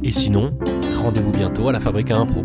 Et 0.03 0.11
sinon, 0.11 0.57
rendez-vous 1.07 1.31
bientôt 1.31 1.69
à 1.69 1.73
la 1.73 1.79
Fabrique 1.79 2.11
à 2.11 2.17
Impro. 2.17 2.45